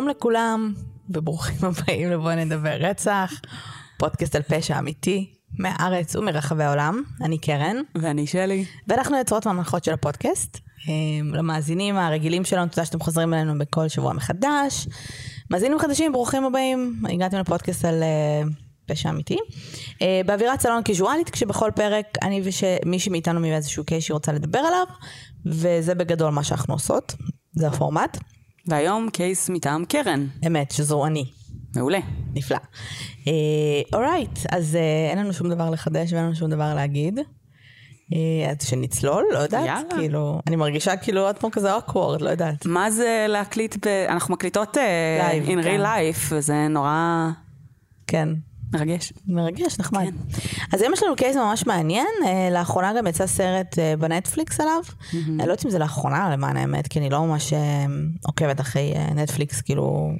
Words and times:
שלום 0.00 0.08
לכולם, 0.08 0.74
וברוכים 1.10 1.56
הבאים 1.62 2.10
לבוא 2.10 2.32
נדבר 2.32 2.76
רצח, 2.80 3.32
פודקאסט 3.98 4.34
על 4.34 4.42
פשע 4.42 4.78
אמיתי, 4.78 5.30
מהארץ 5.58 6.16
ומרחבי 6.16 6.64
העולם. 6.64 7.02
אני 7.20 7.38
קרן. 7.38 7.76
ואני 7.94 8.26
שלי. 8.26 8.64
ואנחנו 8.88 9.16
יוצרות 9.16 9.46
והמנחות 9.46 9.84
של 9.84 9.92
הפודקאסט. 9.92 10.58
אה, 10.88 10.92
למאזינים 11.32 11.96
הרגילים 11.96 12.44
שלנו, 12.44 12.68
תודה 12.70 12.84
שאתם 12.84 13.00
חוזרים 13.00 13.34
אלינו 13.34 13.58
בכל 13.58 13.88
שבוע 13.88 14.12
מחדש. 14.12 14.88
מאזינים 15.50 15.78
חדשים, 15.78 16.12
ברוכים 16.12 16.44
הבאים. 16.44 17.02
הגעתם 17.12 17.38
לפודקאסט 17.38 17.84
על 17.84 18.02
uh, 18.02 18.48
פשע 18.86 19.10
אמיתי. 19.10 19.36
Uh, 19.36 20.02
באווירת 20.26 20.60
סלון 20.60 20.82
קיזואלית, 20.82 21.30
כשבכל 21.30 21.70
פרק 21.74 22.06
אני 22.22 22.42
ומישהי 22.84 23.12
מאיתנו 23.12 23.40
מאיזשהו 23.40 23.84
קייס 23.84 24.04
שהיא 24.04 24.14
רוצה 24.14 24.32
לדבר 24.32 24.58
עליו, 24.58 24.86
וזה 25.46 25.94
בגדול 25.94 26.30
מה 26.30 26.44
שאנחנו 26.44 26.74
עושות, 26.74 27.14
זה 27.52 27.68
הפורמט. 27.68 28.18
והיום 28.70 29.10
קייס 29.10 29.50
מטעם 29.50 29.84
קרן. 29.84 30.26
אמת, 30.46 30.70
שזו 30.70 31.06
אני. 31.06 31.24
מעולה. 31.76 31.98
נפלא. 32.34 32.58
אורייט, 33.94 34.38
uh, 34.38 34.46
אז 34.50 34.74
uh, 34.74 35.10
אין 35.10 35.18
לנו 35.18 35.32
שום 35.32 35.48
דבר 35.48 35.70
לחדש 35.70 36.12
ואין 36.12 36.24
לנו 36.24 36.34
שום 36.34 36.50
דבר 36.50 36.74
להגיד. 36.74 37.20
אז 38.50 38.66
שנצלול, 38.66 39.24
לא 39.32 39.38
יודעת, 39.38 39.66
יאללה. 39.66 39.96
כאילו, 39.98 40.40
אני 40.46 40.56
מרגישה 40.56 40.96
כאילו 40.96 41.26
עוד 41.26 41.36
פעם 41.38 41.50
כזה 41.50 41.74
אוקוורד, 41.74 42.20
לא 42.20 42.30
יודעת. 42.30 42.66
מה 42.66 42.90
זה 42.90 43.26
להקליט, 43.28 43.86
ב... 43.86 43.88
אנחנו 44.08 44.34
מקליטות 44.34 44.76
live, 44.76 45.48
in 45.48 45.62
כן. 45.62 45.80
real 45.80 45.84
life, 45.84 46.26
וזה 46.30 46.68
נורא... 46.68 47.28
כן. 48.06 48.28
מרגש. 48.72 49.12
מרגש, 49.26 49.78
נחמד. 49.78 50.04
כן. 50.04 50.38
אז 50.72 50.82
היום 50.82 50.92
יש 50.92 51.02
לנו 51.02 51.16
קייס 51.16 51.36
ממש 51.36 51.66
מעניין, 51.66 52.06
לאחרונה 52.52 52.92
גם 52.98 53.06
יצא 53.06 53.26
סרט 53.26 53.78
בנטפליקס 53.98 54.60
עליו. 54.60 54.82
Mm-hmm. 54.86 55.16
אני 55.28 55.38
לא 55.38 55.42
יודעת 55.42 55.64
אם 55.64 55.70
זה 55.70 55.78
לאחרונה 55.78 56.30
למען 56.30 56.56
האמת, 56.56 56.88
כי 56.88 56.98
אני 56.98 57.10
לא 57.10 57.26
ממש 57.26 57.52
עוקבת 58.26 58.60
אחרי 58.60 58.94
נטפליקס, 59.14 59.60
כאילו, 59.60 60.10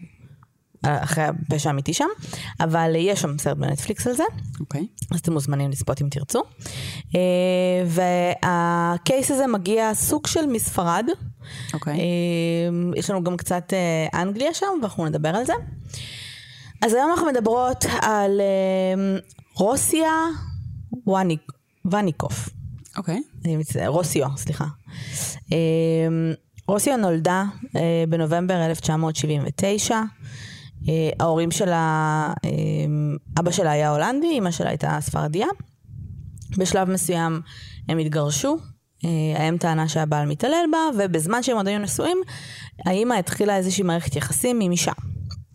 אחרי 0.82 1.24
הפשע 1.24 1.70
האמיתי 1.70 1.92
שם, 1.92 2.08
אבל 2.60 2.92
יש 2.96 3.20
שם 3.20 3.38
סרט 3.38 3.56
בנטפליקס 3.56 4.06
על 4.06 4.14
זה. 4.14 4.24
אוקיי. 4.60 4.80
Okay. 4.80 5.06
אז 5.14 5.20
אתם 5.20 5.32
מוזמנים 5.32 5.70
לצפות 5.70 6.02
אם 6.02 6.08
תרצו. 6.08 6.42
אה, 7.14 7.20
והקייס 7.86 9.30
הזה 9.30 9.46
מגיע 9.46 9.94
סוג 9.94 10.26
של 10.26 10.46
מספרד. 10.46 11.06
אוקיי. 11.74 11.94
Okay. 11.94 11.96
אה, 11.96 12.98
יש 12.98 13.10
לנו 13.10 13.24
גם 13.24 13.36
קצת 13.36 13.72
אה, 13.72 14.22
אנגליה 14.22 14.54
שם, 14.54 14.66
ואנחנו 14.80 15.06
נדבר 15.06 15.28
על 15.28 15.44
זה. 15.44 15.52
אז 16.82 16.94
היום 16.94 17.10
אנחנו 17.10 17.26
מדברות 17.26 17.84
על 18.02 18.40
רוסיה 19.54 20.10
וואניק, 21.06 21.52
וואניקוף. 21.84 22.48
אוקיי. 22.96 23.22
Okay. 23.44 23.86
רוסיו, 23.86 24.28
סליחה. 24.36 24.64
רוסיה 26.68 26.96
נולדה 26.96 27.44
בנובמבר 28.08 28.66
1979. 28.66 30.00
אה, 30.88 31.10
ההורים 31.20 31.50
שלה, 31.50 32.32
אה, 32.44 32.50
אבא 33.40 33.50
שלה 33.50 33.70
היה 33.70 33.90
הולנדי, 33.90 34.38
אמא 34.38 34.50
שלה 34.50 34.68
הייתה 34.68 34.98
ספרדיה. 35.00 35.46
בשלב 36.58 36.90
מסוים 36.90 37.40
הם 37.88 37.98
התגרשו, 37.98 38.58
אה, 39.04 39.42
האם 39.42 39.58
טענה 39.58 39.88
שהבעל 39.88 40.26
מתעלל 40.26 40.64
בה, 40.72 40.78
ובזמן 40.98 41.42
שהם 41.42 41.56
עוד 41.56 41.68
היו 41.68 41.78
נשואים, 41.78 42.18
האמא 42.86 43.14
התחילה 43.14 43.56
איזושהי 43.56 43.84
מערכת 43.84 44.16
יחסים 44.16 44.60
עם 44.60 44.72
אישה. 44.72 44.92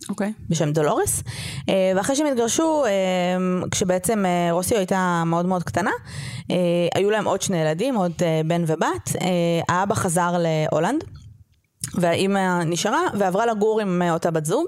אוקיי. 0.08 0.32
Okay. 0.36 0.42
בשם 0.48 0.72
דולורס. 0.72 1.22
ואחרי 1.96 2.16
שהם 2.16 2.26
התגרשו, 2.26 2.84
כשבעצם 3.70 4.24
רוסיו 4.50 4.78
הייתה 4.78 5.22
מאוד 5.26 5.46
מאוד 5.46 5.62
קטנה, 5.62 5.90
היו 6.94 7.10
להם 7.10 7.24
עוד 7.24 7.42
שני 7.42 7.56
ילדים, 7.56 7.94
עוד 7.94 8.12
בן 8.46 8.64
ובת. 8.66 9.12
האבא 9.68 9.94
חזר 9.94 10.36
להולנד. 10.38 11.04
והאימא 11.94 12.64
נשארה 12.64 13.00
ועברה 13.18 13.46
לגור 13.46 13.80
עם 13.80 14.02
אותה 14.10 14.30
בת 14.30 14.44
זוג, 14.44 14.66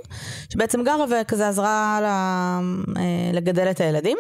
שבעצם 0.53 0.85
גרה 0.85 1.05
וכזה 1.11 1.49
עזרה 1.49 1.99
לה, 2.03 2.61
אה, 2.97 3.03
לגדל 3.33 3.71
את 3.71 3.81
הילדים. 3.81 4.19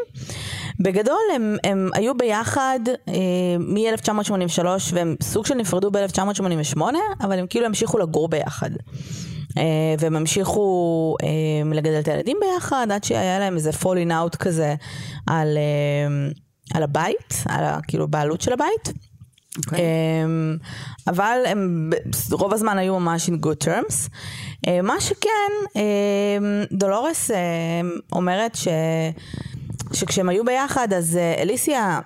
בגדול 0.80 1.22
הם, 1.34 1.56
הם 1.64 1.90
היו 1.94 2.14
ביחד 2.14 2.80
אה, 3.08 3.14
מ-1983 3.58 4.66
והם 4.92 5.16
סוג 5.22 5.46
של 5.46 5.54
נפרדו 5.54 5.90
ב-1988, 5.90 6.80
אבל 7.20 7.38
הם 7.38 7.46
כאילו 7.46 7.66
המשיכו 7.66 7.98
לגור 7.98 8.28
ביחד. 8.28 8.70
אה, 9.56 9.94
והם 9.98 10.16
המשיכו 10.16 11.16
אה, 11.22 11.28
לגדל 11.74 12.00
את 12.00 12.08
הילדים 12.08 12.36
ביחד 12.40 12.86
עד 12.90 13.04
שהיה 13.04 13.38
להם 13.38 13.54
איזה 13.54 13.70
falling 13.70 14.10
out 14.10 14.36
כזה 14.36 14.74
על, 15.26 15.58
אה, 15.58 16.28
על 16.74 16.82
הבית, 16.82 17.44
על 17.48 17.64
כאילו 17.88 18.08
בעלות 18.08 18.40
של 18.40 18.52
הבית. 18.52 18.88
Okay. 18.88 19.60
אוקיי. 19.66 19.82
אבל 21.06 21.38
הם 21.46 21.90
רוב 22.30 22.52
הזמן 22.52 22.78
היו 22.78 23.00
ממש 23.00 23.28
in 23.28 23.32
good 23.32 23.66
terms. 23.66 24.08
מה 24.82 25.00
שכן, 25.00 25.80
דולורס 26.72 27.30
אומרת 28.12 28.54
ש... 28.54 28.68
שכשהם 29.92 30.28
היו 30.28 30.44
ביחד 30.44 30.92
אז 30.92 31.18
אליסיה, 31.38 32.00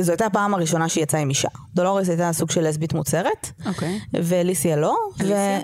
זו 0.00 0.12
הייתה 0.12 0.26
הפעם 0.26 0.54
הראשונה 0.54 0.88
שהיא 0.88 1.02
יצאה 1.02 1.20
עם 1.20 1.28
אישה. 1.28 1.48
דולורס 1.74 2.08
הייתה 2.08 2.32
סוג 2.32 2.50
של 2.50 2.68
לסבית 2.68 2.92
מוצהרת, 2.92 3.50
okay. 3.60 3.68
אוקיי. 3.68 4.00
ואליסיה 4.12 4.76
לא, 4.76 4.96
אליסיה? 5.20 5.60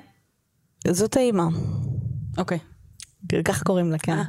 וזאת 0.89 1.17
האימא. 1.17 1.45
אוקיי. 2.39 2.59
Okay. 2.59 3.43
ככה 3.45 3.65
קוראים 3.65 3.93
לה, 3.93 3.99
כן. 3.99 4.13
אה. 4.13 4.25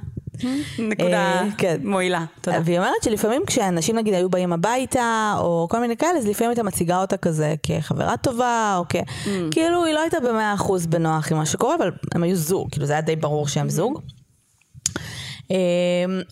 נקודה 0.80 1.42
אה, 1.42 1.48
כן. 1.58 1.78
מועילה, 1.84 2.26
תודה. 2.42 2.60
והיא 2.66 2.78
אומרת 2.78 3.04
שלפעמים 3.04 3.42
כשאנשים 3.48 3.96
נגיד 3.96 4.14
היו 4.14 4.30
באים 4.30 4.54
הביתה, 4.54 5.36
או 5.38 5.68
כל 5.72 5.80
מיני 5.80 5.98
כאלה, 5.98 6.18
אז 6.18 6.28
לפעמים 6.28 6.50
הייתה 6.50 6.64
מציגה 6.64 7.02
אותה 7.02 7.18
כזה 7.18 7.56
כחברה 7.64 8.18
טובה, 8.18 8.76
או 8.78 8.86
כ... 8.90 8.96
Mm. 8.96 9.30
כאילו 9.52 9.86
היא 9.86 9.94
לא 9.94 10.02
הייתה 10.02 10.20
במאה 10.20 10.54
אחוז 10.54 10.88
בנוח 10.88 11.32
עם 11.32 11.38
מה 11.38 11.46
שקורה, 11.46 11.76
אבל 11.76 11.92
הם 12.16 12.24
היו 12.24 12.36
זוג, 12.36 12.72
כאילו 12.72 12.86
זה 12.86 12.94
היה 12.94 13.02
די 13.02 13.16
ברור 13.16 13.48
שהם 13.48 13.70
זוג. 13.70 14.02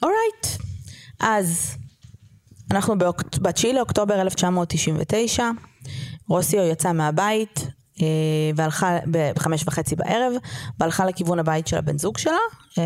אורייט, 0.04 0.46
אמ, 0.46 1.28
אז 1.28 1.76
אנחנו 2.72 2.98
ב-9 2.98 3.68
לאוקטובר 3.74 4.22
1999, 4.22 5.50
רוסיו 6.30 6.64
יצא 6.64 6.92
מהבית, 6.92 7.68
והלכה 8.56 8.98
בחמש 9.12 9.64
וחצי 9.68 9.96
בערב, 9.96 10.34
והלכה 10.80 11.06
לכיוון 11.06 11.40
הבית 11.40 11.68
של 11.68 11.78
הבן 11.78 11.98
זוג 11.98 12.18
שלה, 12.18 12.38
אה, 12.78 12.84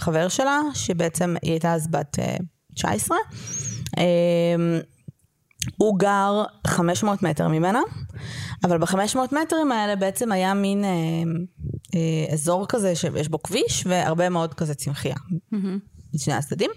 חבר 0.00 0.28
שלה, 0.28 0.60
שבעצם 0.74 1.34
היא 1.42 1.50
הייתה 1.50 1.74
אז 1.74 1.88
בת 1.90 2.18
19. 2.74 3.16
אה, 3.98 4.04
הוא 5.76 5.98
גר 5.98 6.44
500 6.66 7.22
מטר 7.22 7.48
ממנה, 7.48 7.80
אבל 8.64 8.78
ב-500 8.78 9.18
מטרים 9.42 9.72
האלה 9.72 9.96
בעצם 9.96 10.32
היה 10.32 10.54
מין 10.54 10.84
אה, 10.84 10.90
אה, 11.94 12.32
אזור 12.32 12.66
כזה 12.68 12.94
שיש 12.94 13.28
בו 13.28 13.42
כביש 13.42 13.84
והרבה 13.86 14.28
מאוד 14.28 14.54
כזה 14.54 14.74
צמחייה. 14.74 15.16
Mm-hmm. 15.16 15.56
משני 16.14 16.34
הצדדים. 16.34 16.70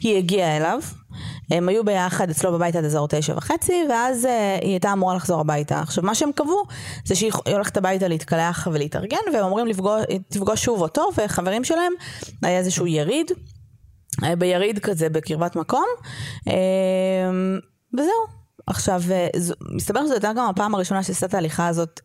היא 0.00 0.18
הגיעה 0.18 0.56
אליו, 0.56 0.80
הם 1.50 1.68
היו 1.68 1.84
ביחד 1.84 2.30
אצלו 2.30 2.52
בבית 2.52 2.76
עד 2.76 2.84
אזור 2.84 3.08
תשע 3.08 3.34
וחצי, 3.36 3.84
ואז 3.90 4.24
uh, 4.24 4.28
היא 4.62 4.70
הייתה 4.70 4.92
אמורה 4.92 5.16
לחזור 5.16 5.40
הביתה. 5.40 5.80
עכשיו, 5.80 6.04
מה 6.04 6.14
שהם 6.14 6.32
קבעו 6.32 6.62
זה 7.04 7.14
שהיא 7.14 7.32
הולכת 7.52 7.76
הביתה 7.76 8.08
להתקלח 8.08 8.68
ולהתארגן, 8.72 9.16
והם 9.32 9.44
אומרים 9.44 9.66
לפגוש, 9.66 10.02
תפגוש 10.28 10.64
שוב 10.64 10.82
אותו 10.82 11.08
וחברים 11.16 11.64
שלהם, 11.64 11.92
היה 12.42 12.58
איזשהו 12.58 12.86
יריד, 12.86 13.30
אה, 14.24 14.36
ביריד 14.36 14.78
כזה 14.78 15.08
בקרבת 15.08 15.56
מקום, 15.56 15.86
uh, 16.48 16.52
וזהו. 17.94 18.44
עכשיו, 18.66 19.02
מסתבר 19.74 20.04
שזו 20.04 20.12
הייתה 20.12 20.32
גם 20.32 20.48
הפעם 20.48 20.74
הראשונה 20.74 21.02
שעשתה 21.02 21.26
את 21.26 21.34
ההליכה 21.34 21.68
הזאת 21.68 22.00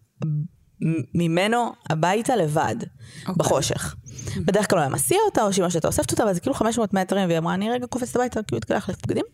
ממנו 1.16 1.72
הביתה 1.90 2.35
לבד, 2.35 2.76
okay. 2.79 3.20
אוקיי. 3.22 3.35
בחושך. 3.37 3.96
בדרך 4.37 4.70
כלל 4.70 4.79
הוא 4.79 4.84
היה 4.84 4.90
מסיע 4.90 5.17
אותה, 5.26 5.43
או 5.43 5.53
שאמא 5.53 5.70
שאתה 5.70 5.87
אוספת 5.87 6.11
אותה, 6.11 6.23
אבל 6.23 6.34
זה 6.34 6.40
כאילו 6.40 6.53
500 6.53 6.93
מטרים, 6.93 7.28
והיא 7.28 7.37
אמרה, 7.37 7.53
אני 7.53 7.70
רגע 7.70 7.87
קופצת 7.87 8.16
הביתה, 8.16 8.43
כאילו 8.43 8.58
התקלח 8.58 8.90
לבגדים. 8.90 9.26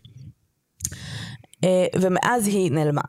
אה, 1.63 1.86
ומאז 1.95 2.47
היא 2.47 2.71
נעלמה. 2.71 3.01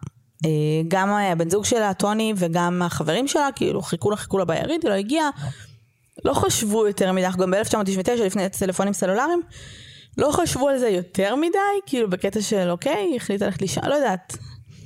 אה, 0.45 0.51
גם 0.89 1.09
הבן 1.11 1.51
זוג 1.51 1.65
שלה, 1.65 1.95
טוני, 1.95 2.33
וגם 2.37 2.83
החברים 2.83 3.29
שלה, 3.29 3.49
כאילו 3.57 3.83
חיכו 3.83 4.11
לה, 4.11 4.17
חיכו 4.17 4.39
לה 4.39 4.45
ביריד, 4.45 4.83
היא 4.83 4.91
לא 4.91 4.95
הגיעה. 4.95 5.31
לא 6.25 6.35
חשבו 6.35 6.87
יותר 6.87 7.13
מדי, 7.13 7.27
גם 7.39 7.51
ב-1999, 7.51 8.11
לפני 8.25 8.49
טלפונים 8.49 8.93
סלולריים, 8.93 9.43
לא 10.19 10.31
חשבו 10.33 10.69
על 10.69 10.79
זה 10.79 10.89
יותר 10.89 11.37
מדי, 11.37 11.59
כאילו 11.87 12.11
בקטע 12.11 12.41
של 12.43 12.71
אוקיי, 12.71 13.07
היא 13.11 13.17
החליטה 13.17 13.45
ללכת 13.45 13.63
לישון, 13.63 13.85
לא 13.85 13.95
יודעת. 13.95 14.37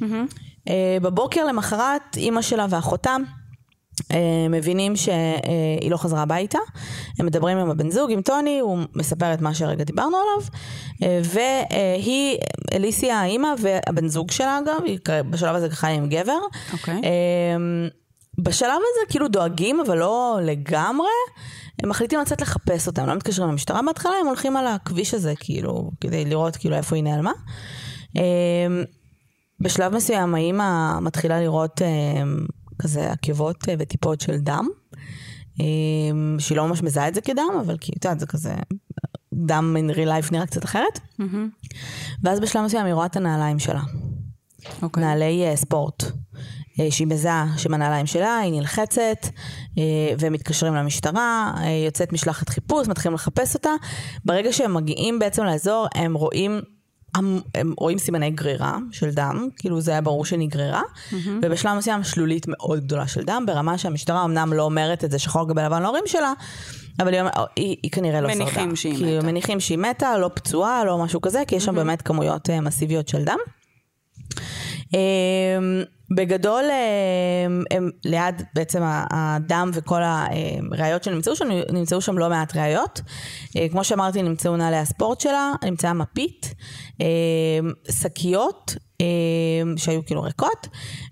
Mm-hmm. 0.00 0.70
בבוקר 1.02 1.44
למחרת, 1.44 2.16
אימא 2.16 2.42
שלה 2.42 2.66
ואחותה 2.70 3.16
מבינים 4.50 4.96
שהיא 4.96 5.90
לא 5.90 5.96
חזרה 5.96 6.22
הביתה, 6.22 6.58
הם 7.18 7.26
מדברים 7.26 7.58
עם 7.58 7.70
הבן 7.70 7.90
זוג, 7.90 8.10
עם 8.10 8.22
טוני, 8.22 8.58
הוא 8.58 8.78
מספר 8.94 9.34
את 9.34 9.40
מה 9.40 9.54
שהרגע 9.54 9.84
דיברנו 9.84 10.16
עליו, 10.16 10.46
והיא, 11.24 12.38
אליסיה 12.72 13.20
האימא 13.20 13.48
והבן 13.58 14.08
זוג 14.08 14.30
שלה 14.30 14.58
אגב, 14.58 14.84
היא 14.84 14.98
בשלב 15.30 15.54
הזה 15.54 15.70
חיה 15.70 15.90
עם 15.90 16.08
גבר. 16.08 16.32
Okay. 16.32 16.72
אוקיי. 16.72 17.00
בשלב 18.38 18.68
הזה 18.76 19.00
כאילו 19.08 19.28
דואגים, 19.28 19.80
אבל 19.80 19.98
לא 19.98 20.38
לגמרי. 20.42 21.08
הם 21.82 21.88
מחליטים 21.88 22.20
לצאת 22.20 22.40
לחפש 22.40 22.86
אותם, 22.86 23.06
לא 23.06 23.14
מתקשרים 23.14 23.48
למשטרה 23.48 23.80
בהתחלה, 23.86 24.12
הם 24.20 24.26
הולכים 24.26 24.56
על 24.56 24.66
הכביש 24.66 25.14
הזה, 25.14 25.34
כאילו, 25.40 25.90
כדי 26.00 26.24
לראות 26.24 26.56
כאילו 26.56 26.76
איפה 26.76 26.96
היא 26.96 27.04
נעלמה. 27.04 27.32
בשלב 29.60 29.94
מסוים 29.94 30.34
האימא 30.34 30.98
מתחילה 31.00 31.40
לראות 31.40 31.82
כזה 32.80 33.12
עקבות 33.12 33.68
אה, 33.68 33.74
וטיפות 33.78 34.20
של 34.20 34.38
דם. 34.38 34.68
אה, 35.60 35.66
שהיא 36.38 36.56
לא 36.56 36.68
ממש 36.68 36.82
מזהה 36.82 37.08
את 37.08 37.14
זה 37.14 37.20
כדם, 37.20 37.50
אבל 37.60 37.76
כי, 37.78 37.92
את 37.98 38.04
יודעת, 38.04 38.20
זה 38.20 38.26
כזה, 38.26 38.54
דם 39.34 39.76
in 39.78 39.94
real 39.94 40.08
life 40.08 40.32
נראה 40.32 40.46
קצת 40.46 40.64
אחרת. 40.64 41.00
ואז 42.22 42.40
בשלב 42.40 42.64
מסוים 42.64 42.86
היא 42.86 42.94
רואה 42.94 43.06
את 43.06 43.16
הנעליים 43.16 43.58
שלה. 43.58 43.82
אוקיי. 44.82 45.02
נעלי 45.02 45.44
אה, 45.46 45.56
ספורט. 45.56 46.04
אה, 46.80 46.90
שהיא 46.90 47.06
מזהה 47.06 47.46
שבנעליים 47.56 48.06
שלה, 48.06 48.38
היא 48.38 48.52
נלחצת, 48.52 49.26
אה, 49.78 49.82
והם 50.18 50.32
מתקשרים 50.32 50.74
למשטרה, 50.74 51.52
יוצאת 51.86 52.12
משלחת 52.12 52.48
חיפוש, 52.48 52.88
מתחילים 52.88 53.14
לחפש 53.14 53.54
אותה. 53.54 53.70
ברגע 54.24 54.52
שהם 54.52 54.74
מגיעים 54.74 55.18
בעצם 55.18 55.44
לאזור, 55.44 55.86
הם 55.94 56.14
רואים... 56.14 56.60
הם, 57.14 57.40
רואים 57.78 57.98
סימני 57.98 58.30
גרירה 58.30 58.78
של 58.92 59.10
דם, 59.10 59.48
כאילו 59.56 59.80
זה 59.80 59.90
היה 59.90 60.00
ברור 60.00 60.24
שנגררה, 60.24 60.82
mm-hmm. 60.82 61.14
ובשלב 61.42 61.76
מסוים 61.78 62.04
שלולית 62.04 62.46
מאוד 62.48 62.80
גדולה 62.80 63.06
של 63.06 63.22
דם, 63.24 63.44
ברמה 63.46 63.78
שהמשטרה 63.78 64.24
אמנם 64.24 64.52
לא 64.52 64.62
אומרת 64.62 65.04
את 65.04 65.10
זה 65.10 65.18
שחור 65.18 65.48
גבי 65.48 65.62
לבן 65.62 65.82
להורים 65.82 66.04
שלה, 66.06 66.32
אבל 67.00 67.12
היא, 67.12 67.20
אומר- 67.20 67.30
היא, 67.56 67.76
היא 67.82 67.90
כנראה 67.90 68.20
לא 68.20 68.28
שרדה. 68.28 68.44
מניחים 68.44 68.76
שהיא 68.76 68.94
כאילו, 68.96 69.18
מתה. 69.18 69.26
מניחים 69.26 69.60
שהיא 69.60 69.78
מתה, 69.78 70.18
לא 70.18 70.30
פצועה, 70.34 70.84
לא 70.84 70.98
משהו 70.98 71.20
כזה, 71.20 71.42
כי 71.46 71.56
יש 71.56 71.64
שם 71.64 71.74
באמת 71.74 72.02
כמויות 72.02 72.50
אה, 72.50 72.60
מסיביות 72.60 73.08
של 73.08 73.24
דם. 73.24 73.38
בגדול, 76.14 76.64
אמ, 76.64 77.62
הם, 77.70 77.90
ליד 78.04 78.42
בעצם 78.54 78.82
הדם 79.10 79.70
וכל 79.74 80.00
הראיות 80.02 81.04
שנמצאו 81.04 81.36
שם, 81.36 81.48
נמצאו 81.72 82.00
שם 82.00 82.18
לא 82.18 82.28
מעט 82.28 82.56
ראיות. 82.56 83.00
אה, 83.56 83.66
כמו 83.70 83.84
שאמרתי, 83.84 84.22
נמצאו 84.22 84.56
נעלי 84.56 84.76
הספורט 84.76 85.20
שלה, 85.20 85.52
נמצאה 85.64 85.92
מפית, 85.92 86.54
אמ, 87.00 87.06
שקיות 87.90 88.74
שהיו 89.76 90.06
כאילו 90.06 90.22
ריקות, 90.22 90.66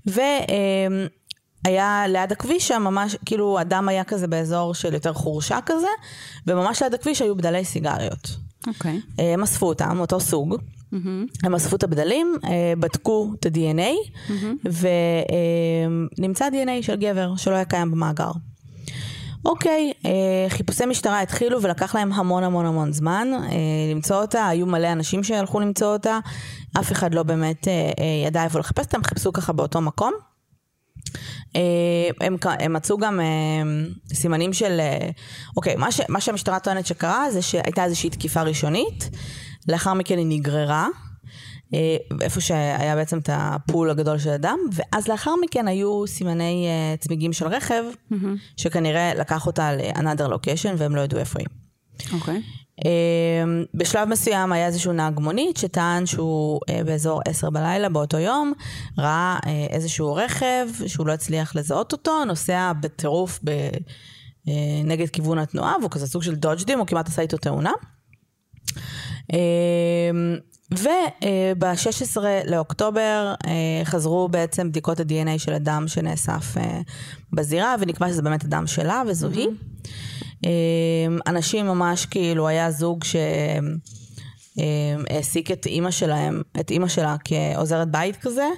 והיה 0.06 2.06
ליד 2.09 2.33
הכביש 2.33 2.69
שם 2.69 2.83
ממש, 2.83 3.17
כאילו 3.27 3.59
הדם 3.59 3.89
היה 3.89 4.05
כזה 4.05 4.27
באזור 4.27 4.75
של 4.75 4.94
יותר 4.94 5.12
חורשה 5.12 5.59
כזה, 5.67 5.89
וממש 6.47 6.83
ליד 6.83 6.94
הכביש 6.94 7.23
היו 7.23 7.37
בדלי 7.37 7.65
סיגריות. 7.65 8.29
אוקיי. 8.67 9.01
אה, 9.21 9.35
הם 9.35 9.43
אספו 9.43 9.67
אותם, 9.67 10.01
אותו 10.01 10.21
סוג. 10.21 10.56
הם 11.43 11.55
אספו 11.55 11.76
את 11.76 11.82
הבדלים, 11.82 12.35
אה, 12.44 12.73
בדקו 12.79 13.32
את 13.40 13.46
ה-DNA, 13.46 13.94
ונמצא 16.19 16.49
DNA 16.49 16.82
של 16.82 16.96
גבר 16.96 17.37
שלא 17.37 17.55
היה 17.55 17.64
קיים 17.64 17.90
במאגר. 17.90 18.31
אוקיי, 19.44 19.93
אה, 20.06 20.46
חיפושי 20.49 20.87
משטרה 20.87 21.20
התחילו 21.20 21.62
ולקח 21.62 21.94
להם 21.94 22.12
המון 22.12 22.43
המון 22.43 22.67
המון 22.67 22.93
זמן 22.93 23.29
אה, 23.35 23.50
למצוא 23.94 24.17
אותה, 24.17 24.46
היו 24.49 24.67
מלא 24.67 24.93
אנשים 24.93 25.25
שהלכו 25.25 25.61
למצוא 25.61 25.93
אותה, 25.93 26.19
אף 26.81 26.93
אחד 26.93 27.14
לא 27.14 27.23
באמת 27.23 27.69
ידע 28.26 28.44
איפה 28.44 28.58
לחפש 28.58 28.84
אותם, 28.84 29.05
חיפשו 29.05 29.32
ככה 29.32 29.52
באותו 29.52 29.81
מקום. 29.81 30.12
הם, 32.20 32.37
הם 32.44 32.73
מצאו 32.73 32.99
גם 32.99 33.20
סימנים 34.12 34.52
של, 34.52 34.81
אוקיי, 35.56 35.76
מה, 35.76 35.93
ש, 35.93 36.00
מה 36.08 36.20
שהמשטרה 36.20 36.58
טוענת 36.58 36.87
שקרה 36.87 37.31
זה 37.31 37.43
שהייתה 37.43 37.84
איזושהי 37.84 38.11
תקיפה 38.11 38.43
ראשונית, 38.43 39.11
לאחר 39.69 39.94
מכן 39.94 40.19
היא 40.19 40.26
נגררה, 40.29 40.88
אה, 41.75 41.97
איפה 42.20 42.41
שהיה 42.41 42.97
בעצם 42.97 43.19
את 43.19 43.31
הפול 43.32 43.91
הגדול 43.91 44.19
של 44.19 44.31
הדם, 44.31 44.59
ואז 44.73 45.09
לאחר 45.09 45.35
מכן 45.44 45.69
היו 45.69 46.06
סימני 46.06 46.67
אה, 46.67 46.97
צמיגים 46.97 47.32
של 47.32 47.47
רכב, 47.47 47.85
שכנראה 48.56 49.15
לקח 49.15 49.47
אותה 49.47 49.73
ל-another 49.73 50.32
location 50.32 50.75
והם 50.76 50.97
לא 50.97 51.00
ידעו 51.00 51.20
איפה 51.20 51.38
היא. 51.38 51.47
אוקיי. 52.12 52.43
אה, 52.87 53.44
בשלב 53.75 54.09
מסוים 54.09 54.53
היה 54.53 54.67
איזשהו 54.67 54.93
נהג 54.93 55.20
מונית 55.20 55.56
שטען 55.56 56.06
שהוא 56.06 56.61
אה, 56.69 56.85
באזור 56.85 57.20
10 57.29 57.50
בלילה 57.50 57.88
באותו 57.88 58.19
יום, 58.19 58.53
ראה 58.99 59.38
אה, 59.47 59.67
איזשהו 59.70 60.15
רכב 60.15 60.69
שהוא 60.87 61.06
לא 61.06 61.12
הצליח 61.12 61.56
לזהות 61.56 61.93
אותו, 61.93 62.25
נוסע 62.25 62.73
בטירוף 62.81 63.41
ב, 63.44 63.50
נגד 64.85 65.09
כיוון 65.09 65.38
התנועה, 65.38 65.75
והוא 65.81 65.91
כזה 65.91 66.06
סוג 66.06 66.23
של 66.23 66.35
דודג'דים, 66.35 66.79
הוא 66.79 66.87
כמעט 66.87 67.09
עשה 67.09 67.23
איתו 67.23 67.37
תאונה. 67.37 67.73
וב-16 70.71 72.21
לאוקטובר 72.47 73.35
אה, 73.47 73.85
חזרו 73.85 74.29
בעצם 74.29 74.69
בדיקות 74.69 75.01
ה-DNA 75.01 75.39
של 75.39 75.53
הדם 75.53 75.85
שנאסף 75.87 76.57
אה, 76.57 76.81
בזירה, 77.33 77.75
ונקבע 77.81 78.09
שזה 78.09 78.23
באמת 78.23 78.45
הדם 78.45 78.67
שלה 78.67 79.03
וזו 79.07 79.29
היא. 79.29 79.49
אה, 80.45 80.51
אנשים 81.27 81.67
ממש 81.67 82.07
כאילו, 82.07 82.49
היה 82.49 82.71
זוג 82.71 83.05
ש... 83.05 83.17
אה, 84.59 84.97
העסיק 85.11 85.51
את 85.51 85.67
אימא 85.67 85.91
שלהם, 85.91 86.43
את 86.61 86.71
אימא 86.71 86.89
שלה 86.89 87.17
כעוזרת 87.25 87.91
בית 87.91 88.17
כזה, 88.17 88.49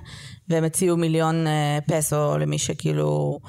והם 0.49 0.65
הציעו 0.65 0.97
מיליון 0.97 1.47
אה, 1.47 1.79
פסו 1.87 2.39
למי 2.39 2.59
שכאילו 2.59 3.41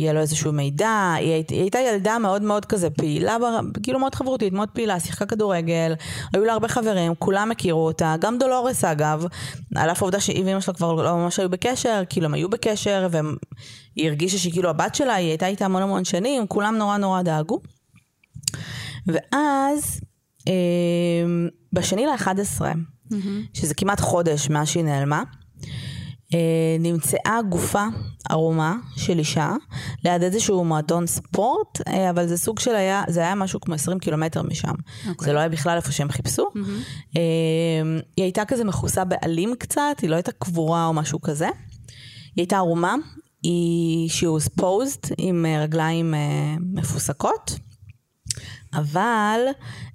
יהיה 0.00 0.12
לו 0.12 0.20
איזשהו 0.20 0.52
מידע. 0.52 1.12
היא, 1.18 1.32
היית, 1.32 1.50
היא 1.50 1.60
הייתה 1.60 1.78
ילדה 1.78 2.18
מאוד 2.18 2.42
מאוד 2.42 2.64
כזה 2.64 2.90
פעילה, 2.90 3.36
כאילו 3.82 3.98
מאוד 3.98 4.14
חברותית, 4.14 4.52
מאוד 4.52 4.68
פעילה, 4.68 5.00
שיחקה 5.00 5.26
כדורגל, 5.26 5.94
היו 6.34 6.44
לה 6.44 6.52
הרבה 6.52 6.68
חברים, 6.68 7.14
כולם 7.18 7.50
הכירו 7.50 7.86
אותה, 7.86 8.14
גם 8.20 8.38
דולורס 8.38 8.84
אגב, 8.84 9.24
על 9.76 9.90
אף 9.90 10.02
העובדה 10.02 10.20
שהיא 10.20 10.44
ואימא 10.44 10.60
שלה 10.60 10.74
כבר 10.74 10.92
לא 10.92 11.16
ממש 11.16 11.38
היו 11.38 11.50
בקשר, 11.50 12.02
כאילו 12.08 12.26
הם 12.26 12.34
היו 12.34 12.48
בקשר, 12.48 13.08
והיא 13.10 14.08
הרגישה 14.08 14.38
שהיא 14.38 14.52
כאילו 14.52 14.70
הבת 14.70 14.94
שלה, 14.94 15.14
היא 15.14 15.28
הייתה 15.28 15.46
איתה 15.46 15.64
המון 15.64 15.82
המון 15.82 16.04
שנים, 16.04 16.46
כולם 16.46 16.76
נורא 16.76 16.96
נורא 16.96 17.22
דאגו. 17.22 17.60
ואז 19.06 20.00
אה, 20.48 20.52
בשני 21.72 22.06
ל-11, 22.06 22.60
שזה 23.54 23.74
כמעט 23.74 24.00
חודש 24.00 24.50
מאז 24.50 24.68
שהיא 24.68 24.84
נעלמה, 24.84 25.22
נמצאה 26.80 27.40
גופה 27.48 27.84
ערומה 28.28 28.76
של 28.96 29.18
אישה 29.18 29.52
ליד 30.04 30.22
איזשהו 30.22 30.64
מועדון 30.64 31.06
ספורט, 31.06 31.80
אה, 31.88 32.10
אבל 32.10 32.26
זה 32.26 32.36
סוג 32.36 32.58
של 32.58 32.74
היה, 32.74 33.02
זה 33.08 33.20
היה 33.20 33.34
משהו 33.34 33.60
כמו 33.60 33.74
20 33.74 33.98
קילומטר 33.98 34.42
משם. 34.42 34.74
אוקיי. 35.08 35.26
זה 35.26 35.32
לא 35.32 35.38
היה 35.38 35.48
בכלל 35.48 35.76
איפה 35.76 35.92
שהם 35.92 36.08
חיפשו. 36.08 36.46
אה, 37.16 37.22
היא 38.16 38.24
הייתה 38.24 38.44
כזה 38.44 38.64
מכוסה 38.64 39.04
בעלים 39.04 39.54
קצת, 39.58 39.96
היא 40.02 40.10
לא 40.10 40.14
הייתה 40.14 40.32
קבורה 40.32 40.86
או 40.86 40.92
משהו 40.92 41.20
כזה. 41.20 41.46
היא 41.46 42.42
הייתה 42.42 42.56
ערומה, 42.56 42.94
היא, 43.42 44.10
she 44.10 44.22
was 44.22 44.60
posed 44.60 45.14
עם 45.18 45.46
אה, 45.46 45.62
רגליים 45.62 46.14
אה, 46.14 46.54
מפוסקות. 46.60 47.58
אבל, 48.74 49.40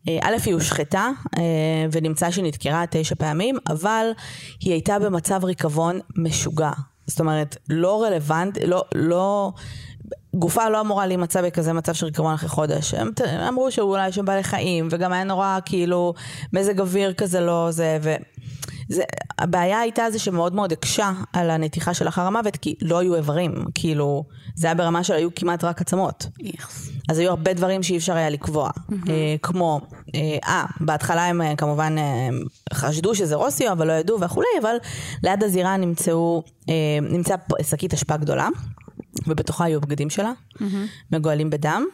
אה, 0.08 0.17
א', 0.22 0.36
היא 0.46 0.53
הושחתה, 0.53 1.10
אה, 1.38 1.41
ונמצא 1.91 2.32
שהיא 2.32 2.46
נדקרה 2.46 2.84
תשע 2.89 3.15
פעמים, 3.15 3.58
אבל 3.67 4.05
היא 4.62 4.74
הייתה 4.74 5.00
במצב 5.00 5.46
ריקבון 5.46 6.00
משוגע. 6.17 6.72
זאת 7.08 7.20
אומרת, 7.20 7.58
לא 7.70 8.03
רלוונט, 8.03 8.58
לא, 8.67 8.84
לא, 8.96 9.51
גופה 10.36 10.70
לא 10.70 10.82
אמורה 10.82 11.08
להימצא 11.08 11.41
בכזה 11.41 11.74
מצב 11.74 11.94
של 11.94 12.05
ריקבון 12.05 12.34
אחרי 12.34 12.50
חודש. 12.50 12.94
הם 12.94 13.12
אמרו 13.48 13.72
שאולי 13.72 14.08
יש 14.08 14.15
שם 14.15 14.25
בעלי 14.25 14.44
חיים, 14.44 14.88
וגם 14.91 15.13
היה 15.13 15.24
נורא 15.24 15.60
כאילו 15.65 16.13
מזג 16.53 16.79
אוויר 16.79 17.13
כזה 17.13 17.39
לא 17.39 17.67
זה, 17.72 17.98
ו... 18.01 18.15
זה, 18.89 19.04
הבעיה 19.39 19.80
הייתה 19.80 20.12
זה 20.12 20.20
שמאוד 20.20 20.56
מאוד 20.56 20.72
הקשה 20.72 21.12
על 21.34 21.50
הנתיחה 21.50 21.94
של 21.94 22.08
אחר 22.08 22.22
המוות, 22.22 22.58
כי 22.58 22.75
לא 22.82 23.00
היו 23.00 23.15
איברים, 23.15 23.54
כאילו, 23.75 24.24
זה 24.56 24.68
היה 24.68 24.74
ברמה 24.74 25.04
של 25.04 25.13
היו 25.13 25.30
כמעט 25.36 25.63
רק 25.63 25.82
עצמות. 25.82 26.27
איכס. 26.46 26.89
אז 27.10 27.20
היו 27.20 27.30
הרבה 27.30 27.54
דברים 27.54 27.84
שאי 27.84 27.98
אפשר 27.98 28.15
היה 28.15 28.30
לקבוע, 28.30 28.70
אה, 29.10 29.36
כמו, 29.42 29.82
אה, 30.15 30.38
אה, 30.48 30.65
בהתחלה 30.80 31.25
הם 31.25 31.42
אה, 31.42 31.56
כמובן 31.56 31.96
אה, 31.98 32.30
חשדו 32.74 33.15
שזה 33.15 33.36
רוסיו, 33.36 33.72
אבל 33.72 33.88
לא 33.88 33.94
ידעו 33.94 34.22
וכולי, 34.22 34.48
אבל 34.62 34.75
ליד 35.24 35.44
הזירה 35.44 35.77
נמצאו, 35.77 36.44
אה, 36.70 36.74
נמצאה 37.01 37.38
שקית 37.62 37.94
אשפה 37.94 38.18
גדולה, 38.18 38.48
ובתוכה 39.27 39.65
היו 39.65 39.82
בגדים 39.82 40.10
שלה, 40.10 40.32
מגואלים 41.12 41.50
בדם, 41.50 41.86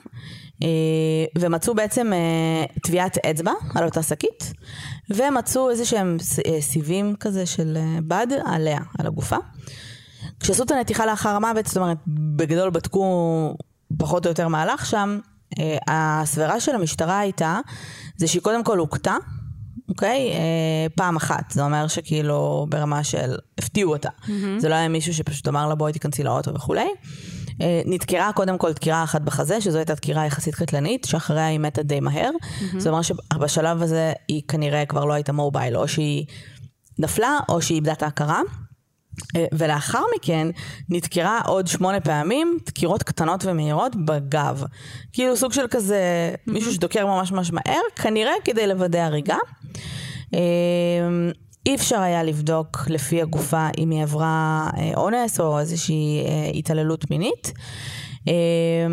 ומצאו 1.37 1.75
בעצם 1.75 2.13
אה, 2.13 2.65
טביעת 2.83 3.17
אצבע 3.17 3.51
על 3.75 3.85
אותה 3.85 4.03
שקית, 4.03 4.53
ומצאו 5.09 5.69
איזה 5.69 5.85
שהם 5.85 6.17
אה, 6.45 6.61
סיבים 6.61 7.15
כזה 7.19 7.45
של 7.45 7.77
אה, 7.77 7.99
בד 8.07 8.27
עליה, 8.45 8.79
על 8.99 9.07
הגופה. 9.07 9.37
כשעשו 10.39 10.63
את 10.63 10.71
הנתיחה 10.71 11.05
לאחר 11.05 11.29
המוות, 11.29 11.65
זאת 11.65 11.77
אומרת, 11.77 11.97
בגדול 12.07 12.69
בדקו 12.69 13.55
פחות 13.97 14.25
או 14.25 14.31
יותר 14.31 14.47
מהלך 14.47 14.85
שם, 14.85 15.19
אה, 15.59 15.77
הסברה 15.87 16.59
של 16.59 16.75
המשטרה 16.75 17.19
הייתה, 17.19 17.59
זה 18.17 18.27
שהיא 18.27 18.41
קודם 18.41 18.63
כל 18.63 18.77
הוכתה, 18.77 19.15
אוקיי? 19.89 20.31
אה, 20.31 20.87
פעם 20.95 21.15
אחת. 21.15 21.51
זה 21.51 21.63
אומר 21.63 21.87
שכאילו 21.87 22.67
ברמה 22.69 23.03
של 23.03 23.35
הפתיעו 23.57 23.93
אותה. 23.93 24.09
זה 24.59 24.69
לא 24.69 24.75
היה 24.75 24.87
מישהו 24.87 25.13
שפשוט 25.13 25.47
אמר 25.47 25.67
לה 25.67 25.75
בואי 25.75 25.93
תיכנסי 25.93 26.23
לאוטו 26.23 26.53
וכולי. 26.53 26.87
אה, 27.61 27.81
נדקרה 27.85 28.31
קודם 28.33 28.57
כל 28.57 28.71
דקירה 28.73 29.03
אחת 29.03 29.21
בחזה, 29.21 29.61
שזו 29.61 29.77
הייתה 29.77 29.93
דקירה 29.93 30.25
יחסית 30.25 30.55
קטלנית, 30.55 31.05
שאחריה 31.05 31.47
היא 31.47 31.59
מתה 31.59 31.83
די 31.83 31.99
מהר. 31.99 32.29
זה 32.77 32.89
אומר 32.89 33.01
שבשלב 33.01 33.81
הזה 33.81 34.13
היא 34.27 34.41
כנראה 34.47 34.85
כבר 34.85 35.05
לא 35.05 35.13
הייתה 35.13 35.33
מובייל, 35.33 35.77
או 35.77 35.87
שהיא 35.87 36.25
נפלה, 36.99 37.37
או 37.49 37.61
שהיא 37.61 37.75
איבדה 37.75 37.91
את 37.91 38.03
ההכרה. 38.03 38.41
אה, 39.35 39.45
ולאחר 39.51 40.01
מכן 40.15 40.47
נדקרה 40.89 41.41
עוד 41.45 41.67
שמונה 41.67 41.99
פעמים, 41.99 42.57
דקירות 42.65 43.03
קטנות 43.03 43.45
ומהירות 43.45 43.95
בגב. 44.05 44.63
כאילו 45.13 45.37
סוג 45.37 45.53
של 45.53 45.65
כזה, 45.71 46.33
מישהו 46.47 46.73
שדוקר 46.73 47.05
ממש 47.05 47.31
ממש 47.31 47.51
מהר, 47.51 47.81
כנראה 47.95 48.33
כדי 48.43 48.67
לוודא 48.67 48.99
הריגה. 48.99 49.37
אי 51.65 51.75
אפשר 51.75 51.99
היה 51.99 52.23
לבדוק 52.23 52.77
לפי 52.87 53.21
הגופה 53.21 53.67
אם 53.77 53.89
היא 53.89 54.03
עברה 54.03 54.69
אה, 54.77 54.91
אונס 54.97 55.39
או 55.39 55.59
איזושהי 55.59 56.25
אה, 56.25 56.51
התעללות 56.53 57.11
מינית. 57.11 57.53
אה, 58.27 58.87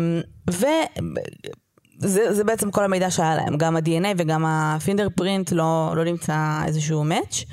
וזה 0.49 2.33
זה 2.33 2.43
בעצם 2.43 2.71
כל 2.71 2.83
המידע 2.83 3.11
שהיה 3.11 3.35
להם, 3.35 3.57
גם 3.57 3.75
ה-DNA 3.75 4.07
וגם 4.17 4.45
הפינדר 4.47 5.07
פרינט 5.15 5.51
לא, 5.51 5.93
לא 5.95 6.03
נמצא 6.05 6.61
איזשהו 6.65 7.03
מאץ', 7.03 7.43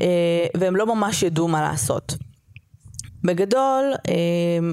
אה, 0.00 0.46
והם 0.56 0.76
לא 0.76 0.94
ממש 0.94 1.22
ידעו 1.22 1.48
מה 1.48 1.62
לעשות. 1.62 2.16
בגדול, 3.24 3.92
אה, 4.08 4.72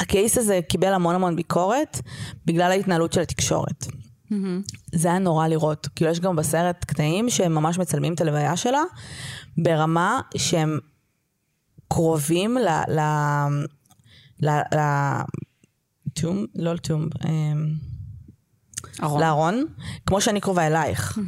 הקייס 0.00 0.38
הזה 0.38 0.60
קיבל 0.68 0.92
המון 0.92 1.14
המון 1.14 1.36
ביקורת 1.36 2.00
בגלל 2.46 2.70
ההתנהלות 2.70 3.12
של 3.12 3.20
התקשורת. 3.20 3.86
זה 4.92 5.08
היה 5.08 5.18
נורא 5.18 5.48
לראות. 5.48 5.88
כאילו 5.96 6.10
יש 6.10 6.20
גם 6.20 6.36
בסרט 6.36 6.84
קטעים 6.84 7.30
שהם 7.30 7.54
ממש 7.54 7.78
מצלמים 7.78 8.14
את 8.14 8.20
הלוויה 8.20 8.56
שלה, 8.56 8.82
ברמה 9.58 10.20
שהם 10.36 10.78
קרובים 11.88 12.56
ל... 12.58 12.68
ל... 12.88 13.00
ל... 14.42 14.50
ל... 14.50 14.80
תום? 16.14 16.46
לא 16.54 16.74
לתום. 16.74 17.08
ארון. 19.02 19.20
לארון, 19.20 19.64
כמו 20.06 20.20
שאני 20.20 20.40
קרובה 20.40 20.66
אלייך. 20.66 21.18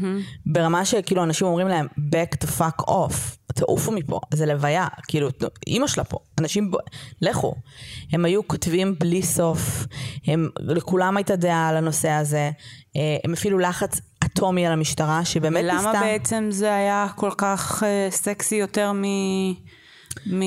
ברמה 0.46 0.84
שכאילו 0.84 1.22
אנשים 1.22 1.46
אומרים 1.46 1.68
להם, 1.68 1.86
back 1.96 2.44
to 2.44 2.48
fuck 2.58 2.84
off, 2.90 3.14
תעופו 3.54 3.92
מפה, 3.92 4.20
זה 4.34 4.46
לוויה, 4.46 4.86
כאילו, 5.08 5.28
אימא 5.66 5.86
שלה 5.86 6.04
פה, 6.04 6.18
אנשים, 6.40 6.70
ב... 6.70 6.74
לכו. 7.22 7.54
הם 8.12 8.24
היו 8.24 8.48
כותבים 8.48 8.94
בלי 8.98 9.22
סוף, 9.22 9.86
הם, 10.26 10.48
לכולם 10.58 11.16
הייתה 11.16 11.36
דעה 11.36 11.68
על 11.68 11.76
הנושא 11.76 12.10
הזה, 12.10 12.50
אה, 12.96 13.16
הם 13.24 13.32
הפעילו 13.32 13.58
לחץ 13.58 14.00
אטומי 14.24 14.66
על 14.66 14.72
המשטרה, 14.72 15.24
שבאמת 15.24 15.64
למה 15.64 15.74
ניסתה... 15.74 16.00
בעצם 16.00 16.46
זה 16.50 16.74
היה 16.74 17.06
כל 17.16 17.30
כך 17.36 17.82
אה, 17.82 18.08
סקסי 18.10 18.54
יותר 18.54 18.92
מ... 18.92 19.04
מ... 20.26 20.42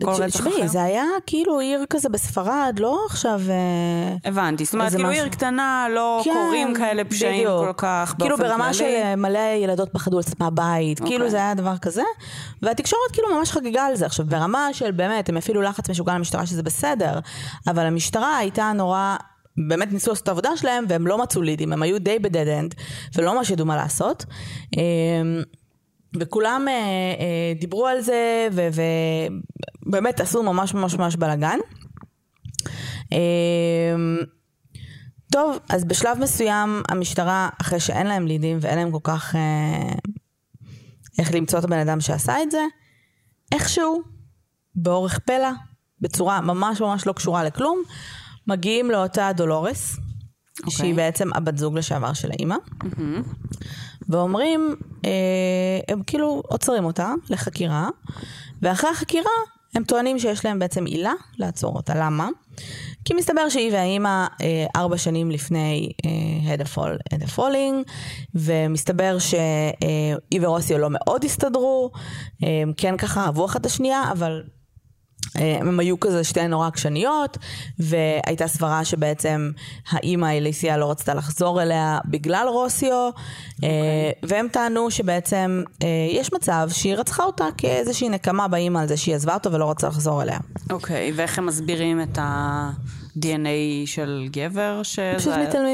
כל 0.00 0.10
רצח 0.10 0.40
אחר? 0.40 0.50
תשמעי, 0.50 0.68
זה 0.68 0.82
היה 0.82 1.04
כאילו 1.26 1.58
עיר 1.58 1.84
כזה 1.90 2.08
בספרד, 2.08 2.76
לא 2.78 3.00
עכשיו... 3.06 3.40
אה, 3.48 4.16
הבנתי, 4.30 4.64
זאת 4.64 4.74
אומרת, 4.74 4.92
כאילו 4.92 5.08
משהו. 5.08 5.22
עיר 5.22 5.28
קטנה, 5.32 5.86
לא 5.90 6.20
כן, 6.24 6.30
קורים 6.32 6.74
כאלה 6.74 7.04
פשעים 7.04 7.48
בדיוק. 7.48 7.64
כל 7.66 7.72
כך 7.76 8.14
כאילו 8.18 8.36
ברמה. 8.36 8.74
של 8.74 8.84
אה, 8.84 9.16
מלא 9.16 9.54
ילדות 9.62 9.88
פחדו 9.92 10.18
לצאת 10.18 10.40
מהבית, 10.40 11.00
אוקיי. 11.00 11.16
כאילו 11.16 11.30
זה 11.30 11.36
היה 11.36 11.54
דבר 11.54 11.78
כזה. 11.78 12.02
והתקשורת 12.62 13.10
כאילו 13.12 13.28
ממש 13.38 13.50
חגגה 13.50 13.86
על 13.86 13.96
זה. 13.96 14.06
עכשיו 14.06 14.26
ברמה 14.26 14.68
של 14.72 14.90
באמת, 14.90 15.28
הם 15.28 15.36
הפעילו 15.36 15.62
לחץ 15.62 15.90
משוגע 15.90 16.14
למשטרה 16.14 16.46
שזה 16.46 16.62
בסדר, 16.62 17.18
אבל 17.66 17.86
המשטרה 17.86 18.36
הייתה 18.36 18.72
נורא... 18.74 19.16
באמת 19.68 19.92
ניסו 19.92 20.10
לעשות 20.10 20.22
את 20.22 20.28
העבודה 20.28 20.56
שלהם 20.56 20.84
והם 20.88 21.06
לא 21.06 21.18
מצאו 21.18 21.42
לידים, 21.42 21.72
הם 21.72 21.82
היו 21.82 21.98
די 21.98 22.18
בדד 22.18 22.48
אנד 22.48 22.74
ולא 23.16 23.34
ממש 23.34 23.50
ידעו 23.50 23.66
מה 23.66 23.76
לעשות. 23.76 24.24
וכולם 26.16 26.64
אה, 26.68 26.72
אה, 26.72 27.52
דיברו 27.60 27.86
על 27.86 28.00
זה 28.00 28.48
ובאמת 28.52 30.20
עשו 30.20 30.42
ממש 30.42 30.74
ממש 30.74 30.94
ממש 30.94 31.16
בלאגן. 31.16 31.58
אמ, 33.12 34.18
טוב, 35.32 35.58
אז 35.68 35.84
בשלב 35.84 36.18
מסוים 36.18 36.82
המשטרה, 36.88 37.48
אחרי 37.60 37.80
שאין 37.80 38.06
להם 38.06 38.26
לידים 38.26 38.58
ואין 38.60 38.78
להם 38.78 38.90
כל 38.90 38.98
כך 39.02 39.34
אה, 39.34 39.92
איך 41.18 41.34
למצוא 41.34 41.58
את 41.58 41.64
הבן 41.64 41.78
אדם 41.78 42.00
שעשה 42.00 42.42
את 42.42 42.50
זה, 42.50 42.62
איכשהו, 43.52 44.02
באורך 44.74 45.18
פלא, 45.18 45.50
בצורה 46.00 46.40
ממש 46.40 46.80
ממש 46.80 47.06
לא 47.06 47.12
קשורה 47.12 47.44
לכלום, 47.44 47.82
מגיעים 48.46 48.90
לאותה 48.90 49.30
דולורס, 49.36 49.96
okay. 49.96 50.70
שהיא 50.70 50.94
בעצם 50.94 51.28
הבת 51.34 51.58
זוג 51.58 51.78
לשעבר 51.78 52.12
של 52.12 52.30
האימא, 52.30 52.56
ואומרים, 54.10 54.76
אה, 55.04 55.10
הם 55.88 56.02
כאילו 56.06 56.42
עוצרים 56.48 56.84
אותה 56.84 57.12
לחקירה, 57.30 57.88
ואחרי 58.62 58.90
החקירה 58.90 59.30
הם 59.74 59.84
טוענים 59.84 60.18
שיש 60.18 60.44
להם 60.44 60.58
בעצם 60.58 60.84
עילה 60.84 61.12
לעצור 61.38 61.76
אותה. 61.76 61.92
למה? 61.96 62.28
כי 63.04 63.14
מסתבר 63.14 63.48
שהיא 63.48 63.72
והאימא 63.72 64.26
אה, 64.42 64.66
ארבע 64.76 64.98
שנים 64.98 65.30
לפני 65.30 65.92
אה, 66.04 66.54
Head 66.54 66.60
of 66.60 66.76
Fall, 66.76 67.14
Head 67.14 67.22
of 67.22 67.38
Falling, 67.38 67.90
ומסתבר 68.34 69.18
שהיא 69.18 70.40
ורוסיו 70.40 70.78
לא 70.78 70.88
מאוד 70.90 71.24
הסתדרו, 71.24 71.90
אה, 72.44 72.62
כן 72.76 72.96
ככה 72.96 73.24
אהבו 73.24 73.44
אחת 73.44 73.60
את 73.60 73.66
השנייה, 73.66 74.02
אבל 74.12 74.42
אה, 74.46 74.59
הם 75.34 75.80
היו 75.80 76.00
כזה 76.00 76.24
שתי 76.24 76.48
נורא 76.48 76.66
עקשניות, 76.66 77.38
והייתה 77.78 78.48
סברה 78.48 78.84
שבעצם 78.84 79.50
האימא 79.90 80.26
אליסיה 80.26 80.76
לא 80.76 80.90
רצתה 80.90 81.14
לחזור 81.14 81.62
אליה 81.62 81.98
בגלל 82.04 82.46
רוסיו, 82.48 83.10
okay. 83.16 83.64
והם 84.22 84.48
טענו 84.52 84.90
שבעצם 84.90 85.62
אה, 85.82 85.88
יש 86.10 86.32
מצב 86.32 86.68
שהיא 86.72 86.94
רצחה 86.94 87.24
אותה 87.24 87.44
כאיזושהי 87.56 88.08
נקמה 88.08 88.48
באימא 88.48 88.78
על 88.78 88.88
זה 88.88 88.96
שהיא 88.96 89.14
עזבה 89.14 89.34
אותו 89.34 89.52
ולא 89.52 89.70
רצתה 89.70 89.88
לחזור 89.88 90.22
אליה. 90.22 90.38
אוקיי, 90.70 91.12
ואיך 91.14 91.38
הם 91.38 91.46
מסבירים 91.46 92.02
את 92.02 92.18
ה-DNA 92.18 93.86
של 93.86 94.28
גבר? 94.30 94.80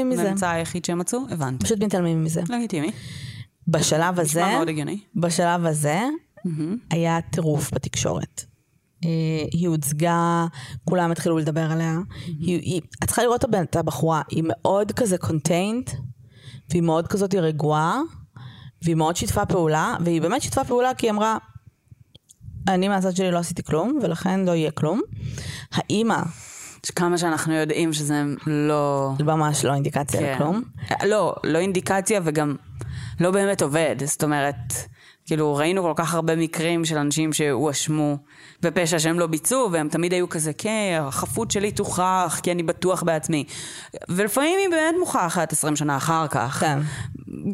מזה. 0.09 0.27
הממצא 0.29 0.49
היחיד 0.49 0.85
שהם 0.85 0.97
מצאו? 0.97 1.19
הבנתי. 1.29 1.65
פשוט 1.65 1.79
מתעלמים 1.83 2.23
מזה. 2.23 2.41
לגיטימי. 2.49 2.91
בשלב 3.67 4.19
הזה, 4.19 4.45
מאוד 4.45 4.69
הגיוני. 4.69 4.99
בשלב 5.15 5.65
הזה, 5.65 5.99
היה 6.91 7.19
טירוף 7.31 7.73
בתקשורת. 7.73 8.56
אה, 9.05 9.09
היא 9.51 9.67
הוצגה, 9.67 10.45
כולם 10.85 11.11
התחילו 11.11 11.37
לדבר 11.37 11.71
עליה. 11.71 11.97
היא, 12.25 12.59
היא, 12.59 12.81
את 13.03 13.07
צריכה 13.07 13.23
לראות 13.23 13.45
את 13.45 13.75
הבחורה, 13.75 14.21
היא 14.29 14.43
מאוד 14.47 14.91
כזה 14.91 15.17
contained, 15.17 15.89
והיא 16.69 16.81
מאוד 16.81 17.07
כזאת 17.07 17.35
רגועה, 17.35 17.99
והיא 18.81 18.95
מאוד 18.95 19.15
שיתפה 19.15 19.45
פעולה, 19.45 19.95
והיא 20.05 20.21
באמת 20.21 20.41
שיתפה 20.41 20.63
פעולה 20.63 20.93
כי 20.93 21.05
היא 21.05 21.11
אמרה, 21.11 21.37
אני 22.67 22.87
מהצד 22.87 23.15
שלי 23.15 23.31
לא 23.31 23.37
עשיתי 23.37 23.63
כלום, 23.63 23.99
ולכן 24.03 24.45
לא 24.45 24.51
יהיה 24.51 24.71
כלום. 24.71 25.01
האימא, 25.71 26.21
כמה 26.95 27.17
שאנחנו 27.17 27.53
יודעים 27.53 27.93
שזה 27.93 28.23
לא... 28.47 29.11
ממש 29.19 29.65
לא 29.65 29.73
אינדיקציה 29.73 30.19
כן. 30.19 30.33
לכלום. 30.35 30.63
לא, 31.05 31.35
לא 31.43 31.57
אינדיקציה 31.57 32.19
וגם 32.23 32.55
לא 33.19 33.31
באמת 33.31 33.61
עובד. 33.61 33.95
זאת 34.05 34.23
אומרת, 34.23 34.55
כאילו 35.25 35.55
ראינו 35.55 35.83
כל 35.83 35.93
כך 35.95 36.13
הרבה 36.13 36.35
מקרים 36.35 36.85
של 36.85 36.97
אנשים 36.97 37.33
שהואשמו 37.33 38.17
בפשע 38.61 38.99
שהם 38.99 39.19
לא 39.19 39.27
ביצעו, 39.27 39.69
והם 39.71 39.89
תמיד 39.89 40.13
היו 40.13 40.29
כזה, 40.29 40.53
כן, 40.53 40.99
החפות 41.01 41.51
שלי 41.51 41.71
תוכח, 41.71 42.39
כי 42.43 42.51
אני 42.51 42.63
בטוח 42.63 43.03
בעצמי. 43.03 43.43
ולפעמים 44.09 44.59
היא 44.59 44.69
באמת 44.69 44.95
מוכחת 44.99 45.51
20 45.51 45.75
שנה 45.75 45.97
אחר 45.97 46.27
כך. 46.27 46.59
כן. 46.59 46.79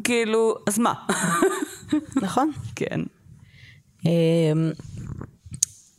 כאילו, 0.03 0.55
אז 0.67 0.79
מה? 0.79 0.93
נכון. 2.25 2.51
כן. 2.75 2.99
אמ, 4.05 4.71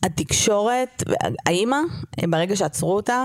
התקשורת, 0.03 1.03
האימא, 1.47 1.77
ברגע 2.29 2.57
שעצרו 2.57 2.97
אותה, 2.97 3.25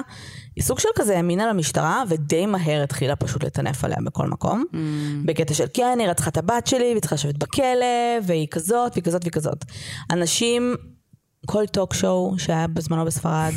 היא 0.55 0.63
סוג 0.63 0.79
של 0.79 0.89
כזה 0.95 1.17
האמינה 1.17 1.47
למשטרה, 1.47 2.03
ודי 2.09 2.45
מהר 2.45 2.83
התחילה 2.83 3.15
פשוט 3.15 3.43
לטנף 3.43 3.83
עליה 3.83 3.97
בכל 4.03 4.27
מקום. 4.27 4.63
Mm. 4.71 4.75
בקטע 5.25 5.53
של 5.53 5.65
כן, 5.73 5.97
היא 5.99 6.07
רצחה 6.07 6.29
את 6.29 6.37
הבת 6.37 6.67
שלי, 6.67 6.83
והיא 6.83 6.99
צריכה 6.99 7.15
לשבת 7.15 7.37
בכלא, 7.37 8.19
והיא 8.23 8.47
כזאת, 8.51 8.91
והיא 8.93 9.03
כזאת, 9.03 9.21
והיא 9.23 9.31
כזאת. 9.31 9.65
אנשים, 10.11 10.75
כל 11.51 11.65
טוק 11.65 11.93
שואו 11.93 12.39
שהיה 12.39 12.67
בזמנו 12.67 13.05
בספרד, 13.05 13.53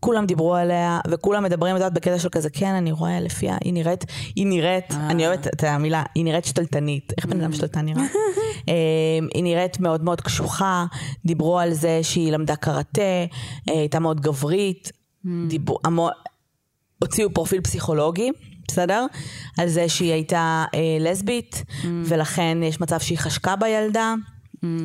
כולם 0.00 0.26
דיברו 0.26 0.54
עליה, 0.54 1.00
וכולם 1.10 1.44
מדברים, 1.44 1.76
את 1.76 1.80
יודעת, 1.80 1.94
בקטע 1.94 2.18
של 2.18 2.28
כזה, 2.28 2.50
כן, 2.50 2.74
אני 2.74 2.92
רואה 2.92 3.20
לפיה, 3.20 3.56
היא 3.64 3.72
נראית, 3.72 4.04
היא 4.36 4.46
נראית, 4.46 4.84
אני 4.90 5.26
אוהבת 5.26 5.46
את 5.46 5.64
המילה, 5.64 6.02
היא 6.14 6.24
נראית 6.24 6.44
שתלטנית. 6.44 7.12
איך 7.18 7.26
בן 7.26 7.40
אדם 7.40 7.52
שתלטן 7.52 7.84
נראה? 7.84 8.02
אמ, 8.68 9.28
היא 9.34 9.42
נראית 9.42 9.80
מאוד 9.80 10.04
מאוד 10.04 10.20
קשוחה, 10.20 10.86
דיברו 11.24 11.58
על 11.58 11.72
זה 11.72 12.00
שהיא 12.02 12.32
למדה 12.32 12.56
קראטה, 12.56 13.02
אה, 13.02 13.74
הייתה 13.74 13.98
מאוד 13.98 14.20
גברית, 14.20 14.92
דיברו, 15.48 15.78
המו, 15.84 16.08
הוציאו 17.02 17.34
פרופיל 17.34 17.60
פסיכולוגי, 17.60 18.30
בסדר? 18.68 19.06
על 19.58 19.68
זה 19.68 19.88
שהיא 19.88 20.12
הייתה 20.12 20.64
אה, 20.74 20.80
לסבית, 21.00 21.64
ולכן 22.04 22.58
יש 22.62 22.80
מצב 22.80 23.00
שהיא 23.00 23.18
חשקה 23.18 23.56
בילדה. 23.56 24.14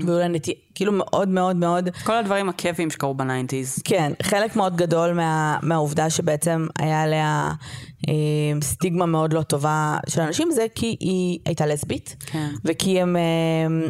והיו 0.05 0.19
לה 0.19 0.27
נטי... 0.27 0.53
כאילו 0.75 0.91
מאוד 0.91 1.29
מאוד 1.29 1.55
מאוד 1.55 1.89
כל 2.03 2.15
הדברים 2.15 2.50
הכיפיים 2.50 2.89
שקרו 2.89 3.13
ב 3.13 3.20
nineties. 3.20 3.82
כן, 3.83 4.12
חלק 4.24 4.55
מאוד 4.55 4.75
גדול 4.75 5.13
מה, 5.13 5.57
מהעובדה 5.62 6.09
שבעצם 6.09 6.67
היה 6.79 7.01
עליה 7.03 7.51
אה, 8.09 8.62
סטיגמה 8.62 9.05
מאוד 9.05 9.33
לא 9.33 9.41
טובה 9.41 9.98
של 10.07 10.21
אנשים 10.21 10.51
זה 10.51 10.65
כי 10.75 10.95
היא 11.00 11.39
הייתה 11.45 11.65
לסבית, 11.65 12.15
כן. 12.25 12.50
וכי 12.65 13.01
הם 13.01 13.15
אה, 13.15 13.89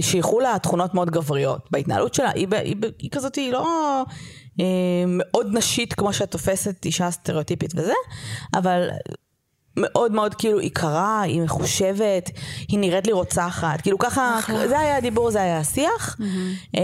שייכו 0.00 0.40
לה 0.40 0.58
תכונות 0.62 0.94
מאוד 0.94 1.10
גבריות 1.10 1.68
בהתנהלות 1.70 2.14
שלה, 2.14 2.30
היא, 2.30 2.48
היא, 2.64 2.76
ב- 2.76 2.86
היא 2.98 3.10
כזאת, 3.10 3.34
היא 3.34 3.52
לא 3.52 3.66
אה, 4.60 4.64
מאוד 5.06 5.46
נשית 5.52 5.92
כמו 5.92 6.12
שאת 6.12 6.30
תופסת 6.30 6.84
אישה 6.84 7.10
סטריאוטיפית 7.10 7.72
וזה, 7.76 7.92
אבל 8.54 8.88
מאוד 9.76 10.12
מאוד 10.12 10.34
כאילו 10.34 10.58
היא 10.58 10.70
קרה, 10.74 11.22
היא 11.22 11.42
מחושבת, 11.42 12.30
היא 12.68 12.78
נראית 12.78 13.06
לי 13.06 13.12
רוצחת, 13.12 13.80
כאילו 13.80 13.98
ככה, 13.98 14.38
זה 14.68 14.78
היה 14.78 14.96
הדיבור, 14.96 15.30
זה 15.30 15.42
היה 15.42 15.58
השיח. 15.58 16.16
אמ, 16.74 16.80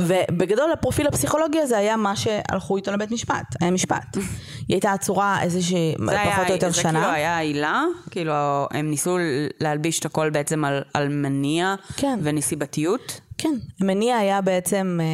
ובגדול 0.00 0.72
הפרופיל 0.72 1.06
הפסיכולוגי 1.06 1.60
הזה 1.60 1.78
היה 1.78 1.96
מה 1.96 2.16
שהלכו 2.16 2.76
איתו 2.76 2.92
לבית 2.92 3.10
משפט, 3.10 3.44
היה 3.60 3.70
משפט. 3.70 4.16
היא 4.16 4.22
הייתה 4.68 4.92
עצורה 4.92 5.42
איזושהי, 5.42 5.94
זה 6.06 6.20
היה- 6.20 6.32
פחות 6.32 6.48
או 6.48 6.52
יותר 6.52 6.70
זה 6.70 6.80
שנה. 6.80 6.92
כאילו 7.00 7.12
היה 7.14 7.36
העילה? 7.36 7.82
כאילו, 8.10 8.32
הם 8.70 8.90
ניסו 8.90 9.18
להלביש 9.60 9.98
את 10.00 10.04
הכל 10.04 10.30
בעצם 10.30 10.64
על, 10.64 10.82
על 10.94 11.08
מניע 11.08 11.74
כן. 11.96 12.18
ונסיבתיות? 12.22 13.20
כן, 13.38 13.54
המניע 13.80 14.16
היה 14.16 14.40
בעצם 14.40 14.98
אה, 15.00 15.06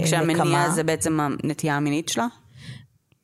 אה, 0.00 0.06
כשהמניע 0.06 0.36
נקמה. 0.36 0.70
זה 0.70 0.84
בעצם 0.84 1.18
הנטייה 1.20 1.76
המינית 1.76 2.08
שלה? 2.08 2.26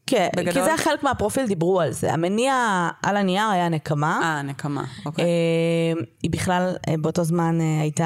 כן, 0.09 0.29
בגדול? 0.37 0.53
כי 0.53 0.61
זה 0.63 0.67
היה 0.67 0.79
חלק 0.79 1.03
מהפרופיל, 1.03 1.47
דיברו 1.47 1.81
על 1.81 1.93
זה. 1.93 2.13
המניע 2.13 2.55
על 3.03 3.17
הנייר 3.17 3.47
היה 3.47 3.69
נקמה. 3.69 4.21
אה, 4.23 4.43
נקמה, 4.43 4.85
אוקיי. 5.07 5.25
אה, 5.25 6.01
היא 6.23 6.31
בכלל 6.31 6.77
אה, 6.89 6.95
באותו 7.01 7.25
זמן 7.25 7.61
אה, 7.61 7.81
הייתה... 7.81 8.05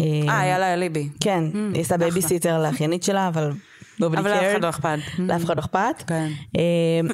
אה, 0.00 0.28
אה, 0.28 0.40
היה 0.40 0.58
לה 0.58 0.74
אליבי. 0.74 1.08
כן, 1.20 1.44
היא 1.74 1.80
עשתה 1.80 1.96
בייביסיטר 1.96 2.62
לאחיינית 2.62 3.02
שלה, 3.02 3.28
אבל 3.28 3.52
אבל 4.00 4.30
לאף 4.30 4.42
אחד. 4.52 4.62
לא 4.62 4.68
אכפת. 4.68 4.98
לאף 5.28 5.44
אחד 5.44 5.56
לא 5.56 5.60
אכפת. 5.60 6.02
כן. 6.06 6.28
אה, 6.58 6.62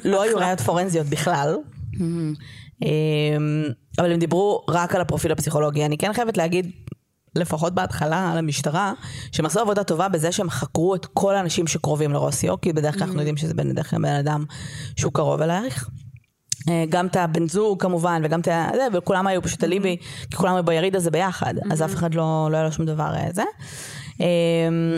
לא 0.05 0.21
היו 0.21 0.37
ראיות 0.37 0.61
פורנזיות 0.61 1.07
בכלל. 1.07 1.57
אה, 2.83 2.89
אבל 3.99 4.11
הם 4.11 4.19
דיברו 4.19 4.65
רק 4.69 4.95
על 4.95 5.01
הפרופיל 5.01 5.31
הפסיכולוגי. 5.31 5.85
אני 5.85 5.97
כן 5.97 6.13
חייבת 6.13 6.37
להגיד, 6.37 6.71
לפחות 7.35 7.73
בהתחלה, 7.75 8.31
על 8.31 8.37
המשטרה, 8.37 8.93
שהם 9.31 9.45
עשו 9.45 9.59
עבודה 9.59 9.83
טובה 9.83 10.09
בזה 10.09 10.31
שהם 10.31 10.49
חקרו 10.49 10.95
את 10.95 11.05
כל 11.05 11.35
האנשים 11.35 11.67
שקרובים 11.67 12.13
לרוסיו, 12.13 12.61
כי 12.61 12.73
בדרך 12.73 12.95
כלל 12.95 13.03
אנחנו 13.03 13.19
יודעים 13.19 13.37
שזה 13.37 13.53
בדרך 13.53 13.89
כלל 13.89 14.01
בן 14.01 14.15
אדם 14.15 14.45
שהוא 14.95 15.13
קרוב 15.13 15.41
אלייך. 15.41 15.89
אה, 16.69 16.83
גם 16.89 17.07
את 17.07 17.15
הבן 17.15 17.47
זוג 17.47 17.81
כמובן, 17.81 18.21
וגם 18.25 18.39
את 18.39 18.47
ה... 18.47 18.69
זה, 18.75 18.87
וכולם 18.93 19.27
היו 19.27 19.41
פשוט 19.41 19.63
אליבי, 19.63 19.97
כי 20.31 20.37
כולם 20.37 20.55
היו 20.55 20.63
ביריד 20.63 20.95
הזה 20.95 21.11
ביחד, 21.11 21.53
אז 21.71 21.81
אף 21.81 21.93
אחד 21.93 22.13
לא, 22.13 22.47
לא 22.51 22.57
היה 22.57 22.65
לו 22.65 22.71
שום 22.71 22.85
דבר 22.85 23.13
אה, 23.15 23.27
זה. 23.31 23.43
אה, 24.21 24.97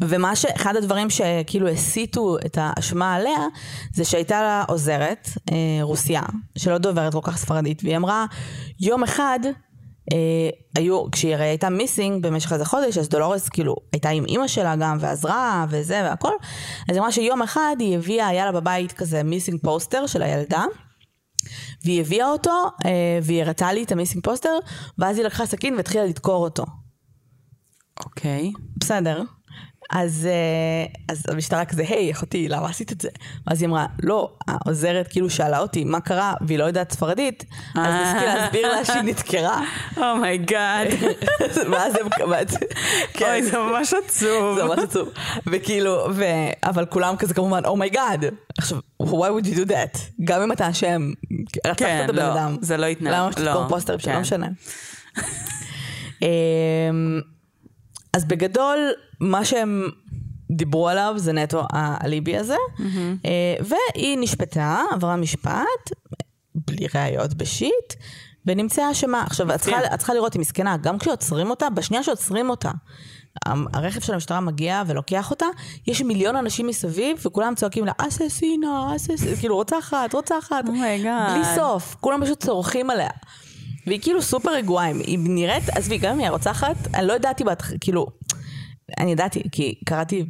ומה 0.00 0.36
ש... 0.36 0.44
אחד 0.44 0.76
הדברים 0.76 1.10
שכאילו 1.10 1.68
הסיטו 1.68 2.36
את 2.46 2.58
האשמה 2.60 3.14
עליה, 3.14 3.46
זה 3.94 4.04
שהייתה 4.04 4.40
לה 4.40 4.64
עוזרת, 4.68 5.28
אה, 5.52 5.56
רוסיה, 5.82 6.22
שלא 6.58 6.78
דוברת 6.78 7.12
כל 7.12 7.20
כך 7.22 7.36
ספרדית, 7.36 7.84
והיא 7.84 7.96
אמרה, 7.96 8.26
יום 8.80 9.02
אחד, 9.02 9.38
היו, 10.76 11.10
כשהיא 11.10 11.34
הרי 11.34 11.44
הייתה 11.44 11.68
missing 11.68 12.26
במשך 12.26 12.52
איזה 12.52 12.64
חודש, 12.64 12.98
אז 12.98 13.08
דולורס 13.08 13.48
כאילו 13.48 13.76
הייתה 13.92 14.08
עם 14.08 14.24
אימא 14.24 14.46
שלה 14.46 14.76
גם, 14.76 14.96
ועזרה, 15.00 15.66
וזה 15.70 16.00
והכל, 16.04 16.32
אז 16.88 16.94
היא 16.94 16.98
אמרה 16.98 17.12
שיום 17.12 17.42
אחד 17.42 17.76
היא 17.78 17.98
הביאה, 17.98 18.26
היה 18.26 18.44
לה 18.44 18.52
בבית 18.52 18.92
כזה 18.92 19.22
missing 19.22 19.60
poster 19.62 20.06
של 20.06 20.22
הילדה, 20.22 20.64
והיא 21.84 22.00
הביאה 22.00 22.30
אותו, 22.30 22.64
אה, 22.86 23.18
והיא 23.22 23.42
הראתה 23.42 23.72
לי 23.72 23.82
את 23.82 23.92
ה 23.92 23.96
missing 23.96 24.24
poster, 24.24 24.58
ואז 24.98 25.18
היא 25.18 25.26
לקחה 25.26 25.46
סכין 25.46 25.74
והתחילה 25.74 26.04
לדקור 26.04 26.44
אותו. 26.44 26.64
אוקיי. 28.04 28.52
בסדר. 28.76 29.22
אז, 29.92 30.28
אה, 30.30 30.86
אז 31.08 31.22
המשטרה 31.28 31.64
כזה, 31.64 31.82
היי, 31.88 32.12
אחותי, 32.12 32.48
למה 32.48 32.68
עשית 32.68 32.92
את 32.92 33.00
זה? 33.00 33.08
ואז 33.46 33.62
היא 33.62 33.68
אמרה, 33.68 33.86
לא, 34.02 34.32
העוזרת 34.48 35.08
כאילו 35.08 35.30
שאלה 35.30 35.58
אותי 35.58 35.84
מה 35.84 36.00
קרה, 36.00 36.34
והיא 36.40 36.58
לא 36.58 36.64
יודעת 36.64 36.92
ספרדית, 36.92 37.44
אז 37.74 37.86
אה. 37.86 38.02
ניסיתי 38.02 38.26
להסביר 38.26 38.68
לה 38.68 38.84
שהיא 38.84 39.02
נדקרה. 39.10 39.62
oh 39.96 40.19
my 40.19 40.42
God. 40.42 40.88
ואז 41.72 41.96
הם, 41.96 42.08
כן, 43.12 43.26
אוי, 43.30 43.42
זה 43.42 43.58
ממש 43.58 43.94
עצוב. 43.94 44.58
זה 44.58 44.64
ממש 44.64 44.78
עצוב. 44.78 45.08
וכאילו, 45.46 46.06
ו... 46.14 46.24
אבל 46.62 46.86
כולם 46.86 47.16
כזה 47.16 47.34
כמובן, 47.34 47.64
oh 47.64 47.79
my 47.79 47.94
God. 47.94 48.24
עכשיו, 48.58 48.78
why 49.02 49.06
would 49.06 49.46
you 49.46 49.56
do 49.56 49.70
that? 49.70 49.98
גם 50.24 50.42
אם 50.42 50.52
אתה 50.52 50.70
אשם, 50.70 51.10
רצחת 51.66 51.78
כן, 51.78 52.04
את 52.04 52.10
הבן 52.10 52.18
לא, 52.18 52.32
אדם. 52.32 52.56
זה 52.60 52.76
לא 52.76 52.86
יתנהל, 52.86 53.14
למה 53.14 53.32
שתדקור 53.32 53.62
לא, 53.62 53.68
פוסטרים 53.68 53.98
שלא 53.98 54.12
כן. 54.12 54.20
משנה. 54.20 54.46
אמ, 56.22 57.20
אז 58.12 58.24
בגדול, 58.24 58.78
מה 59.20 59.44
שהם 59.44 59.88
דיברו 60.50 60.88
עליו 60.88 61.14
זה 61.16 61.32
נטו 61.32 61.62
האליבי 61.72 62.36
הזה, 62.36 62.56
אה, 63.24 63.54
והיא 63.94 64.18
נשפטה, 64.20 64.80
עברה 64.92 65.16
משפט, 65.16 65.90
בלי 66.54 66.86
ראיות 66.94 67.34
בשיט, 67.34 67.94
ונמצאה 68.46 68.90
אשמה. 68.90 69.22
עכשיו, 69.22 69.54
את 69.54 69.60
צריכה, 69.60 69.94
את 69.94 69.98
צריכה 69.98 70.14
לראות, 70.14 70.34
היא 70.34 70.40
מסכנה, 70.40 70.76
גם 70.76 70.98
כשעוצרים 70.98 71.50
אותה, 71.50 71.70
בשנייה 71.70 72.02
שעוצרים 72.02 72.50
אותה, 72.50 72.70
הרכב 73.46 74.00
של 74.00 74.14
המשטרה 74.14 74.40
מגיע 74.40 74.82
ולוקח 74.86 75.30
אותה, 75.30 75.46
יש 75.86 76.02
מיליון 76.02 76.36
אנשים 76.36 76.66
מסביב, 76.66 77.16
וכולם 77.26 77.54
צועקים 77.54 77.84
לה, 77.86 77.92
asesina, 77.98 78.92
asesina, 78.96 79.36
כאילו 79.36 79.54
רוצחת, 79.56 80.14
רוצחת, 80.14 80.64
oh 80.68 80.84
my 80.84 81.00
God. 81.00 81.32
בלי 81.34 81.44
סוף, 81.54 81.96
כולם 82.00 82.24
פשוט 82.24 82.44
צורחים 82.44 82.90
עליה. 82.90 83.10
והיא 83.86 84.00
כאילו 84.00 84.22
סופר 84.22 84.50
רגועה, 84.54 84.84
היא- 84.86 85.18
נראית, 85.22 85.68
עזבי, 85.68 85.98
גם 85.98 86.12
אם 86.12 86.18
היא 86.18 86.28
הרוצחת, 86.28 86.76
אני 86.94 87.06
לא 87.06 87.12
ידעתי 87.12 87.44
בהתחלה, 87.44 87.78
כאילו, 87.80 88.06
אני 88.98 89.12
ידעתי, 89.12 89.42
כי 89.52 89.80
קראתי, 89.84 90.24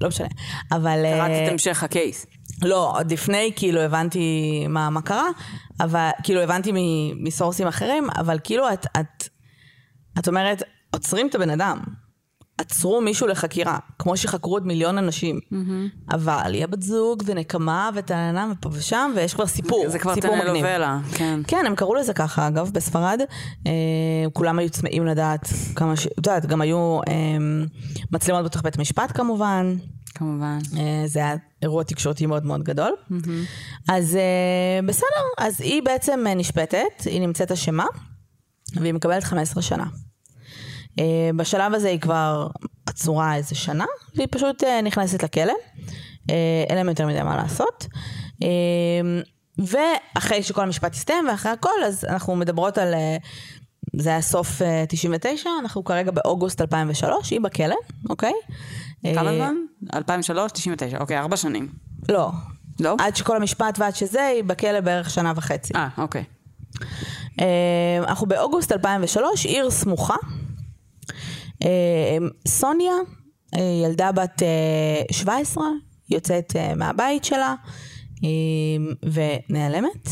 לא 0.00 0.08
משנה, 0.08 0.28
אבל... 0.72 1.02
קראת 1.02 1.30
אה, 1.30 1.46
את 1.46 1.52
המשך 1.52 1.82
ה 1.82 1.89
case. 1.89 2.26
לא, 2.62 2.92
עוד 2.96 3.12
לפני 3.12 3.52
כאילו 3.56 3.80
הבנתי 3.80 4.20
מה, 4.68 4.90
מה 4.90 5.02
קרה, 5.02 5.26
אבל 5.80 6.08
כאילו 6.22 6.40
הבנתי 6.40 6.72
מ- 6.72 7.24
מסורסים 7.24 7.66
אחרים, 7.66 8.06
אבל 8.18 8.38
כאילו 8.44 8.72
את, 8.72 8.86
את, 9.00 9.28
את 10.18 10.28
אומרת, 10.28 10.62
עוצרים 10.90 11.28
את 11.28 11.34
הבן 11.34 11.50
אדם. 11.50 11.78
עצרו 12.60 13.00
מישהו 13.00 13.26
לחקירה, 13.26 13.78
כמו 13.98 14.16
שחקרו 14.16 14.52
עוד 14.52 14.66
מיליון 14.66 14.98
אנשים. 14.98 15.40
Mm-hmm. 15.52 16.14
אבל 16.14 16.54
היא 16.54 16.64
הבת 16.64 16.82
זוג 16.82 17.22
ונקמה 17.26 17.90
וטענה 17.94 18.52
ופה 18.52 18.68
ושם, 18.72 19.12
ויש 19.16 19.34
כבר 19.34 19.46
סיפור. 19.46 19.84
זה 19.88 19.98
כבר 19.98 20.14
סיפור 20.14 20.36
מגניב. 20.36 20.64
כן. 21.14 21.40
כן, 21.46 21.66
הם 21.66 21.74
קראו 21.74 21.94
לזה 21.94 22.12
ככה, 22.12 22.48
אגב, 22.48 22.70
בספרד. 22.72 23.20
אה, 23.66 23.72
כולם 24.32 24.58
היו 24.58 24.70
צמאים 24.70 25.06
לדעת 25.06 25.48
כמה 25.76 25.96
ש... 25.96 26.06
את 26.06 26.12
יודעת, 26.16 26.46
גם 26.46 26.60
היו 26.60 27.00
אה, 27.08 27.14
מצלמות 28.12 28.44
בתוך 28.44 28.62
בית 28.62 28.78
המשפט 28.78 29.16
כמובן. 29.16 29.76
כמובן. 30.14 30.58
אה, 30.78 31.02
זה 31.06 31.18
היה 31.18 31.34
אירוע 31.62 31.82
תקשורתי 31.82 32.26
מאוד 32.26 32.46
מאוד 32.46 32.62
גדול. 32.62 32.92
אז 33.88 34.16
אה, 34.16 34.86
בסדר, 34.86 35.24
אז 35.38 35.60
היא 35.60 35.82
בעצם 35.82 36.24
נשפטת, 36.36 37.04
היא 37.04 37.20
נמצאת 37.20 37.52
אשמה, 37.52 37.86
והיא 38.76 38.94
מקבלת 38.94 39.24
15 39.24 39.62
שנה. 39.62 39.84
אה, 41.00 41.30
בשלב 41.36 41.74
הזה 41.74 41.88
היא 41.88 42.00
כבר 42.00 42.48
עצורה 42.86 43.34
איזה 43.36 43.54
שנה, 43.54 43.84
והיא 44.16 44.28
פשוט 44.30 44.64
אה, 44.64 44.82
נכנסת 44.82 45.22
לכלא. 45.22 45.52
אה, 46.30 46.64
אין 46.68 46.76
להם 46.76 46.88
יותר 46.88 47.06
מדי 47.06 47.22
מה 47.22 47.36
לעשות. 47.36 47.86
ואחרי 49.58 50.42
שכל 50.42 50.62
המשפט 50.62 50.94
הסתיים 50.94 51.28
ואחרי 51.28 51.52
הכל, 51.52 51.84
אז 51.86 52.04
אנחנו 52.04 52.36
מדברות 52.36 52.78
על... 52.78 52.94
זה 53.96 54.10
היה 54.10 54.22
סוף 54.22 54.62
אה, 54.62 54.84
99, 54.88 55.50
אנחנו 55.60 55.84
כרגע 55.84 56.10
באוגוסט 56.10 56.60
2003, 56.60 57.30
היא 57.30 57.40
בכלא, 57.40 57.76
אוקיי? 58.10 58.32
כמה 59.14 59.34
זמן? 59.34 59.54
2003, 59.94 60.52
99, 60.52 60.98
אוקיי, 60.98 61.18
ארבע 61.18 61.36
שנים. 61.36 61.68
לא. 62.08 62.30
לא? 62.80 62.96
עד 62.98 63.16
שכל 63.16 63.36
המשפט 63.36 63.78
ועד 63.78 63.94
שזה, 63.94 64.26
היא 64.26 64.44
בכלא 64.44 64.80
בערך 64.80 65.10
שנה 65.10 65.32
וחצי. 65.36 65.72
אה, 65.76 65.88
אוקיי. 65.98 66.24
אנחנו 68.08 68.26
באוגוסט 68.26 68.72
2003, 68.72 69.46
עיר 69.46 69.70
סמוכה. 69.70 70.16
אה, 71.62 72.18
סוניה, 72.48 72.94
אה, 73.56 73.80
ילדה 73.84 74.12
בת 74.12 74.42
אה, 74.42 75.02
17, 75.10 75.64
יוצאת 76.10 76.56
אה, 76.56 76.74
מהבית 76.74 77.24
שלה 77.24 77.54
ונעלמת. 79.02 80.08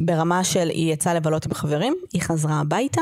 ברמה 0.00 0.44
של 0.44 0.68
היא 0.68 0.92
יצאה 0.92 1.14
לבלות 1.14 1.46
עם 1.46 1.54
חברים, 1.54 1.94
היא 2.12 2.22
חזרה 2.22 2.60
הביתה, 2.60 3.00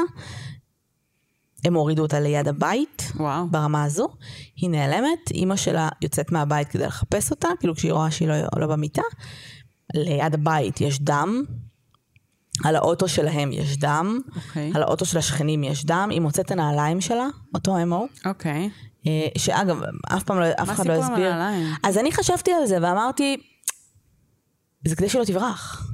הם 1.64 1.74
הורידו 1.74 2.02
אותה 2.02 2.20
ליד 2.20 2.48
הבית. 2.48 3.12
וואו. 3.16 3.46
ברמה 3.50 3.84
הזו, 3.84 4.08
היא 4.56 4.70
נעלמת, 4.70 5.30
אימא 5.30 5.56
שלה 5.56 5.88
יוצאת 6.02 6.32
מהבית 6.32 6.68
כדי 6.68 6.86
לחפש 6.86 7.30
אותה, 7.30 7.48
כאילו 7.60 7.74
כשהיא 7.74 7.92
רואה 7.92 8.10
שהיא 8.10 8.28
לא, 8.28 8.34
לא 8.56 8.66
במיטה, 8.66 9.02
ליד 9.94 10.34
הבית 10.34 10.80
יש 10.80 11.00
דם, 11.00 11.44
על 12.64 12.76
האוטו 12.76 13.08
שלהם 13.08 13.52
יש 13.52 13.76
דם, 13.76 14.18
אוקיי. 14.36 14.72
על 14.74 14.82
האוטו 14.82 15.04
של 15.04 15.18
השכנים 15.18 15.64
יש 15.64 15.84
דם, 15.84 16.08
היא 16.10 16.20
מוצאת 16.20 16.46
את 16.46 16.50
הנעליים 16.50 17.00
שלה, 17.00 17.26
אותו 17.54 17.82
אמו, 17.82 18.06
אוקיי. 18.24 18.70
אה, 19.06 19.26
שאגב, 19.38 19.80
אף 20.16 20.22
פעם 20.22 20.40
לא, 20.40 20.44
אף 20.62 20.66
מה 20.66 20.74
אחד 20.74 20.86
לא 20.86 20.92
הסיפור 20.92 21.06
עם 21.06 21.12
הסביר. 21.12 21.32
הנעליים? 21.32 21.74
אז 21.82 21.98
אני 21.98 22.12
חשבתי 22.12 22.52
על 22.52 22.66
זה 22.66 22.78
ואמרתי, 22.82 23.36
זה 24.84 24.96
כדי 24.96 25.08
שלא 25.08 25.24
תברח. 25.24 25.92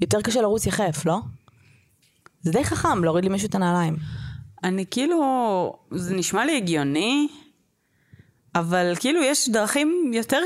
יותר 0.00 0.22
קשה 0.22 0.40
לרוץ 0.40 0.66
יחף, 0.66 1.06
לא? 1.06 1.20
זה 2.40 2.52
די 2.52 2.64
חכם 2.64 3.04
להוריד 3.04 3.24
למישהו 3.24 3.48
את 3.48 3.54
הנעליים. 3.54 3.96
אני 4.64 4.84
כאילו, 4.90 5.72
זה 5.90 6.14
נשמע 6.14 6.44
לי 6.44 6.56
הגיוני, 6.56 7.28
אבל 8.54 8.92
כאילו 9.00 9.22
יש 9.22 9.48
דרכים 9.48 10.10
יותר, 10.14 10.38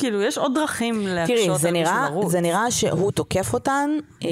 כאילו 0.00 0.22
יש 0.22 0.38
עוד 0.38 0.52
דרכים 0.54 1.06
להקשות 1.06 1.36
תראי, 1.36 1.48
על 1.48 1.58
זה 1.58 1.70
מישהו 1.72 1.94
נראה, 1.94 2.10
לרוץ. 2.10 2.32
זה 2.32 2.40
נראה 2.40 2.70
שהוא 2.70 3.12
תוקף 3.12 3.54
אותן, 3.54 3.90
אה, 4.24 4.28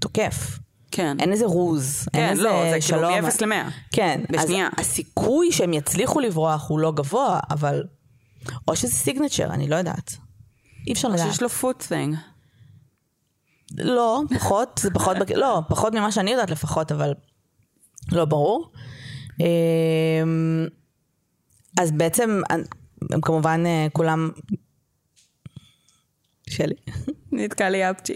תוקף. 0.00 0.58
כן. 0.90 1.16
אין 1.20 1.32
איזה 1.32 1.46
רוז, 1.46 2.08
כן, 2.12 2.18
אין 2.18 2.30
איזה 2.30 2.42
לא, 2.42 2.50
זה 2.64 2.80
כאילו 2.80 2.82
שלום. 2.82 3.12
מ-אפס 3.24 3.40
ל-מאה. 3.40 3.68
כן, 3.92 4.20
בשנייה. 4.30 4.66
אז 4.66 4.72
הסיכוי 4.78 5.52
שהם 5.52 5.72
יצליחו 5.72 6.20
לברוח 6.20 6.68
הוא 6.68 6.78
לא 6.78 6.92
גבוה, 6.92 7.40
אבל... 7.50 7.82
או 8.68 8.76
שזה 8.76 8.92
סיגנצ'ר, 8.92 9.44
אני 9.50 9.68
לא 9.68 9.76
יודעת. 9.76 10.16
אי 10.86 10.92
אפשר 10.92 11.08
לדעת. 11.08 11.26
שיש 11.30 11.42
לו 11.42 11.48
פוט 11.48 11.82
ת'ינג. 11.88 12.16
לא, 13.78 14.20
פחות, 14.34 14.80
זה 14.82 14.90
פחות, 14.90 15.16
בק- 15.18 15.30
לא, 15.30 15.60
פחות 15.68 15.92
ממה 15.92 16.12
שאני 16.12 16.30
יודעת 16.30 16.50
לפחות, 16.50 16.92
אבל 16.92 17.14
לא 18.12 18.24
ברור. 18.24 18.70
אמ, 19.40 20.66
אז 21.80 21.92
בעצם, 21.92 22.40
הם 23.12 23.20
כמובן 23.20 23.62
אה, 23.66 23.86
כולם... 23.92 24.30
שלי. 26.50 26.74
נתקע 27.32 27.70
לי 27.70 27.90
אפצ'י. 27.90 28.14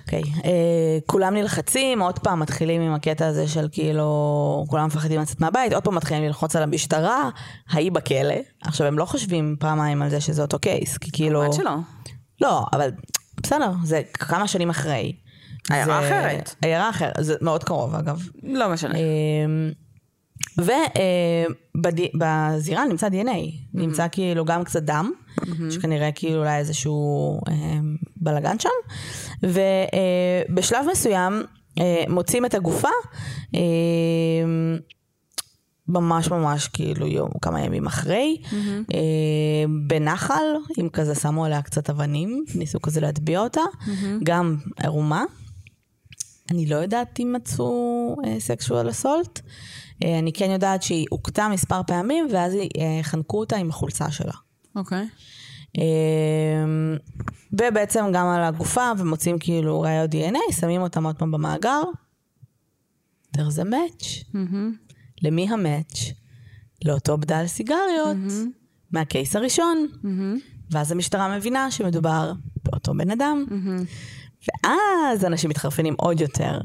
אוקיי. 0.00 0.22
אה, 0.44 0.98
כולם 1.06 1.34
נלחצים, 1.34 2.02
עוד 2.02 2.18
פעם 2.18 2.40
מתחילים 2.40 2.80
עם 2.80 2.94
הקטע 2.94 3.26
הזה 3.26 3.48
של 3.48 3.68
כאילו, 3.72 4.64
כולם 4.68 4.86
מפחדים 4.86 5.20
לצאת 5.20 5.40
מהבית, 5.40 5.72
עוד 5.72 5.84
פעם 5.84 5.94
מתחילים 5.94 6.24
ללחוץ 6.24 6.56
על 6.56 6.62
המשטרה, 6.62 7.30
ההיא 7.70 7.92
בכלא. 7.92 8.34
עכשיו, 8.60 8.86
הם 8.86 8.98
לא 8.98 9.04
חושבים 9.04 9.56
פעמיים 9.60 10.02
על 10.02 10.10
זה 10.10 10.20
שזה 10.20 10.42
אותו 10.42 10.58
קייס, 10.58 10.98
כי 10.98 11.10
כאילו... 11.12 11.40
כמובן 11.40 11.56
שלא. 11.56 11.76
לא, 12.40 12.64
אבל 12.72 12.90
בסדר, 13.42 13.72
זה 13.84 14.02
כמה 14.12 14.48
שנים 14.48 14.70
אחרי. 14.70 15.12
עיירה 15.70 15.98
אחרת. 15.98 16.54
עיירה 16.62 16.90
אחרת, 16.90 17.14
זה 17.20 17.34
מאוד 17.40 17.64
קרוב 17.64 17.94
אגב. 17.94 18.22
לא 18.42 18.68
משנה. 18.68 18.94
ובזירה 22.14 22.84
נמצא 22.84 23.08
DNA, 23.08 23.52
נמצא 23.74 24.06
כאילו 24.12 24.44
גם 24.44 24.64
קצת 24.64 24.82
דם, 24.82 25.10
שכנראה 25.70 26.12
כאילו 26.12 26.38
אולי 26.38 26.58
איזשהו 26.58 27.40
אה, 27.48 27.78
בלאגן 28.16 28.56
שם, 28.58 28.68
ובשלב 29.42 30.86
מסוים 30.92 31.42
אה, 31.80 32.04
מוצאים 32.08 32.46
את 32.46 32.54
הגופה, 32.54 32.88
אה, 33.54 33.60
ממש 35.88 36.30
ממש 36.30 36.68
כאילו 36.68 37.06
יום, 37.06 37.30
כמה 37.42 37.60
ימים 37.60 37.86
אחרי, 37.86 38.42
אה, 38.94 39.64
בנחל, 39.86 40.44
אם 40.80 40.88
כזה 40.92 41.14
שמו 41.14 41.44
עליה 41.44 41.62
קצת 41.62 41.90
אבנים, 41.90 42.44
ניסו 42.54 42.80
כזה 42.82 43.00
להטביע 43.00 43.40
אותה, 43.40 43.60
גם 44.24 44.56
ערומה. 44.76 45.24
אני 46.50 46.66
לא 46.66 46.76
יודעת 46.76 47.20
אם 47.20 47.32
מצאו 47.36 48.16
סקשואל 48.38 48.90
אסולט. 48.90 49.40
אני 50.04 50.32
כן 50.32 50.50
יודעת 50.50 50.82
שהיא 50.82 51.06
הוכתה 51.10 51.48
מספר 51.48 51.80
פעמים, 51.86 52.28
ואז 52.32 52.54
אה, 52.54 53.02
חנקו 53.02 53.40
אותה 53.40 53.56
עם 53.56 53.70
החולצה 53.70 54.10
שלה. 54.10 54.32
אוקיי. 54.76 55.06
אה, 55.78 55.84
ובעצם 57.52 58.04
גם 58.12 58.26
על 58.26 58.42
הגופה, 58.44 58.90
ומוצאים 58.98 59.38
כאילו 59.38 59.80
ראיות 59.80 60.10
DNA, 60.14 60.52
שמים 60.60 60.80
אותם 60.80 61.06
עוד 61.06 61.16
פעם 61.16 61.30
במאגר. 61.30 61.82
there's 63.36 63.58
a 63.58 63.64
match. 63.64 64.36
למי 65.22 65.48
המאץ'? 65.50 66.12
לאותו 66.84 67.18
בדל 67.18 67.46
סיגריות, 67.46 68.16
מהקייס 68.90 69.36
הראשון. 69.36 69.86
ואז 70.70 70.92
המשטרה 70.92 71.36
מבינה 71.36 71.70
שמדובר 71.70 72.32
באותו 72.64 72.94
בן 72.94 73.10
אדם. 73.10 73.44
ואז 74.48 75.24
אנשים 75.24 75.50
מתחרפנים 75.50 75.94
עוד 75.98 76.20
יותר. 76.20 76.58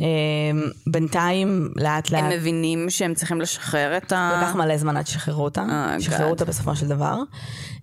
אה, 0.00 0.04
בינתיים, 0.86 1.68
לאט 1.76 2.10
לאט... 2.10 2.22
הם 2.22 2.30
מבינים 2.30 2.90
שהם 2.90 3.14
צריכים 3.14 3.40
לשחרר 3.40 3.96
את 3.96 4.12
ה... 4.12 4.40
לקח 4.42 4.54
מלא 4.54 4.76
זמן 4.76 4.96
עד 4.96 5.06
שחררו 5.06 5.44
אותה, 5.44 5.66
אה, 5.70 6.00
שחררו. 6.00 6.30
אותה 6.30 6.44
בסופו 6.44 6.76
של 6.76 6.88
דבר, 6.88 7.18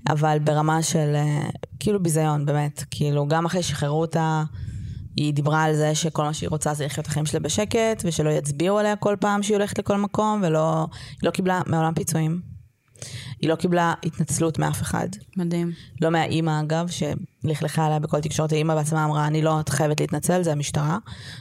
אבל 0.10 0.38
ברמה 0.40 0.84
של 0.84 1.16
אה, 1.16 1.50
כאילו 1.80 2.04
ביזיון, 2.04 2.46
באמת, 2.46 2.84
כאילו 2.92 3.28
גם 3.28 3.46
אחרי 3.46 3.64
שחררו 3.64 4.02
אותה, 4.02 4.44
היא 5.16 5.34
דיברה 5.34 5.64
על 5.64 5.76
זה 5.76 5.96
שכל 5.96 6.24
מה 6.24 6.34
שהיא 6.34 6.50
רוצה 6.50 6.74
זה 6.74 6.86
לחיות 6.86 7.06
את 7.06 7.12
החיים 7.12 7.26
שלה 7.26 7.40
בשקט, 7.40 8.04
ושלא 8.06 8.30
יצביעו 8.30 8.80
עליה 8.80 8.96
כל 8.96 9.16
פעם 9.20 9.44
שהיא 9.44 9.58
הולכת 9.58 9.80
לכל 9.80 9.98
מקום, 9.98 10.42
ולא, 10.44 10.88
היא 11.12 11.20
לא 11.24 11.32
קיבלה 11.32 11.62
מעולם 11.66 11.94
פיצויים. 11.94 12.51
היא 13.42 13.50
לא 13.50 13.56
קיבלה 13.56 13.94
התנצלות 14.06 14.60
מאף 14.60 14.82
אחד. 14.82 15.08
מדהים. 15.38 15.72
לא 16.02 16.10
מהאימא 16.10 16.62
אגב, 16.62 16.88
שלכלכה 16.88 17.86
עליה 17.86 18.00
בכל 18.00 18.20
תקשורת, 18.20 18.52
האימא 18.52 18.76
בעצמה 18.76 19.06
אמרה, 19.06 19.28
אני 19.28 19.42
לא 19.42 19.60
חייבת 19.70 20.00
להתנצל, 20.00 20.44
זה 20.44 20.52
המשטרה. 20.52 20.98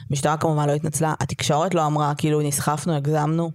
המשטרה 0.09 0.37
כמובן 0.37 0.67
לא 0.67 0.73
התנצלה, 0.73 1.13
התקשורת 1.19 1.75
לא 1.75 1.85
אמרה, 1.85 2.13
כאילו 2.17 2.41
נסחפנו, 2.41 2.95
הגזמנו. 2.95 3.51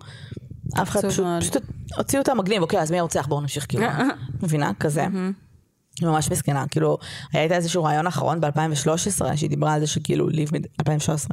אף 0.83 0.89
אחד 0.89 1.07
פשוט. 1.07 1.27
פשוט 1.41 1.57
הוציאו 1.97 2.23
אותה 2.23 2.35
מגניב, 2.35 2.63
אוקיי, 2.63 2.81
אז 2.81 2.91
מי 2.91 2.99
הרוצח? 2.99 3.27
בואו 3.27 3.41
נמשיך, 3.41 3.67
כאילו. 3.69 3.87
מבינה? 4.43 4.71
כזה. 4.81 5.07
ממש 6.03 6.31
מסכנה, 6.31 6.65
כאילו, 6.71 6.99
היה 7.33 7.43
איתה 7.43 7.55
איזשהו 7.55 7.85
רעיון 7.85 8.07
אחרון 8.07 8.41
ב-2013, 8.41 9.37
שהיא 9.37 9.51
דיברה 9.51 9.73
על 9.73 9.81
זה 9.81 9.87
שכאילו, 9.87 10.29
ליב 10.29 10.51
מד... 10.53 10.67
2013, 10.81 11.31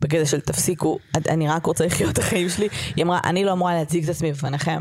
בקטע 0.00 0.26
של 0.26 0.40
תפסיקו, 0.40 0.98
אני 1.28 1.48
רק 1.48 1.66
רוצה 1.66 1.86
לחיות 1.86 2.12
את 2.12 2.18
החיים 2.18 2.48
שלי. 2.48 2.68
היא 2.96 3.04
אמרה, 3.04 3.20
אני 3.24 3.44
לא 3.44 3.52
אמורה 3.52 3.74
להציג 3.74 4.04
את 4.04 4.10
עצמי 4.10 4.32
בפניכם, 4.32 4.80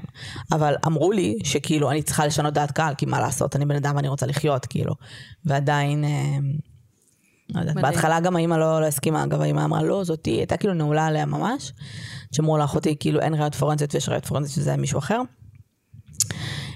אבל 0.52 0.76
אמרו 0.86 1.12
לי 1.12 1.38
שכאילו, 1.44 1.92
אני 1.92 2.04
צריכה 2.04 2.26
לשנות 2.26 2.54
דעת 2.54 2.72
קהל, 2.72 2.94
כי 2.96 3.06
מה 3.06 3.20
לעשות, 3.20 3.56
אני 3.56 3.66
בן 3.66 3.76
אדם 3.76 3.96
ואני 3.96 4.08
רוצה 4.08 4.26
לחיות, 4.26 4.66
כאילו. 4.66 4.94
ועדיין, 5.46 6.04
אה, 6.04 6.38
לא 7.50 7.60
יודעת. 7.60 7.76
בהתחלה 7.76 8.20
גם 8.20 8.36
האמא 8.36 8.56
לא, 8.56 8.82
לא 8.82 8.86
הסכימה, 8.86 9.24
אגב, 9.24 9.42
האמא 9.42 9.66
אמרה, 9.66 9.84
לא, 9.84 10.04
זאתי, 10.04 10.32
הייתה 10.32 10.58
כאילו 10.58 10.74
נעולה 10.74 11.06
עליה 11.06 11.26
ממש. 11.26 11.74
שאמרו 12.32 12.58
לאחותי, 12.58 12.96
כאילו, 13.00 13.20
אין 13.20 13.34
ראיות 13.34 13.56
פורנזיות 13.56 13.94
ויש 13.96 14.10
ראיות 14.10 14.26
פורנזיות 14.26 14.56
שזה 14.56 14.78
מישהו 14.78 15.00
אחר. 15.00 15.22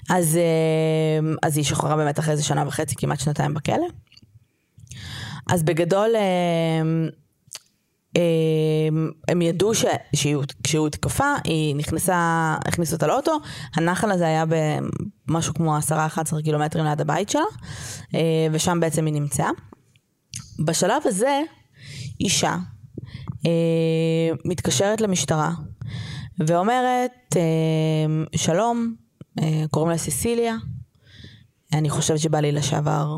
אז, 0.10 0.38
אה, 0.38 1.30
אז 1.44 1.58
היא 1.58 1.66
שוחררה 1.66 1.96
באמת 1.96 2.20
אחרי 2.20 2.32
איזה 2.32 2.44
שנה 2.44 2.68
וחצי, 2.68 2.96
כמעט 2.96 3.20
שנתיים 3.20 3.54
בכלא. 3.54 3.88
אז 5.52 5.64
בגדול, 5.64 6.10
אה, 6.16 6.82
אה, 8.18 8.22
הם 9.28 9.42
ידעו 9.42 9.76
ש- 9.76 9.86
שהיא- 10.16 10.36
כשהוא 10.64 10.84
הותקפה, 10.84 11.34
היא 11.44 11.76
נכנסה, 11.76 12.16
הכניסו 12.66 12.96
אותה 12.96 13.08
לאוטו, 13.08 13.38
הנחל 13.76 14.12
הזה 14.12 14.26
היה 14.26 14.44
במשהו 15.28 15.54
כמו 15.54 15.78
10-11 15.78 16.42
קילומטרים 16.44 16.86
ליד 16.86 17.02
הבית 17.02 17.30
שלה, 17.30 17.42
אה, 18.16 18.20
ושם 18.52 18.80
בעצם 18.80 19.06
היא 19.06 19.14
נמצאה. 19.14 19.50
בשלב 20.66 21.02
הזה, 21.06 21.42
אישה 22.20 22.56
אה, 23.46 23.52
מתקשרת 24.46 25.02
למשטרה 25.02 25.52
ואומרת, 26.40 27.36
שלום, 28.36 28.96
קוראים 29.72 29.92
לה 29.92 29.98
סיסיליה, 29.98 30.56
אני 31.74 31.90
חושבת 31.90 32.20
שבעלי 32.20 32.52
לשעבר 32.52 33.18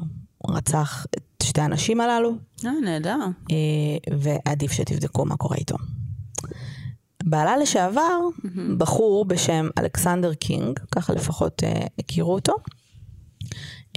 רצח 0.49 1.05
את 1.17 1.43
שתי 1.43 1.61
הנשים 1.61 2.01
הללו, 2.01 2.31
אה, 2.65 2.71
נהדר. 2.83 3.17
אה, 3.51 4.17
ועדיף 4.19 4.71
שתבדקו 4.71 5.25
מה 5.25 5.37
קורה 5.37 5.57
איתו. 5.57 5.75
בעלה 7.23 7.57
לשעבר, 7.57 8.19
בחור 8.77 9.25
בשם 9.25 9.67
אלכסנדר 9.79 10.33
קינג, 10.33 10.79
ככה 10.91 11.13
לפחות 11.13 11.63
אה, 11.63 11.85
הכירו 11.99 12.33
אותו, 12.33 12.53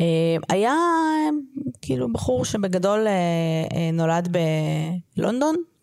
אה, 0.00 0.36
היה 0.48 0.72
אה, 0.72 1.28
כאילו 1.82 2.12
בחור 2.12 2.44
שבגדול 2.44 3.06
אה, 3.06 3.12
אה, 3.76 3.90
נולד 3.92 4.36
בלונדון, 5.16 5.54
אה, 5.58 5.75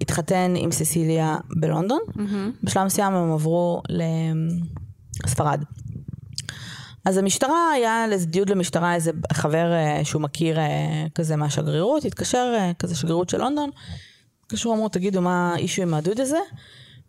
התחתן 0.00 0.54
עם 0.56 0.72
ססיליה 0.72 1.36
בלונדון, 1.56 2.00
בשלב 2.62 2.84
מסוים 2.84 3.12
הם 3.12 3.32
עברו 3.32 3.82
לספרד. 5.24 5.62
אז 7.06 7.16
המשטרה, 7.16 7.70
היה 7.74 8.06
דיוד 8.26 8.50
למשטרה 8.50 8.94
איזה 8.94 9.10
חבר 9.32 9.72
אה, 9.72 10.04
שהוא 10.04 10.22
מכיר 10.22 10.58
אה, 10.58 11.06
כזה 11.14 11.36
מהשגרירות, 11.36 12.04
התקשר, 12.04 12.54
אה, 12.56 12.72
כזה 12.78 12.96
שגרירות 12.96 13.28
של 13.28 13.38
לונדון, 13.38 13.70
התקשרו, 14.44 14.74
אמרו, 14.74 14.88
תגידו 14.88 15.20
מה 15.20 15.52
האישו 15.54 15.82
עם 15.82 15.94
הדוד 15.94 16.20
הזה? 16.20 16.38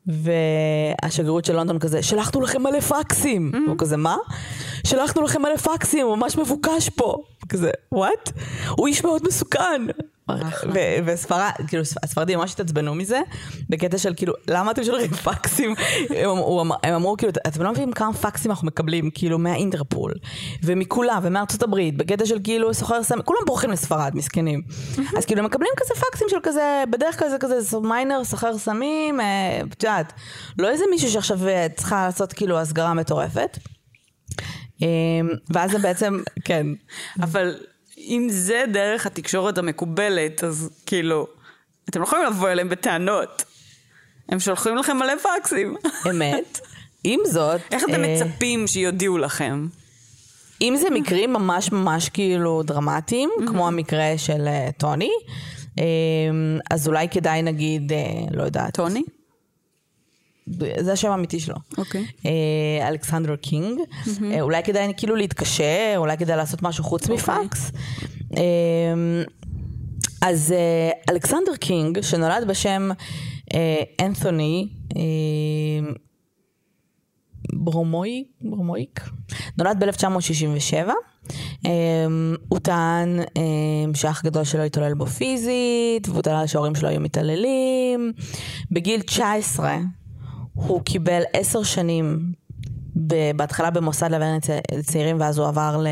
והשגרירות 0.07 1.45
של 1.45 1.55
לונדון 1.55 1.79
כזה, 1.79 2.03
שלחנו 2.03 2.41
לכם 2.41 2.63
מלא 2.63 2.79
פקסים. 2.79 3.51
הוא 3.67 3.75
כזה, 3.77 3.97
מה? 3.97 4.17
שלחנו 4.83 5.21
לכם 5.21 5.41
מלא 5.41 5.57
פקסים, 5.57 6.05
הוא 6.05 6.15
ממש 6.15 6.37
מבוקש 6.37 6.89
פה. 6.89 7.17
כזה, 7.49 7.71
וואט? 7.91 8.31
הוא 8.69 8.87
איש 8.87 9.03
מאוד 9.03 9.21
מסוכן. 9.27 9.81
וספרד, 11.05 11.51
כאילו, 11.67 11.83
הספרדים 12.03 12.39
ממש 12.39 12.53
התעצבנו 12.53 12.95
מזה, 12.95 13.19
בקטע 13.69 13.97
של 13.97 14.13
כאילו, 14.17 14.33
למה 14.49 14.71
אתם 14.71 14.83
שולחים 14.83 15.11
פקסים? 15.11 15.75
הם, 16.09 16.29
הוא 16.29 16.61
אמר- 16.61 16.75
הם 16.83 16.93
אמרו, 16.93 17.17
כאילו, 17.17 17.31
אתם 17.47 17.63
לא 17.63 17.71
מבינים 17.71 17.91
כמה 17.93 18.13
פקסים 18.13 18.51
אנחנו 18.51 18.67
מקבלים, 18.67 19.09
כאילו, 19.13 19.39
מהאינטרפול, 19.39 20.13
ומכולם, 20.63 21.19
ומארצות 21.23 21.63
הברית, 21.63 21.97
בקטע 21.97 22.25
של 22.25 22.37
כאילו, 22.43 22.73
סוחר 22.73 23.03
סמים, 23.03 23.21
כולם 23.23 23.39
בורחים 23.45 23.71
לספרד, 23.71 24.11
מסכנים. 24.15 24.61
אז 25.17 25.25
כאילו, 25.25 25.39
הם 25.39 25.45
מקבלים 25.45 25.71
כזה 25.77 26.01
פקסים 26.01 26.27
של 26.29 26.37
כזה, 26.43 26.83
בדרך 26.89 27.19
כלל 27.19 27.29
זה 27.29 27.37
כזה 27.39 27.77
מיינר, 27.79 28.23
סוחר 28.23 28.57
סמים, 28.57 29.19
אה, 29.21 29.59
את 29.73 29.83
יודעת, 29.83 30.13
לא 30.59 30.69
איזה 30.69 30.83
מישהו 30.91 31.09
שעכשיו 31.11 31.47
אה, 31.47 31.67
צריכה 31.75 32.05
לעשות 32.05 32.33
כאילו 32.33 32.57
הסגרה 32.59 32.93
מטורפת. 32.93 33.57
אה, 34.83 34.87
ואז 35.49 35.71
זה 35.71 35.79
בעצם, 35.79 36.19
כן, 36.45 36.67
אבל 37.21 37.55
אם 37.97 38.27
זה 38.29 38.63
דרך 38.73 39.05
התקשורת 39.05 39.57
המקובלת, 39.57 40.43
אז 40.43 40.69
כאילו, 40.85 41.27
אתם 41.89 41.99
לא 41.99 42.05
יכולים 42.05 42.25
לבוא 42.25 42.49
אליהם 42.49 42.69
בטענות. 42.69 43.43
הם 44.29 44.39
שולחים 44.39 44.77
לכם 44.77 44.97
מלא 44.97 45.13
פקסים. 45.15 45.75
אמת. 46.09 46.59
עם 47.03 47.19
זאת, 47.25 47.61
איך 47.71 47.83
אתם 47.83 48.03
אה, 48.03 48.15
מצפים 48.15 48.67
שיודיעו 48.67 49.17
לכם? 49.17 49.67
אם 50.61 50.75
זה 50.77 50.89
מקרים 50.89 51.33
ממש 51.33 51.71
ממש 51.71 52.09
כאילו 52.09 52.63
דרמטיים, 52.63 53.29
כמו 53.47 53.67
המקרה 53.67 54.17
של 54.17 54.47
אה, 54.47 54.69
טוני, 54.77 55.11
אה, 55.79 55.83
אז 56.71 56.87
אולי 56.87 57.09
כדאי 57.09 57.41
נגיד, 57.41 57.91
לא 58.31 58.43
יודעת. 58.43 58.73
טוני? 58.73 59.03
זה 60.79 60.93
השם 60.93 61.11
האמיתי 61.11 61.39
שלו. 61.39 61.55
אוקיי. 61.77 62.05
אה, 62.25 62.87
אלכסנדר 62.87 63.35
קינג. 63.35 63.79
אה, 64.23 64.41
אולי 64.41 64.63
כדאי 64.63 64.93
כאילו 64.97 65.15
להתקשר, 65.15 65.93
אולי 65.97 66.17
כדאי 66.17 66.37
לעשות 66.37 66.61
משהו 66.61 66.83
חוץ 66.83 67.09
מפקס. 67.09 67.71
אה, 68.37 68.43
אז 70.21 70.51
אה, 70.51 70.89
אלכסנדר 71.09 71.55
קינג, 71.55 72.01
שנולד 72.01 72.47
בשם 72.47 72.89
אה, 73.53 73.83
אנתוני, 74.05 74.67
אה, 74.95 75.01
ברומויק, 77.53 78.27
ברומויק, 78.41 79.01
נולד 79.57 79.83
ב-1967. 79.83 80.89
הוא 82.49 82.59
טען 82.59 83.19
אמ, 83.19 83.93
שאח 83.93 84.23
גדול 84.25 84.43
שלו 84.43 84.63
התעולל 84.63 84.93
בו 84.93 85.05
פיזית, 85.05 86.09
והוא 86.09 86.21
טען 86.21 86.47
שההורים 86.47 86.75
שלו 86.75 86.89
היו 86.89 86.99
מתעללים. 86.99 88.13
בגיל 88.71 89.01
19 89.01 89.77
הוא 90.57 90.81
קיבל 90.81 91.21
עשר 91.33 91.63
שנים, 91.63 92.31
בהתחלה 93.35 93.69
במוסד 93.69 94.11
לעבריינים 94.11 94.39
צ- 94.39 94.49
צעירים, 94.85 95.19
ואז 95.19 95.37
הוא 95.37 95.47
עבר 95.47 95.83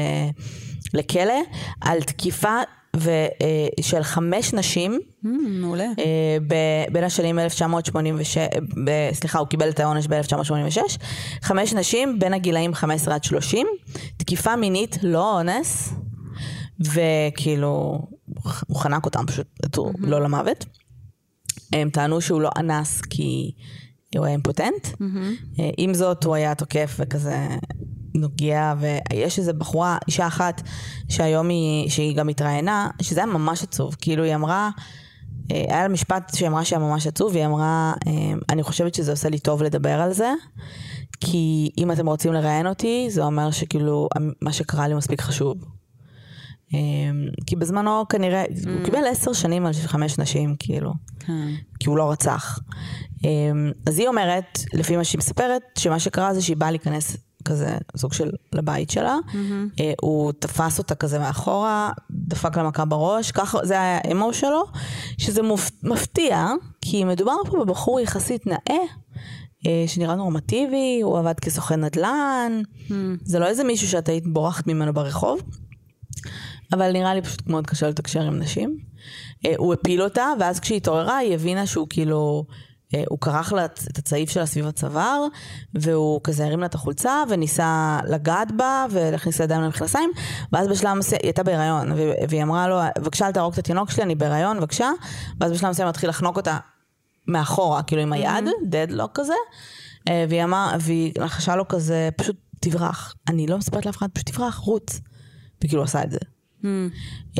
לכלא, 0.93 1.33
על 1.81 2.01
תקיפה 2.01 2.57
ו- 2.97 3.09
אה, 3.41 3.67
של 3.81 4.03
חמש 4.03 4.53
נשים. 4.53 4.99
Mm, 5.25 5.27
מעולה. 5.49 5.83
אה, 5.99 6.37
ב- 6.47 6.93
בין 6.93 7.03
השנים 7.03 7.39
1986, 7.39 8.37
ב- 8.85 9.09
סליחה, 9.13 9.39
הוא 9.39 9.47
קיבל 9.47 9.69
את 9.69 9.79
העונש 9.79 10.07
ב-1986, 10.07 10.97
חמש 11.41 11.73
נשים 11.73 12.19
בין 12.19 12.33
הגילאים 12.33 12.73
15 12.73 13.15
עד 13.15 13.23
30, 13.23 13.67
תקיפה 14.17 14.55
מינית, 14.55 14.97
לא 15.03 15.37
אונס, 15.37 15.93
וכאילו, 16.79 17.99
הוא 18.67 18.75
חנק 18.79 19.05
אותם 19.05 19.25
פשוט, 19.27 19.47
אותו, 19.63 19.91
לא 19.99 20.21
למוות. 20.21 20.65
הם 21.73 21.89
טענו 21.89 22.21
שהוא 22.21 22.41
לא 22.41 22.49
אנס 22.57 23.01
כי 23.01 23.51
הוא 24.17 24.25
היה 24.25 24.33
אימפוטנט. 24.33 24.87
אה, 25.59 25.69
עם 25.77 25.93
זאת, 25.93 26.23
הוא 26.23 26.35
היה 26.35 26.55
תוקף 26.55 26.95
וכזה 26.99 27.47
נוגע, 28.15 28.73
ויש 28.79 29.39
איזה 29.39 29.53
בחורה, 29.53 29.97
אישה 30.07 30.27
אחת, 30.27 30.61
שהיום 31.09 31.49
היא, 31.49 31.89
שהיא 31.89 32.15
גם 32.15 32.29
התראיינה, 32.29 32.89
שזה 33.01 33.19
היה 33.19 33.33
ממש 33.33 33.63
עצוב. 33.63 33.95
כאילו, 34.01 34.23
היא 34.23 34.35
אמרה, 34.35 34.69
אה, 35.51 35.65
היה 35.69 35.83
לה 35.83 35.87
משפט 35.87 36.35
שהיא 36.35 36.47
אמרה 36.47 36.65
שהיה 36.65 36.79
ממש 36.79 37.07
עצוב, 37.07 37.31
והיא 37.33 37.45
אמרה, 37.45 37.93
אה, 38.07 38.11
אני 38.49 38.63
חושבת 38.63 38.93
שזה 38.95 39.11
עושה 39.11 39.29
לי 39.29 39.39
טוב 39.39 39.63
לדבר 39.63 40.01
על 40.01 40.13
זה, 40.13 40.33
כי 41.19 41.71
אם 41.77 41.91
אתם 41.91 42.07
רוצים 42.07 42.33
לראיין 42.33 42.67
אותי, 42.67 43.07
זה 43.09 43.23
אומר 43.23 43.51
שכאילו, 43.51 44.07
מה 44.41 44.53
שקרה 44.53 44.87
לי 44.87 44.93
מספיק 44.93 45.21
חשוב. 45.21 45.57
אה, 46.73 46.79
כי 47.45 47.55
בזמנו 47.55 48.03
כנראה, 48.09 48.43
הוא 48.65 48.85
קיבל 48.85 49.07
עשר 49.07 49.33
שנים 49.33 49.65
על 49.65 49.73
חמש 49.73 50.19
נשים, 50.19 50.55
כאילו. 50.59 50.93
כן. 51.19 51.47
כי 51.79 51.89
הוא 51.89 51.97
לא 51.97 52.11
רצח. 52.11 52.59
אמ, 53.23 53.71
אז 53.85 53.99
היא 53.99 54.07
אומרת, 54.07 54.59
לפי 54.73 54.97
מה 54.97 55.03
שהיא 55.03 55.19
מספרת, 55.19 55.61
שמה 55.77 55.99
שקרה 55.99 56.33
זה 56.33 56.41
שהיא 56.41 56.57
באה 56.57 56.71
להיכנס 56.71 57.17
כזה 57.45 57.77
סוג 57.97 58.13
של 58.13 58.31
לבית 58.53 58.89
שלה, 58.89 59.17
אה, 59.79 59.93
הוא 60.01 60.31
תפס 60.39 60.77
אותה 60.77 60.95
כזה 60.95 61.19
מאחורה, 61.19 61.91
דפק 62.11 62.57
לה 62.57 62.63
מכה 62.63 62.85
בראש, 62.85 63.31
ככה, 63.31 63.59
זה 63.63 63.73
היה 63.73 63.99
האמו 64.03 64.33
שלו, 64.33 64.63
שזה 65.17 65.41
מפתיע, 65.83 66.47
כי 66.81 67.03
מדובר 67.03 67.35
פה 67.45 67.65
בבחור 67.65 67.99
יחסית 67.99 68.47
נאה. 68.47 68.83
אה, 69.67 69.83
שנראה 69.87 70.15
נורמטיבי, 70.15 70.99
הוא 71.03 71.19
עבד 71.19 71.39
כסוכן 71.39 71.83
נדל"ן, 71.83 72.61
זה 73.23 73.39
לא 73.39 73.47
איזה 73.47 73.63
מישהו 73.63 73.87
שאת 73.87 74.09
היית 74.09 74.27
בורחת 74.27 74.67
ממנו 74.67 74.93
ברחוב, 74.93 75.41
אבל 76.73 76.91
נראה 76.91 77.13
לי 77.13 77.21
פשוט 77.21 77.47
מאוד 77.47 77.67
קשה 77.67 77.89
לתקשר 77.89 78.21
עם 78.21 78.39
נשים. 78.39 78.77
אה, 79.45 79.53
הוא 79.57 79.73
הפיל 79.73 80.01
אותה, 80.01 80.25
ואז 80.39 80.59
כשהיא 80.59 80.77
התעוררה 80.77 81.17
היא 81.17 81.33
הבינה 81.33 81.65
שהוא 81.65 81.87
כאילו, 81.89 82.45
אה, 82.95 83.03
הוא 83.09 83.19
כרך 83.19 83.53
לה 83.53 83.65
את 83.65 83.97
הצעיף 83.97 84.29
שלה 84.29 84.45
סביב 84.45 84.67
הצוואר, 84.67 85.25
והוא 85.73 86.21
כזה 86.23 86.45
הרים 86.45 86.59
לה 86.59 86.65
את 86.65 86.75
החולצה, 86.75 87.23
וניסה 87.29 87.99
לגעת 88.07 88.51
בה, 88.51 88.85
ולהכניס 88.91 89.39
לה 89.39 89.43
ידיים 89.45 89.61
למכנסיים, 89.61 90.11
ואז 90.51 90.67
בשלב 90.67 90.93
מסוים, 90.93 91.19
היא 91.21 91.27
הייתה 91.27 91.43
בהיריון, 91.43 91.91
והיא 92.29 92.43
אמרה 92.43 92.67
לו, 92.67 92.79
בבקשה 92.99 93.27
אל 93.27 93.31
תהרוג 93.31 93.53
את 93.53 93.59
התינוק 93.59 93.91
שלי, 93.91 94.03
אני 94.03 94.15
בהיריון, 94.15 94.57
בבקשה, 94.57 94.89
ואז 95.39 95.51
בשלב 95.51 95.69
מסוים 95.69 95.87
התחיל 95.87 96.09
לחנוק 96.09 96.37
אותה 96.37 96.57
מאחורה, 97.27 97.83
כאילו 97.83 98.01
עם 98.01 98.13
היד, 98.13 98.45
דדלוק 98.69 99.11
כזה, 99.13 99.33
אה, 100.09 100.25
והיא 100.29 100.43
אמרה, 100.43 100.75
והיא 100.79 101.11
לחשה 101.17 101.55
לו 101.55 101.67
כזה, 101.67 102.09
פשוט 102.17 102.35
תברח. 102.59 103.15
אני 103.29 103.47
לא 103.47 103.57
מספרת 103.57 103.85
לאף 103.85 103.97
אחד, 103.97 104.07
פשוט 104.13 104.29
תברח, 104.29 104.55
רוץ. 104.55 105.01
וכאילו 105.63 105.83
עשה 105.83 106.03
את 106.03 106.11
זה. 106.11 106.19
Mm. 106.65 107.39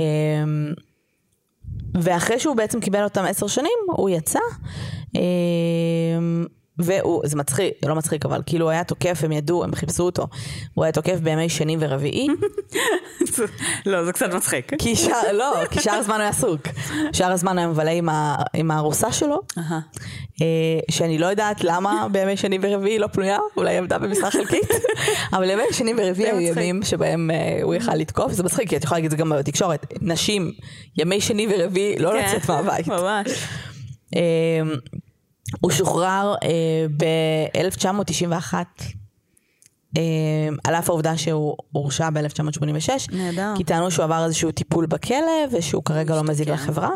ואחרי 1.94 2.40
שהוא 2.40 2.56
בעצם 2.56 2.80
קיבל 2.80 3.04
אותם 3.04 3.24
עשר 3.24 3.48
שנים, 3.48 3.80
הוא 3.88 4.10
יצא, 4.10 4.40
אמ, 5.16 6.46
והוא, 6.80 7.22
זה 7.26 7.38
מצחיק, 7.38 7.74
לא 7.86 7.96
מצחיק, 7.96 8.26
אבל 8.26 8.42
כאילו 8.46 8.66
הוא 8.66 8.72
היה 8.72 8.84
תוקף, 8.84 9.20
הם 9.24 9.32
ידעו, 9.32 9.64
הם 9.64 9.76
חיפשו 9.76 10.04
אותו, 10.04 10.28
הוא 10.74 10.84
היה 10.84 10.92
תוקף 10.92 11.20
בימי 11.20 11.50
שני 11.50 11.78
ורביעי, 11.80 12.28
לא, 13.86 14.06
זה 14.06 14.14
קצת 14.14 14.34
מצחיק. 14.34 14.72
כי 14.80 14.96
שאר, 14.96 15.32
לא, 15.34 15.54
כי 15.72 15.82
שאר 15.82 15.94
הזמן 15.94 16.16
הוא 16.16 16.22
היה 16.22 16.30
עסוק. 16.30 16.62
שאר 17.14 17.32
הזמן 17.32 17.58
היה 17.58 17.68
מבלה 17.68 17.92
עם, 17.92 18.10
ה, 18.10 18.36
עם 18.54 18.72
הארוסה 18.72 19.12
שלו. 19.12 19.40
אה, 20.42 20.46
שאני 20.92 21.18
לא 21.18 21.26
יודעת 21.26 21.64
למה 21.64 22.08
בימי 22.12 22.38
שני 22.38 22.60
ורביעי 22.62 23.00
לא 23.00 23.08
פנויה, 23.08 23.38
אולי 23.58 23.72
היא 23.72 23.80
עבדה 23.80 23.98
במשרה 23.98 24.32
חלקית, 24.32 24.70
אבל 25.34 25.50
ימי 25.50 25.64
שני 25.72 25.94
ורביעי 25.98 26.32
זה 26.32 26.38
היו. 26.38 26.52
ימים 26.52 26.84
שבהם 26.84 27.32
אה, 27.32 27.60
הוא 27.64 27.76
יכל 27.76 27.96
לתקוף, 27.96 28.32
זה 28.32 28.44
מצחיק, 28.44 28.70
כי 28.70 28.78
את 28.78 28.84
יכולה 28.84 28.98
להגיד 28.98 29.12
את 29.12 29.18
זה 29.18 29.18
גם 29.18 29.30
בתקשורת, 29.30 29.94
נשים, 30.02 30.52
ימי 30.98 31.22
שני 31.22 31.48
ורביעי, 31.50 31.96
לא 32.00 32.12
כן, 32.12 32.36
לצאת 32.36 32.50
מהבית. 32.50 32.88
ממש. 32.88 33.28
אה, 35.56 35.60
הוא 35.62 35.72
שוחרר 35.72 36.36
ב-1991, 36.98 38.54
על 40.63 40.76
אף 40.76 40.89
העובדה 40.89 41.18
שהוא 41.18 41.56
הורשע 41.72 42.10
ב-1986, 42.10 42.89
נהדר. 43.12 43.54
כי 43.58 43.63
טענו 43.63 43.91
שהוא 43.91 44.04
עבר 44.04 44.26
איזשהו 44.26 44.52
טיפול 44.52 44.86
בכלא 44.86 45.46
ושהוא 45.52 45.84
כרגע 45.84 46.15
לא 46.15 46.24
מזיק 46.24 46.48
לחברה. 46.48 46.89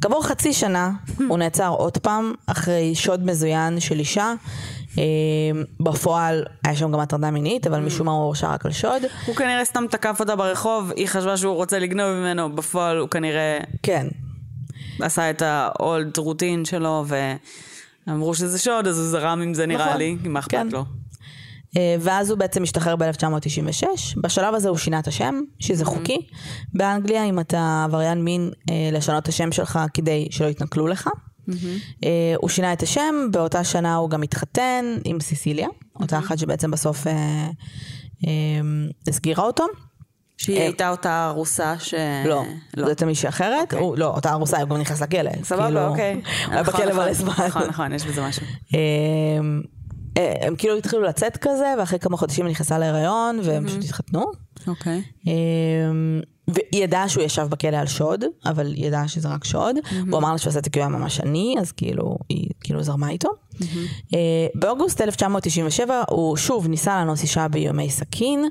כעבור 0.00 0.26
חצי 0.26 0.52
שנה 0.52 0.90
הוא 1.28 1.38
נעצר 1.42 1.68
עוד 1.68 1.98
פעם 1.98 2.32
אחרי 2.46 2.94
שוד 2.94 3.26
מזוין 3.26 3.80
של 3.80 3.98
אישה. 3.98 4.32
אה, 4.98 5.02
בפועל 5.80 6.44
היה 6.64 6.76
שם 6.76 6.92
גם 6.92 7.00
הטרדה 7.00 7.30
מינית, 7.30 7.66
אבל 7.66 7.80
משום 7.80 8.06
מה 8.06 8.12
הוא 8.12 8.24
הורשע 8.24 8.48
רק 8.48 8.66
על 8.66 8.72
שוד. 8.72 9.02
הוא 9.26 9.36
כנראה 9.36 9.64
סתם 9.64 9.84
תקף 9.90 10.20
אותה 10.20 10.36
ברחוב, 10.36 10.92
היא 10.96 11.06
חשבה 11.08 11.36
שהוא 11.36 11.54
רוצה 11.54 11.78
לגנוב 11.78 12.12
ממנו, 12.12 12.56
בפועל 12.56 12.98
הוא 12.98 13.08
כנראה 13.08 13.58
כן. 13.82 14.06
עשה 15.00 15.30
את 15.30 15.42
האולד 15.42 16.18
רוטין 16.18 16.64
שלו, 16.64 17.04
ואמרו 18.08 18.34
שזה 18.34 18.58
שוד, 18.58 18.86
אז 18.86 18.98
הוא 18.98 19.06
זרם 19.06 19.40
עם 19.40 19.54
זה 19.54 19.66
נראה 19.66 19.86
נכון. 19.86 19.98
לי, 19.98 20.16
מה 20.24 20.38
אכפת 20.38 20.50
כן. 20.50 20.68
לו? 20.68 20.84
אה, 21.76 21.96
ואז 22.00 22.30
הוא 22.30 22.38
בעצם 22.38 22.62
השתחרר 22.62 22.96
ב-1996. 22.96 23.86
בשלב 24.22 24.54
הזה 24.54 24.68
הוא 24.68 24.76
שינה 24.76 24.98
את 24.98 25.06
השם, 25.06 25.40
שזה 25.58 25.84
חוקי. 25.84 26.26
באנגליה, 26.74 27.24
אם 27.24 27.40
אתה 27.40 27.84
עבריין 27.84 28.24
מין, 28.24 28.50
אה, 28.70 28.90
לשנות 28.92 29.22
את 29.22 29.28
השם 29.28 29.52
שלך 29.52 29.78
כדי 29.94 30.28
שלא 30.30 30.46
יתנכלו 30.46 30.86
לך. 30.86 31.08
אה, 32.04 32.34
הוא 32.36 32.48
שינה 32.50 32.72
את 32.72 32.82
השם, 32.82 33.14
באותה 33.32 33.64
שנה 33.64 33.96
הוא 33.96 34.10
גם 34.10 34.22
התחתן 34.22 34.84
עם 35.04 35.20
סיסיליה, 35.20 35.68
אותה 36.00 36.18
אחת 36.18 36.38
שבעצם 36.38 36.70
בסוף 36.70 37.06
הסגירה 39.08 39.44
אותו. 39.44 39.64
שהיא 40.38 40.58
אה, 40.58 40.62
הייתה 40.62 40.88
אותה 40.90 41.26
ארוסה 41.30 41.74
ש... 41.78 41.94
לא, 42.26 42.42
לא. 42.76 42.86
זאת 42.88 43.02
מישהי 43.02 43.28
אחרת, 43.28 43.74
הוא- 43.74 43.96
לא, 43.98 44.06
אותה 44.14 44.32
ארוסה, 44.32 44.60
הוא 44.60 44.68
גם 44.68 44.76
נכנס 44.76 45.02
לכלא. 45.02 45.30
סבבה, 45.42 45.64
כאילו, 45.66 45.86
אוקיי. 45.88 46.20
היה 46.48 46.60
נכון, 46.60 46.74
בכלא 46.74 46.86
נכון. 46.92 47.04
מלא 47.04 47.12
זמן. 47.12 47.32
נכון, 47.46 47.62
נכון, 47.68 47.92
יש 47.92 48.06
בזה 48.06 48.22
משהו. 48.22 48.42
הם, 48.72 49.62
הם 50.16 50.56
כאילו 50.56 50.76
התחילו 50.76 51.02
לצאת 51.02 51.36
כזה, 51.36 51.74
ואחרי 51.78 51.98
כמה 51.98 52.16
חודשים 52.16 52.46
היא 52.46 52.52
נכנסה 52.52 52.78
להיריון, 52.78 53.40
והם 53.44 53.66
פשוט 53.66 53.84
התחתנו. 53.84 54.24
אוקיי. 54.66 55.02
אמ, 55.26 56.20
והיא 56.48 56.84
ידעה 56.84 57.08
שהוא 57.08 57.24
ישב 57.24 57.46
בכלא 57.50 57.76
על 57.76 57.86
שוד, 57.86 58.24
אבל 58.46 58.66
היא 58.66 58.86
ידעה 58.86 59.08
שזה 59.08 59.28
רק 59.28 59.44
שוד. 59.44 59.76
הוא 60.10 60.18
אמר 60.18 60.32
לה 60.32 60.38
שהוא 60.38 60.50
עשה 60.50 60.58
את 60.58 60.64
זה 60.64 60.70
כי 60.70 60.78
הוא 60.78 60.88
היה 60.88 60.98
ממש 60.98 61.20
עני, 61.20 61.56
אז 61.60 61.72
כאילו, 61.72 62.18
היא 62.28 62.50
כאילו 62.60 62.82
זרמה 62.82 63.08
איתו. 63.08 63.28
אה, 64.14 64.46
באוגוסט 64.54 65.00
1997 65.00 66.02
הוא 66.10 66.36
שוב 66.36 66.66
ניסה 66.68 66.98
לאנוס 66.98 67.22
אישה 67.22 67.48
באיומי 67.48 67.90
סכין, 67.90 68.44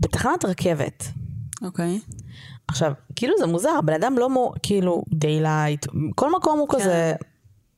בתחנת 0.00 0.44
רכבת. 0.44 1.08
אוקיי. 1.62 2.00
עכשיו, 2.68 2.92
כאילו 3.16 3.34
זה 3.38 3.46
מוזר, 3.46 3.80
בן 3.84 3.92
אדם 3.92 4.18
לא 4.18 4.30
מו, 4.30 4.52
כאילו, 4.62 5.02
daylight, 5.12 5.86
כל 6.14 6.32
מקום 6.36 6.58
הוא 6.58 6.68
כזה 6.70 7.12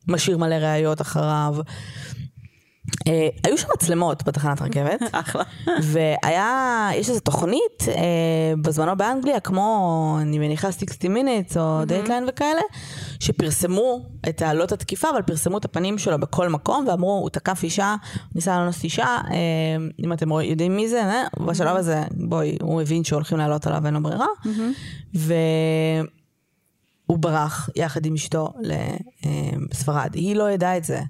משאיר 0.09 0.39
מלא 0.39 0.55
ראיות 0.55 1.01
אחריו. 1.01 1.57
אה, 3.09 3.29
היו 3.45 3.59
שם 3.59 3.69
מצלמות 3.75 4.27
בתחנת 4.27 4.63
רכבת. 4.63 5.01
אחלה. 5.13 5.43
והיה, 5.83 6.89
יש 6.95 7.11
איזו 7.11 7.21
תוכנית 7.21 7.83
אה, 7.89 7.95
בזמנו 8.63 8.97
באנגליה, 8.97 9.41
כמו, 9.41 10.19
אני 10.21 10.39
מניחה 10.39 10.73
60 10.73 11.17
minutes 11.17 11.57
או 11.57 11.85
Dateline 11.85 12.25
וכאלה, 12.29 12.61
שפרסמו 13.21 14.01
את 14.29 14.43
העלות 14.43 14.73
התקיפה, 14.73 15.11
אבל 15.11 15.23
פרסמו 15.23 15.59
את 15.59 15.65
הפנים 15.65 15.99
שלו 15.99 16.19
בכל 16.19 16.49
מקום, 16.49 16.87
ואמרו, 16.89 17.13
הוא 17.13 17.31
תקף 17.31 17.61
אישה, 17.63 17.95
הוא 18.15 18.21
ניסה 18.35 18.59
לאנוס 18.59 18.85
אישה, 18.85 19.05
אה, 19.05 19.21
אם 20.05 20.13
אתם 20.13 20.31
יודעים 20.31 20.77
מי 20.77 20.89
זה, 20.89 21.03
אה? 21.03 21.23
בשלב 21.47 21.77
הזה, 21.77 22.03
בואי, 22.11 22.57
הוא 22.63 22.83
הבין 22.83 23.05
שהולכים 23.05 23.39
לעלות 23.39 23.67
עליו, 23.67 23.87
אין 23.87 23.95
לו 23.95 24.03
ברירה. 24.03 24.27
והוא 25.15 27.19
ברח 27.19 27.71
יחד 27.77 28.07
עם 28.07 28.15
אשתו 28.15 28.53
לספרד. 29.73 30.11
היא 30.15 30.37
לא 30.37 30.51
ידעה 30.51 30.77
את 30.77 30.85
זה. 30.85 31.01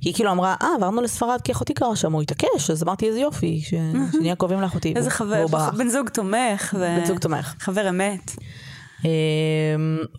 היא 0.00 0.14
כאילו 0.14 0.30
אמרה, 0.30 0.54
אה, 0.62 0.68
עברנו 0.76 1.02
לספרד 1.02 1.40
כי 1.44 1.52
אחותי 1.52 1.74
גרה 1.74 1.96
שם, 1.96 2.12
הוא 2.12 2.22
התעקש, 2.22 2.70
אז 2.70 2.82
אמרתי, 2.82 3.06
איזה 3.08 3.20
יופי, 3.20 3.60
ש- 3.60 3.74
שנהיה 4.12 4.36
קרובים 4.36 4.60
לאחותי. 4.60 4.92
איזה 4.96 5.10
חבר. 5.10 5.46
בן 5.78 5.88
זוג 5.88 6.08
תומך. 6.08 6.74
ו- 6.78 6.96
בן 7.00 7.04
זוג 7.04 7.18
תומך. 7.18 7.54
חבר 7.58 7.88
אמת. 7.88 8.30
אה, 9.04 9.10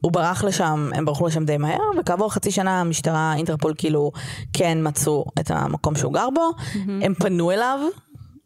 הוא 0.01 0.11
ברח 0.11 0.43
לשם, 0.43 0.89
הם 0.95 1.05
ברחו 1.05 1.27
לשם 1.27 1.45
די 1.45 1.57
מהר, 1.57 1.79
וכעבור 1.99 2.33
חצי 2.33 2.51
שנה 2.51 2.81
המשטרה, 2.81 3.33
אינטרפול 3.37 3.73
כאילו 3.77 4.11
כן 4.53 4.77
מצאו 4.81 5.25
את 5.39 5.51
המקום 5.51 5.95
שהוא 5.95 6.13
גר 6.13 6.29
בו, 6.35 6.51
הם 7.01 7.13
פנו 7.13 7.51
אליו. 7.51 7.79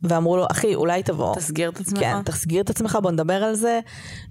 ואמרו 0.03 0.37
לו, 0.37 0.45
אחי, 0.51 0.75
אולי 0.75 1.03
תבוא. 1.03 1.35
תסגיר 1.35 1.69
את 1.69 1.79
עצמך. 1.79 1.99
כן, 1.99 2.21
תסגיר 2.25 2.61
את 2.61 2.69
עצמך, 2.69 2.97
בוא 3.01 3.11
נדבר 3.11 3.43
על 3.43 3.55
זה. 3.55 3.79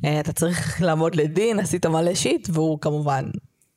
אה, 0.05 0.20
אתה 0.20 0.33
צריך 0.33 0.83
לעמוד 0.83 1.14
לדין, 1.14 1.59
עשית 1.59 1.87
מלא 1.87 2.14
שיט, 2.14 2.48
והוא 2.53 2.79
כמובן 2.81 3.24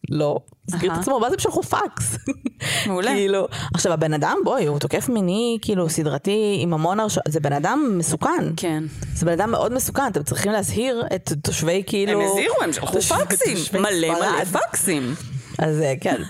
לא 0.10 0.40
הסגיר 0.68 0.90
את 0.90 0.96
אהה. 0.96 1.02
עצמו, 1.02 1.20
ואז 1.22 1.34
הם 1.34 1.40
שלחו 1.40 1.64
פקס. 1.64 2.18
מעולה. 2.88 3.12
כאילו, 3.12 3.48
עכשיו 3.74 3.94
הבן 3.94 4.14
אדם, 4.14 4.38
בואי, 4.44 4.66
הוא 4.66 4.80
תוקף 4.80 5.10
מיני, 5.10 5.58
כאילו, 5.62 5.90
סדרתי, 5.90 6.58
עם 6.60 6.74
המון 6.74 7.00
הרשעות, 7.00 7.26
זה 7.28 7.40
בן 7.40 7.54
אדם 7.54 7.96
מסוכן. 7.98 8.54
כן. 8.58 8.84
זה 9.14 9.26
בן 9.26 9.32
אדם 9.32 9.52
מאוד 9.52 9.74
מסוכן, 9.74 10.08
אתם 10.08 10.24
צריכים 10.24 10.52
להזהיר 10.52 11.04
את 11.16 11.32
תושבי 11.44 11.84
כאילו... 11.88 12.22
הם 12.22 12.28
הזהירו, 12.32 12.56
הם 12.64 12.74
שלחו 12.74 13.02
פקסים. 13.02 13.58
מלא 13.74 14.08
מלא. 14.14 14.44
פקסים. 14.46 15.14
אז 15.60 15.82
אה, 15.82 15.94
כן. 16.02 16.22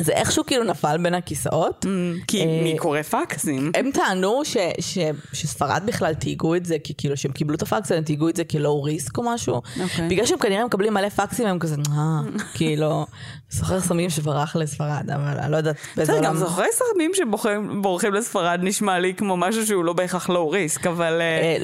זה 0.00 0.12
איכשהו 0.12 0.46
כאילו 0.46 0.64
נפל 0.64 0.96
בין 0.98 1.14
הכיסאות. 1.14 1.86
כי 2.26 2.40
אה, 2.40 2.60
מי 2.62 2.78
קורא 2.78 3.02
פקסים? 3.02 3.72
הם 3.74 3.90
טענו 3.94 4.44
ש, 4.44 4.56
ש, 4.80 4.98
שספרד 5.32 5.82
בכלל 5.86 6.14
תהיגו 6.14 6.54
את 6.54 6.64
זה, 6.64 6.76
כי 6.84 6.94
כאילו 6.98 7.16
שהם 7.16 7.32
קיבלו 7.32 7.56
את 7.56 7.62
הפקס, 7.62 7.92
הם 7.92 8.04
תהיגו 8.04 8.28
את 8.28 8.36
זה 8.36 8.44
כלואו 8.44 8.82
ריסק 8.82 9.18
או 9.18 9.22
משהו. 9.22 9.62
אוקיי. 9.82 10.08
בגלל 10.08 10.26
שהם 10.26 10.38
כנראה 10.38 10.64
מקבלים 10.64 10.94
מלא 10.94 11.08
פקסים, 11.08 11.46
הם 11.46 11.58
כזה, 11.58 11.76
אה, 11.90 12.20
כאילו, 12.54 13.06
סוחר 13.50 13.80
סמים 13.80 14.10
שברח 14.10 14.56
לספרד, 14.56 15.10
אבל 15.14 15.38
אני 15.38 15.52
לא 15.52 15.56
יודעת 15.56 15.76
באיזה 15.96 16.12
בסדר, 16.12 16.24
גם 16.24 16.36
עולם. 16.36 16.46
זוכרי 16.46 16.66
סרטים 16.72 17.10
שבורחים 17.14 18.14
לספרד 18.14 18.60
נשמע 18.62 18.98
לי 18.98 19.14
כמו 19.14 19.36
משהו 19.36 19.66
שהוא 19.66 19.84
לא 19.84 19.92
בהכרח 19.92 20.28
לואו 20.28 20.50
ריסק, 20.50 20.86
אבל... 20.86 21.20
אה, 21.20 21.56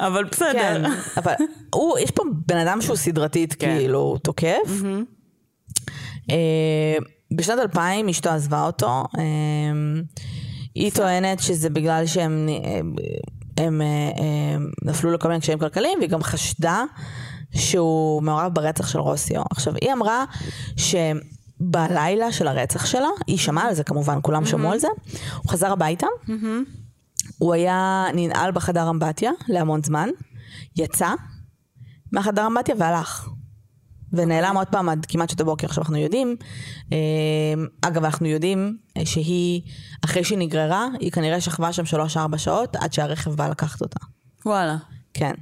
אה, 0.00 0.06
אבל 0.06 0.24
בסדר. 0.24 0.52
כן, 0.52 0.82
אבל 1.16 1.32
הוא, 1.74 1.98
יש 1.98 2.10
פה 2.10 2.22
בן 2.46 2.56
אדם 2.56 2.80
שהוא 2.80 2.96
סדרתית 2.96 3.54
כן. 3.54 3.76
כאילו 3.78 4.18
תוקף. 4.22 4.82
בשנת 7.32 7.58
2000 7.58 8.08
אשתו 8.08 8.30
עזבה 8.30 8.66
אותו. 8.66 9.04
אה, 9.18 9.22
היא 10.74 10.92
טוענת 10.92 11.40
שזה 11.40 11.70
בגלל 11.70 12.06
שהם 12.06 12.48
אה, 12.48 12.80
הם, 13.56 13.82
אה, 13.82 13.86
אה, 13.86 14.56
נפלו 14.82 15.12
לכל 15.12 15.28
מיני 15.28 15.40
קשיים 15.40 15.58
כלכליים, 15.58 15.98
והיא 15.98 16.10
גם 16.10 16.22
חשדה 16.22 16.84
שהוא 17.54 18.22
מעורב 18.22 18.54
ברצח 18.54 18.88
של 18.88 18.98
רוסיו. 18.98 19.42
עכשיו, 19.50 19.74
היא 19.82 19.92
אמרה 19.92 20.24
שבלילה 20.76 22.32
של 22.32 22.48
הרצח 22.48 22.86
שלה, 22.86 23.08
היא 23.26 23.38
שמעה 23.38 23.68
על 23.68 23.74
זה 23.74 23.84
כמובן, 23.84 24.18
כולם 24.22 24.46
שמעו 24.46 24.72
על 24.72 24.78
זה, 24.78 24.88
הוא 25.42 25.52
חזר 25.52 25.72
הביתה, 25.72 26.06
הוא 27.38 27.54
היה 27.54 28.06
ננעל 28.14 28.52
בחדר 28.52 28.90
אמבטיה 28.90 29.30
להמון 29.48 29.82
זמן, 29.82 30.08
יצא 30.76 31.14
מהחדר 32.12 32.46
אמבטיה 32.46 32.74
והלך. 32.78 33.28
ונעלם 34.16 34.56
עוד 34.56 34.66
פעם 34.66 34.88
עד 34.88 35.06
כמעט 35.08 35.30
שעות 35.30 35.40
הבוקר. 35.40 35.66
עכשיו 35.66 35.82
אנחנו 35.82 35.96
יודעים, 35.96 36.36
אה, 36.92 36.98
אגב 37.80 38.04
אנחנו 38.04 38.26
יודעים 38.26 38.76
אה, 38.96 39.06
שהיא, 39.06 39.62
אחרי 40.04 40.24
שהיא 40.24 40.38
נגררה, 40.38 40.88
היא 41.00 41.12
כנראה 41.12 41.40
שכבה 41.40 41.72
שם 41.72 41.84
שלוש-ארבע 41.84 42.38
שעות 42.38 42.76
עד 42.76 42.92
שהרכב 42.92 43.30
בא 43.34 43.48
לקחת 43.48 43.80
אותה. 43.80 44.00
וואלה. 44.46 44.76
כן. 45.14 45.32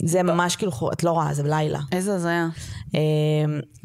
זה 0.00 0.22
ממש 0.22 0.56
כאילו, 0.56 0.72
את 0.92 1.04
לא 1.04 1.10
רואה, 1.10 1.34
זה 1.34 1.42
בלילה. 1.42 1.80
איזה 1.92 2.14
הזיה. 2.14 2.48
אה, 2.94 3.00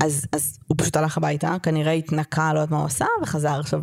אז, 0.04 0.26
אז 0.34 0.60
הוא 0.68 0.76
פשוט 0.78 0.96
הלך 0.96 1.18
הביתה, 1.18 1.56
כנראה 1.64 1.92
התנקה, 1.92 2.54
לא 2.54 2.60
יודעת 2.60 2.72
מה 2.72 2.78
הוא 2.78 2.86
עשה, 2.86 3.06
וחזר. 3.24 3.60
עכשיו, 3.60 3.82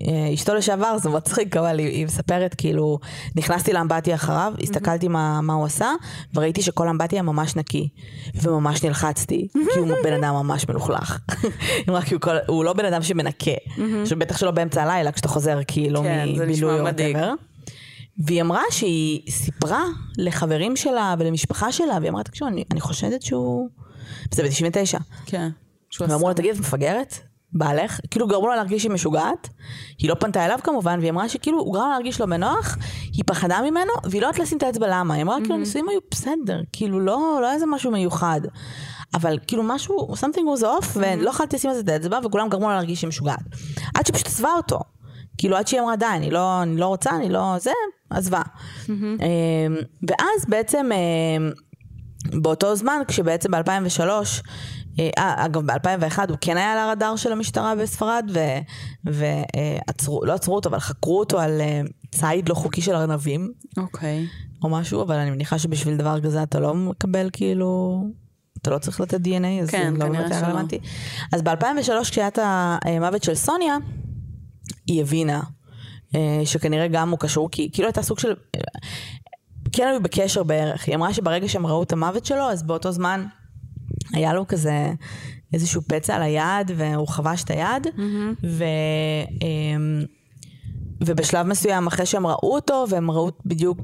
אה, 0.00 0.34
אשתו 0.34 0.54
לשעבר, 0.54 0.98
זה 0.98 1.08
מצחיק, 1.08 1.56
אבל 1.56 1.78
היא, 1.78 1.88
היא 1.88 2.06
מספרת, 2.06 2.54
כאילו, 2.54 2.98
נכנסתי 3.36 3.72
לאמבטיה 3.72 4.14
אחריו, 4.14 4.52
הסתכלתי 4.62 5.08
מה, 5.08 5.40
מה 5.40 5.52
הוא 5.52 5.64
עשה, 5.64 5.92
וראיתי 6.34 6.62
שכל 6.62 6.86
האמבטיה 6.86 7.22
ממש 7.22 7.56
נקי, 7.56 7.88
וממש 8.34 8.84
נלחצתי, 8.84 9.48
כי 9.52 9.78
הוא 9.78 9.88
בן 10.04 10.12
אדם 10.12 10.34
ממש 10.34 10.68
מלוכלך. 10.68 11.18
כי 12.06 12.14
הוא, 12.14 12.20
כל, 12.20 12.36
הוא 12.46 12.64
לא 12.64 12.72
בן 12.72 12.84
אדם 12.84 13.02
שמנקה, 13.02 13.50
עכשיו 14.02 14.18
בטח 14.18 14.38
שלא 14.38 14.50
באמצע 14.50 14.82
הלילה, 14.82 15.12
כשאתה 15.12 15.28
חוזר 15.28 15.58
כאילו 15.66 16.02
כן, 16.02 16.28
מבילוי 16.28 16.80
או 16.80 16.84
מדאיג. 16.84 17.16
והיא 18.20 18.42
אמרה 18.42 18.62
שהיא 18.70 19.30
סיפרה 19.30 19.84
לחברים 20.18 20.76
שלה 20.76 21.14
ולמשפחה 21.18 21.72
שלה, 21.72 21.96
והיא 22.00 22.10
אמרה, 22.10 22.22
תקשיבו, 22.22 22.48
אני, 22.48 22.64
אני 22.70 22.80
חושדת 22.80 23.22
שהוא... 23.22 23.68
זה 24.34 24.42
ב-99. 24.42 25.00
כן. 25.26 25.48
ואמרו 26.00 26.28
לה, 26.28 26.34
תגיד, 26.34 26.54
את 26.54 26.60
מפגרת? 26.60 27.18
בעלך? 27.52 28.00
כאילו 28.10 28.26
גרמו 28.26 28.48
לה 28.48 28.56
להרגיש 28.56 28.82
שהיא 28.82 28.92
משוגעת. 28.92 29.48
היא 29.98 30.10
לא 30.10 30.14
פנתה 30.14 30.44
אליו 30.46 30.58
כמובן, 30.62 30.98
והיא 30.98 31.10
אמרה 31.10 31.28
שכאילו 31.28 31.58
הוא 31.58 31.74
גרם 31.74 31.82
לה 31.82 31.88
להרגיש 31.88 32.20
לא 32.20 32.26
בנוח, 32.26 32.76
היא 33.12 33.24
פחדה 33.26 33.60
ממנו, 33.62 33.92
והיא 34.04 34.22
לא 34.22 34.26
יודעת 34.26 34.40
לשים 34.40 34.58
את 34.58 34.62
האצבע 34.62 34.86
למה. 34.90 35.14
היא 35.14 35.22
אמרה, 35.22 35.36
כאילו, 35.40 35.54
הנישואים 35.54 35.88
היו 35.88 36.00
בסדר, 36.10 36.60
כאילו 36.72 37.00
לא, 37.00 37.38
לא 37.42 37.52
איזה 37.52 37.66
משהו 37.66 37.90
מיוחד. 37.90 38.40
אבל 39.14 39.38
כאילו 39.46 39.62
משהו, 39.62 40.14
something 40.14 40.58
was 40.58 40.62
off, 40.62 40.86
ולא 40.94 41.30
יכולתי 41.30 41.56
לשים 41.56 41.70
על 41.70 41.76
זה 41.76 41.82
את 41.82 41.88
האצבע, 41.88 42.18
וכולם 42.24 42.48
גרמו 42.48 42.68
לה 42.68 42.74
להרגיש 42.74 43.00
שהיא 43.00 43.08
משוגעת. 43.08 43.42
עד 43.94 44.06
שפשוט 44.06 44.26
עזבה 44.26 44.50
אותו. 44.56 44.78
כאילו 45.38 45.56
עד 45.56 45.66
שהיא 45.66 45.80
אמרה 45.80 45.96
די, 45.96 46.06
אני 46.16 46.30
לא, 46.30 46.62
אני 46.62 46.76
לא 46.76 46.86
רוצה, 46.86 47.10
אני 47.10 47.28
לא... 47.28 47.54
זה, 47.58 47.70
עזבה. 48.10 48.42
אמ, 48.88 49.76
ואז 50.08 50.46
בעצם... 50.48 50.90
אמ, 50.92 51.50
באותו 52.32 52.76
זמן, 52.76 53.00
כשבעצם 53.08 53.50
ב-2003, 53.50 54.00
אה, 54.98 55.44
אגב 55.46 55.66
ב-2001 55.66 56.18
הוא 56.28 56.36
כן 56.40 56.56
היה 56.56 56.72
על 56.72 56.78
הרדאר 56.78 57.16
של 57.16 57.32
המשטרה 57.32 57.74
בספרד, 57.74 58.30
ועצרו, 59.04 60.24
לא 60.24 60.32
עצרו 60.32 60.54
אותו, 60.54 60.68
אבל 60.68 60.78
חקרו 60.78 61.18
אותו 61.18 61.40
על 61.40 61.60
אה, 61.60 61.80
ציד 62.14 62.48
לא 62.48 62.54
חוקי 62.54 62.82
של 62.82 62.94
ארנבים, 62.94 63.52
אוקיי. 63.76 64.26
או 64.62 64.68
משהו, 64.68 65.02
אבל 65.02 65.14
אני 65.14 65.30
מניחה 65.30 65.58
שבשביל 65.58 65.96
דבר 65.96 66.20
כזה 66.20 66.42
אתה 66.42 66.60
לא 66.60 66.74
מקבל 66.74 67.30
כאילו... 67.32 68.02
אתה 68.62 68.70
לא 68.70 68.78
צריך 68.78 69.00
לתת 69.00 69.20
DNA, 69.20 69.62
אז 69.62 69.70
כן, 69.70 69.92
זה 69.92 70.04
לא 70.04 70.08
באמת 70.08 70.30
היה. 70.30 70.46
רלוונטי. 70.46 70.78
אז 71.32 71.42
ב-2003 71.42 72.02
כשהיה 72.02 72.28
את 72.28 72.38
המוות 72.42 73.22
של 73.22 73.34
סוניה, 73.34 73.76
היא 74.86 75.00
הבינה 75.00 75.34
אה, 75.36 75.40
שכנראה 76.44 76.88
גם 76.88 77.10
הוא 77.10 77.18
קשור, 77.18 77.48
כי 77.50 77.70
כאילו 77.72 77.88
הייתה 77.88 78.02
סוג 78.02 78.18
של... 78.18 78.34
כן 79.72 79.88
היו 79.90 80.02
בקשר 80.02 80.42
בערך. 80.42 80.86
היא 80.86 80.94
אמרה 80.94 81.14
שברגע 81.14 81.48
שהם 81.48 81.66
ראו 81.66 81.82
את 81.82 81.92
המוות 81.92 82.26
שלו, 82.26 82.42
אז 82.42 82.62
באותו 82.62 82.92
זמן 82.92 83.26
היה 84.14 84.32
לו 84.34 84.46
כזה 84.48 84.92
איזשהו 85.52 85.82
פצע 85.82 86.16
על 86.16 86.22
היד, 86.22 86.70
והוא 86.76 87.08
חבש 87.08 87.44
את 87.44 87.50
היד, 87.50 87.86
ו... 88.44 88.64
אמ, 89.42 90.04
ובשלב 91.04 91.46
מסוים, 91.46 91.86
אחרי 91.86 92.06
שהם 92.06 92.26
ראו 92.26 92.54
אותו, 92.54 92.84
והם 92.90 93.10
ראו 93.10 93.30
בדיוק 93.46 93.78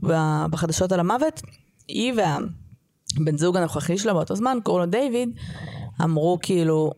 בחדשות 0.51 0.93
על 0.93 1.01
המוות, 1.01 1.43
היא 1.89 2.13
והבן 2.13 3.39
זוג 3.39 3.57
הנוכחי 3.57 3.99
שלה 3.99 4.15
באותו 4.15 4.37
זמן, 4.37 4.59
קוראים 4.63 4.85
לו 4.85 4.91
דיוויד, 4.91 5.29
אמרו 6.03 6.39
כאילו, 6.43 6.91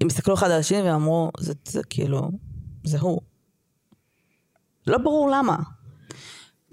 הם 0.00 0.06
הסתכלו 0.06 0.34
אחד 0.34 0.50
על 0.50 0.60
השני 0.60 0.82
והם 0.82 0.94
אמרו, 0.94 1.30
זה, 1.38 1.52
זה 1.64 1.82
כאילו, 1.90 2.30
זה 2.84 3.00
הוא. 3.00 3.20
לא 4.86 4.98
ברור 4.98 5.30
למה. 5.30 5.56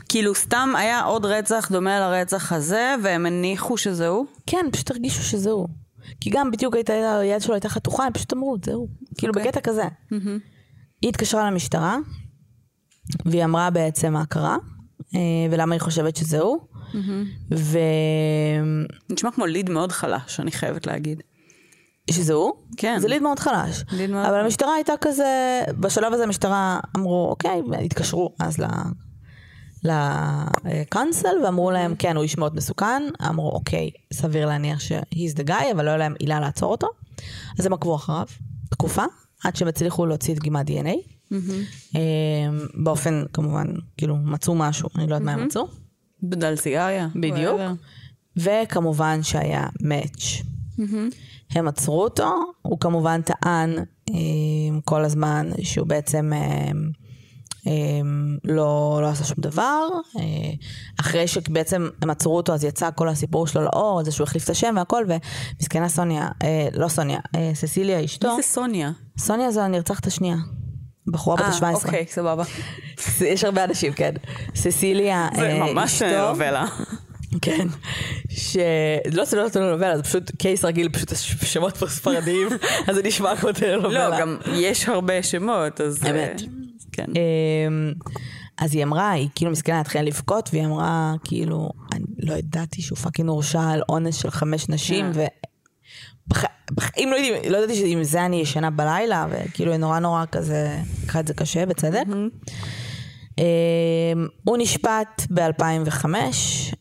כאילו 0.09 0.35
סתם 0.35 0.69
היה 0.77 1.01
עוד 1.01 1.25
רצח 1.25 1.71
דומה 1.71 1.99
לרצח 1.99 2.51
הזה, 2.51 2.95
והם 3.03 3.25
הניחו 3.25 3.77
שזה 3.77 4.07
הוא? 4.07 4.25
כן, 4.47 4.65
פשוט 4.71 4.91
הרגישו 4.91 5.23
שזה 5.23 5.49
הוא. 5.49 5.67
כי 6.21 6.29
גם 6.29 6.51
בדיוק 6.51 6.75
הייתה, 6.75 7.17
היד 7.19 7.41
שלו 7.41 7.53
הייתה 7.53 7.69
חתוכה, 7.69 8.05
הם 8.05 8.13
פשוט 8.13 8.33
אמרו, 8.33 8.57
זה 8.65 8.73
הוא. 8.73 8.87
כאילו. 9.17 9.33
בקטע 9.33 9.61
כזה. 9.61 9.83
היא 11.01 11.09
התקשרה 11.09 11.51
למשטרה, 11.51 11.97
והיא 13.25 13.43
אמרה 13.43 13.69
בעצם 13.69 14.13
מה 14.13 14.25
קרה, 14.25 14.57
אה, 15.15 15.19
ולמה 15.51 15.75
היא 15.75 15.81
חושבת 15.81 16.15
שזה 16.15 16.39
הוא. 16.39 16.59
נשמע 19.09 19.31
כמו 19.31 19.45
ליד 19.45 19.69
מאוד 19.69 19.91
חלש, 19.91 20.39
אני 20.39 20.51
חייבת 20.51 20.87
להגיד. 20.87 21.23
ושזה 22.09 22.33
הוא. 22.33 22.51
כן. 22.77 22.99
זה 22.99 23.07
ליד 23.07 23.21
מאוד 23.21 23.39
חלש. 23.39 23.83
ליד 23.91 24.09
מאוד 24.09 24.25
אבל 24.25 24.35
חלש. 24.35 24.43
המשטרה 24.43 24.73
הייתה 24.73 24.93
כזה, 25.01 25.61
בשלב 25.79 26.13
הזה 26.13 26.23
המשטרה 26.23 26.79
אמרו, 26.95 27.27
אוקיי, 27.29 27.61
התקשרו 27.85 28.35
אז. 28.39 28.57
לקאנסל 29.83 31.35
ואמרו 31.43 31.71
להם 31.71 31.95
כן 31.95 32.15
הוא 32.15 32.23
איש 32.23 32.37
מאוד 32.37 32.55
מסוכן 32.55 33.03
אמרו 33.29 33.51
אוקיי 33.51 33.89
סביר 34.13 34.45
להניח 34.45 34.79
ש-he's 34.79 35.37
the 35.37 35.47
guy 35.47 35.71
אבל 35.71 35.85
לא 35.85 35.89
היה 35.89 35.97
להם 35.97 36.13
עילה 36.19 36.39
לעצור 36.39 36.71
אותו 36.71 36.87
אז 37.59 37.65
הם 37.65 37.73
עקבו 37.73 37.95
אחריו 37.95 38.25
תקופה 38.69 39.03
עד 39.43 39.55
שהם 39.55 39.67
הצליחו 39.67 40.05
להוציא 40.05 40.35
דגימת 40.35 40.65
דנ"א 40.65 40.91
אה, 41.95 41.99
באופן 42.73 43.23
כמובן 43.33 43.67
כאילו 43.97 44.15
מצאו 44.15 44.55
משהו 44.55 44.89
אני 44.95 45.07
לא 45.07 45.15
יודעת 45.15 45.21
מה 45.21 45.31
הם 45.31 45.45
מצאו 45.45 45.67
בדל 46.23 46.55
סיגריה. 46.55 47.07
בדיוק. 47.15 47.61
וכמובן 48.37 49.23
שהיה 49.23 49.67
מאץ' 49.81 50.41
הם 51.55 51.67
עצרו 51.67 52.03
אותו, 52.03 52.33
הוא 52.61 52.79
כמובן 52.79 53.21
טען 53.21 53.77
אה, 54.09 54.15
כל 54.85 55.05
הזמן 55.05 55.49
שהוא 55.61 55.87
בעצם 55.87 56.33
אה, 56.33 56.71
אה, 57.67 58.01
לא, 58.43 58.99
לא 59.01 59.07
עשה 59.07 59.23
שום 59.23 59.37
דבר. 59.39 59.87
אחרי 60.99 61.27
שבעצם 61.27 61.89
הם 62.01 62.09
עצרו 62.09 62.37
אותו 62.37 62.53
אז 62.53 62.63
יצא 62.63 62.89
כל 62.95 63.09
הסיפור 63.09 63.47
שלו 63.47 63.61
לאור, 63.61 64.03
זה 64.03 64.11
שהוא 64.11 64.23
החליף 64.23 64.43
את 64.43 64.49
השם 64.49 64.73
והכל, 64.77 65.05
ומסכנה 65.07 65.89
סוניה, 65.89 66.27
לא 66.73 66.87
סוניה, 66.87 67.19
ססיליה 67.53 68.05
אשתו, 68.05 68.35
מי 68.35 68.41
זה 68.41 68.47
סוניה? 68.47 68.91
סוניה 69.17 69.51
זו 69.51 69.61
הנרצחת 69.61 70.07
השנייה. 70.07 70.37
בחורה 71.11 71.35
בת 71.35 71.41
ה-17. 71.41 71.63
אה, 71.63 71.73
אוקיי, 71.73 72.05
סבבה. 72.09 72.43
יש 73.33 73.43
הרבה 73.43 73.63
אנשים, 73.63 73.93
כן. 73.93 74.13
ססיליה 74.55 75.29
זה 75.35 75.47
אה, 75.47 75.73
ממש 75.73 76.01
אשתו, 76.01 76.29
נובלה. 76.29 76.65
כן, 77.41 77.67
שלא 78.29 79.25
זה 79.25 79.37
לא 79.37 79.49
טלנובלה, 79.49 79.97
זה 79.97 80.03
פשוט 80.03 80.31
case 80.37 80.65
רגיל, 80.65 80.89
פשוט 80.89 81.13
שמות 81.43 81.77
פה 81.77 81.87
ספרדיים, 81.87 82.47
אז 82.87 82.95
זה 82.95 83.03
נשמע 83.03 83.35
כמו 83.37 83.51
טלנובלה. 83.53 84.09
לא, 84.09 84.19
גם 84.19 84.37
יש 84.53 84.89
הרבה 84.89 85.23
שמות, 85.23 85.81
אז... 85.81 86.03
אה, 86.05 86.09
אמת. 86.11 86.41
כן. 86.91 87.05
אמ, 87.15 87.93
אז 88.57 88.75
היא 88.75 88.83
אמרה, 88.83 89.11
היא 89.11 89.27
כאילו 89.35 89.51
מסכנה 89.51 89.79
התחילה 89.79 90.03
לבכות, 90.03 90.49
והיא 90.53 90.65
אמרה, 90.65 91.13
כאילו, 91.23 91.69
אני 91.93 92.03
לא 92.19 92.33
ידעתי 92.33 92.81
שהוא 92.81 92.97
fucking 92.97 93.29
הורשע 93.29 93.61
על 93.69 93.81
אונס 93.89 94.15
של 94.15 94.31
חמש 94.31 94.69
נשים, 94.69 95.11
ו... 95.13 95.25
בח- 96.27 96.43
בחיים 96.71 97.11
לא 97.11 97.15
ידעתי, 97.15 97.49
לא 97.49 97.57
ידעתי 97.57 97.75
שעם 97.75 98.03
זה 98.03 98.25
אני 98.25 98.35
ישנה 98.35 98.69
בלילה, 98.69 99.25
וכאילו 99.29 99.77
נורא 99.77 99.99
נורא 99.99 100.23
כזה, 100.31 100.77
לקחה 101.03 101.19
את 101.19 101.27
זה 101.27 101.33
קשה, 101.33 101.65
בצדק. 101.65 102.03
הוא 104.43 104.57
נשפט 104.57 105.21
ב-2005, 105.33 106.05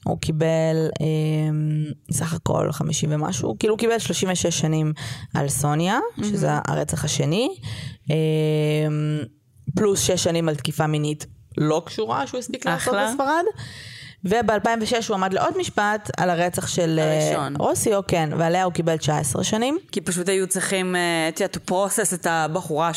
הוא 0.05 0.19
קיבל 0.21 0.89
אמ, 1.01 1.85
סך 2.13 2.35
הכל 2.35 2.73
50 2.73 3.11
ומשהו, 3.13 3.57
כאילו 3.59 3.75
הוא 3.75 3.79
קיבל 3.79 3.99
36 3.99 4.47
שנים 4.59 4.93
על 5.35 5.49
סוניה, 5.49 5.99
שזה 6.23 6.49
הרצח 6.69 7.05
השני, 7.05 7.49
אמ, 8.11 8.15
פלוס 9.77 10.01
6 10.01 10.11
שנים 10.25 10.49
על 10.49 10.55
תקיפה 10.55 10.87
מינית 10.87 11.27
לא 11.59 11.83
קשורה 11.87 12.27
שהוא 12.27 12.39
הספיק 12.39 12.67
לעשות. 12.67 12.95
בספרד. 12.95 13.45
וב-2006 14.25 14.95
הוא 15.09 15.15
עמד 15.15 15.33
לעוד 15.33 15.59
משפט 15.59 16.11
על 16.17 16.31
הרצח 16.31 16.67
של 16.67 17.01
אה, 17.03 17.27
הראשון. 17.27 17.57
רוסיו, 17.59 18.01
כן, 18.09 18.31
ועליה 18.39 18.65
הוא 18.65 18.73
קיבל 18.73 18.97
19 18.97 19.45
שנים. 19.45 19.79
כי 19.93 20.01
פשוט 20.01 20.29
היו 20.29 20.47
צריכים, 20.47 20.97
אה, 20.97 21.29
את 21.29 21.41
יודעת, 21.41 21.57
to 21.57 21.71
process 21.71 22.15
את 22.15 22.27
הבחורה 22.27 22.91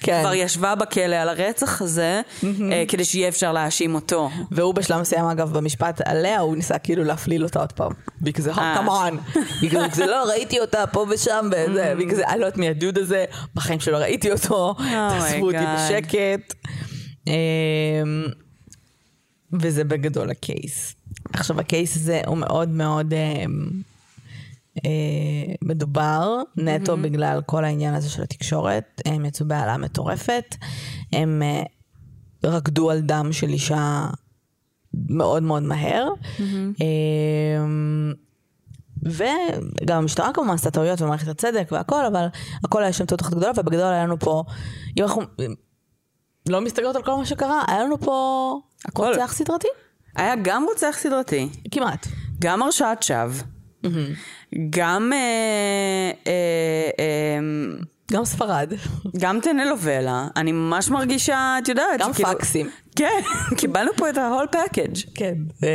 כן. 0.00 0.20
שכבר 0.20 0.34
ישבה 0.34 0.74
בכלא 0.74 1.16
על 1.16 1.28
הרצח 1.28 1.82
הזה, 1.82 2.20
אה, 2.44 2.84
כדי 2.88 3.04
שיהיה 3.04 3.28
אפשר 3.28 3.52
להאשים 3.52 3.94
אותו. 3.94 4.30
והוא 4.50 4.74
בשלב 4.74 5.00
מסוים 5.00 5.24
אגב 5.24 5.52
במשפט 5.52 6.00
עליה 6.04 6.40
הוא 6.40 6.56
ניסה 6.56 6.78
כאילו 6.78 7.04
להפליל 7.04 7.44
אותה 7.44 7.58
עוד 7.58 7.72
פעם. 7.72 7.92
בגלל 8.20 8.44
זה. 8.44 8.52
כמון. 8.74 9.18
בגלל 9.62 9.90
זה 9.92 10.06
לא 10.06 10.24
ראיתי 10.28 10.60
אותה 10.60 10.86
פה 10.86 11.06
ושם 11.10 11.50
וזה. 11.52 11.94
בגלל 11.98 12.14
זה 12.16 12.28
אני 12.28 12.40
לא 12.40 12.46
יודעת 12.46 12.58
מי 12.58 12.68
הדוד 12.68 12.98
הזה, 12.98 13.24
בחיים 13.54 13.80
שלא 13.80 13.96
ראיתי 13.96 14.32
אותו, 14.32 14.74
אותי 15.40 15.58
Oh 15.58 15.62
God. 15.62 15.66
בשקט. 15.76 16.54
וזה 19.60 19.84
בגדול 19.84 20.30
הקייס. 20.30 20.94
עכשיו 21.32 21.60
הקייס 21.60 21.96
הזה 21.96 22.20
הוא 22.26 22.38
מאוד 22.38 22.68
מאוד 22.68 23.14
אמ, 23.14 23.68
אה, 24.84 25.54
מדובר 25.62 26.36
נטו 26.56 26.96
בגלל 26.96 27.40
כל 27.46 27.64
העניין 27.64 27.94
הזה 27.94 28.10
של 28.10 28.22
התקשורת, 28.22 29.02
הם 29.04 29.24
יצאו 29.24 29.46
בהעלאה 29.46 29.78
מטורפת, 29.78 30.56
הם 31.12 31.42
אה, 31.42 31.62
רקדו 32.44 32.90
על 32.90 33.00
דם 33.00 33.28
של 33.32 33.48
אישה 33.48 34.06
מאוד 35.08 35.42
מאוד 35.42 35.62
מהר. 35.62 36.08
אמ, 36.80 38.12
וגם 39.02 39.98
המשטרה 39.98 40.30
כמובן 40.34 40.54
עשתה 40.54 40.70
טעויות 40.70 41.02
ומערכת 41.02 41.28
הצדק 41.28 41.68
והכל, 41.72 42.06
אבל 42.06 42.26
הכל 42.64 42.82
היה 42.82 42.92
שם 42.92 43.04
טעות 43.04 43.22
אחת 43.22 43.30
גדולה, 43.30 43.50
ובגדול 43.56 43.86
היה 43.86 44.04
לנו 44.04 44.18
פה, 44.18 44.44
אם 44.96 45.02
אנחנו 45.02 45.22
לא 46.48 46.60
מסתכלות 46.60 46.96
על 46.96 47.02
כל 47.02 47.14
מה 47.14 47.26
שקרה, 47.26 47.62
היה 47.68 47.84
לנו 47.84 48.00
פה 48.00 48.60
הכל. 48.84 49.06
רוצח 49.06 49.32
סדרתי? 49.34 49.68
היה 50.16 50.34
גם 50.42 50.64
רוצח 50.68 50.96
סדרתי, 50.98 51.48
כמעט. 51.70 52.06
גם 52.40 52.62
הרשעת 52.62 53.02
שווא, 53.02 53.42
גם... 54.70 55.12
אה, 55.12 55.18
אה, 56.26 56.32
אה, 56.98 57.38
גם 58.12 58.24
ספרד. 58.24 58.72
גם 59.16 59.38
טנלובלה, 59.42 60.26
אני 60.36 60.52
ממש 60.52 60.88
מרגישה, 60.90 61.56
את 61.62 61.68
יודעת, 61.68 62.00
גם 62.00 62.12
שכאילו- 62.12 62.30
פקסים. 62.30 62.70
כן, 62.96 63.20
קיבלנו 63.58 63.90
פה 63.96 64.10
את 64.10 64.18
ה-whole 64.18 64.54
package. 64.56 65.10
כן. 65.14 65.34
אה, 65.64 65.68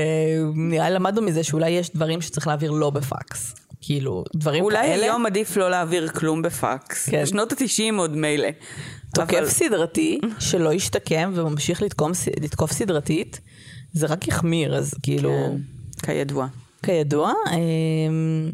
נראה 0.55 0.89
לי 0.89 0.95
למדנו 0.95 1.21
מזה 1.21 1.43
שאולי 1.43 1.69
יש 1.69 1.89
דברים 1.95 2.21
שצריך 2.21 2.47
להעביר 2.47 2.71
לא 2.71 2.89
בפקס. 2.89 3.55
כאילו, 3.81 4.23
דברים 4.35 4.63
אולי 4.63 4.77
כאלה. 4.87 5.03
היום 5.05 5.25
עדיף 5.25 5.57
לא 5.57 5.69
להעביר 5.69 6.07
כלום 6.07 6.41
בפקס. 6.41 7.09
כן. 7.09 7.21
בשנות 7.23 7.51
ה-90 7.51 7.93
עוד 7.97 8.15
מילא. 8.17 8.47
תוקף 9.13 9.33
אבל- 9.37 9.49
סדרתי 9.49 10.19
שלא 10.39 10.73
השתקם 10.73 11.31
וממשיך 11.35 11.81
לתקום, 11.81 12.11
לתקוף 12.41 12.71
סדרתית, 12.71 13.39
זה 13.93 14.05
רק 14.07 14.27
יחמיר, 14.27 14.75
אז 14.75 14.93
כאילו, 15.03 15.31
כן, 16.01 16.13
כידוע. 16.13 16.47
כידוע, 16.83 17.31
אמ, 17.51 18.49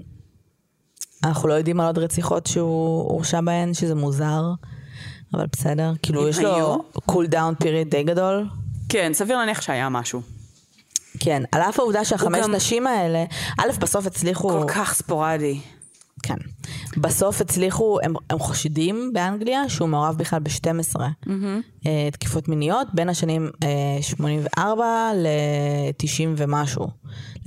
אנחנו 1.23 1.47
לא 1.49 1.53
יודעים 1.53 1.79
על 1.79 1.85
עוד 1.87 1.97
רציחות 1.97 2.47
שהוא 2.47 3.09
הורשע 3.11 3.41
בהן, 3.41 3.73
שזה 3.73 3.95
מוזר, 3.95 4.43
אבל 5.33 5.45
בסדר, 5.51 5.91
כאילו 6.01 6.27
יש 6.27 6.39
לו 6.39 6.55
היו? 6.55 6.75
cool 7.05 7.27
down 7.27 7.55
period 7.55 7.89
די 7.89 8.03
גדול. 8.03 8.45
כן, 8.89 9.11
סביר 9.13 9.37
להניח 9.37 9.61
שהיה 9.61 9.89
משהו. 9.89 10.21
כן, 11.19 11.43
על 11.51 11.61
אף 11.61 11.79
העובדה 11.79 12.05
שהחמש 12.05 12.43
גם- 12.43 12.55
נשים 12.55 12.87
האלה, 12.87 13.25
א', 13.59 13.67
בסוף 13.79 14.05
הצליחו... 14.05 14.49
כל 14.49 14.65
כך 14.67 14.93
ספורדי. 14.93 15.59
כן. 16.25 16.35
בסוף 16.97 17.41
הצליחו, 17.41 17.97
הם, 18.03 18.13
הם 18.29 18.39
חושדים 18.39 19.11
באנגליה 19.13 19.69
שהוא 19.69 19.89
מעורב 19.89 20.17
בכלל 20.17 20.39
ב-12 20.39 21.01
אה, 21.85 22.09
תקיפות 22.11 22.47
מיניות 22.47 22.87
בין 22.93 23.09
השנים 23.09 23.49
אה, 23.63 24.01
84 24.01 24.85
ל-90 25.15 26.27
ומשהו, 26.37 26.87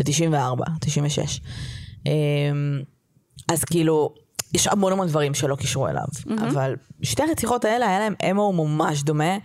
ל-94, 0.01 0.62
96. 0.81 1.41
אה, 2.07 2.12
אז 3.49 3.64
כאילו, 3.64 4.14
יש 4.55 4.66
המון 4.66 4.93
המון 4.93 5.07
דברים 5.09 5.35
שלא 5.35 5.57
קישרו 5.57 5.89
אליו, 5.89 6.05
אבל 6.49 6.76
שתי 7.03 7.22
הרציחות 7.22 7.64
האלה 7.64 7.89
היה 7.89 7.99
להם 7.99 8.14
אמו 8.31 8.53
ממש 8.53 9.03
דומה, 9.03 9.39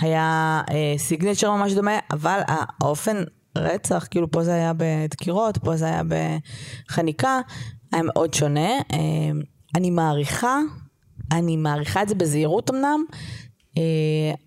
היה 0.00 0.60
סיגנצ'ר 0.98 1.50
ממש 1.50 1.72
דומה, 1.72 1.98
אבל 2.12 2.40
האופן 2.80 3.16
רצח, 3.58 4.06
כאילו 4.10 4.30
פה 4.30 4.44
זה 4.44 4.54
היה 4.54 4.72
בדקירות, 4.76 5.58
פה 5.58 5.76
זה 5.76 5.84
היה 5.84 6.02
בחניקה, 6.88 7.40
היה 7.92 8.02
מאוד 8.02 8.34
שונה. 8.34 8.70
אה, 8.92 8.98
אני 9.74 9.90
מעריכה, 9.90 10.58
אני 11.32 11.56
מעריכה 11.56 12.02
את 12.02 12.08
זה 12.08 12.14
בזהירות 12.14 12.70
אמנם, 12.70 13.04
אה, 13.78 13.82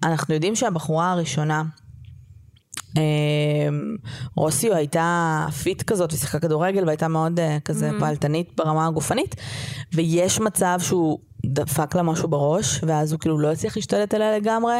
אנחנו 0.03 0.33
יודעים 0.33 0.55
שהבחורה 0.55 1.11
הראשונה, 1.11 1.63
אה, 2.97 3.03
רוסיו 4.35 4.75
הייתה 4.75 5.47
fit 5.63 5.81
כזאת 5.81 6.13
ושיחקה 6.13 6.39
כדורגל 6.39 6.85
והייתה 6.85 7.07
מאוד 7.07 7.39
כזה 7.65 7.89
פעלתנית 7.99 8.51
ברמה 8.57 8.87
הגופנית 8.87 9.35
ויש 9.93 10.39
מצב 10.39 10.77
שהוא 10.79 11.19
דפק 11.45 11.95
לה 11.95 12.03
משהו 12.03 12.27
בראש 12.27 12.79
ואז 12.83 13.11
הוא 13.11 13.19
כאילו 13.19 13.39
לא 13.39 13.51
הצליח 13.51 13.75
להשתלט 13.75 14.13
עליה 14.13 14.37
לגמרי 14.37 14.75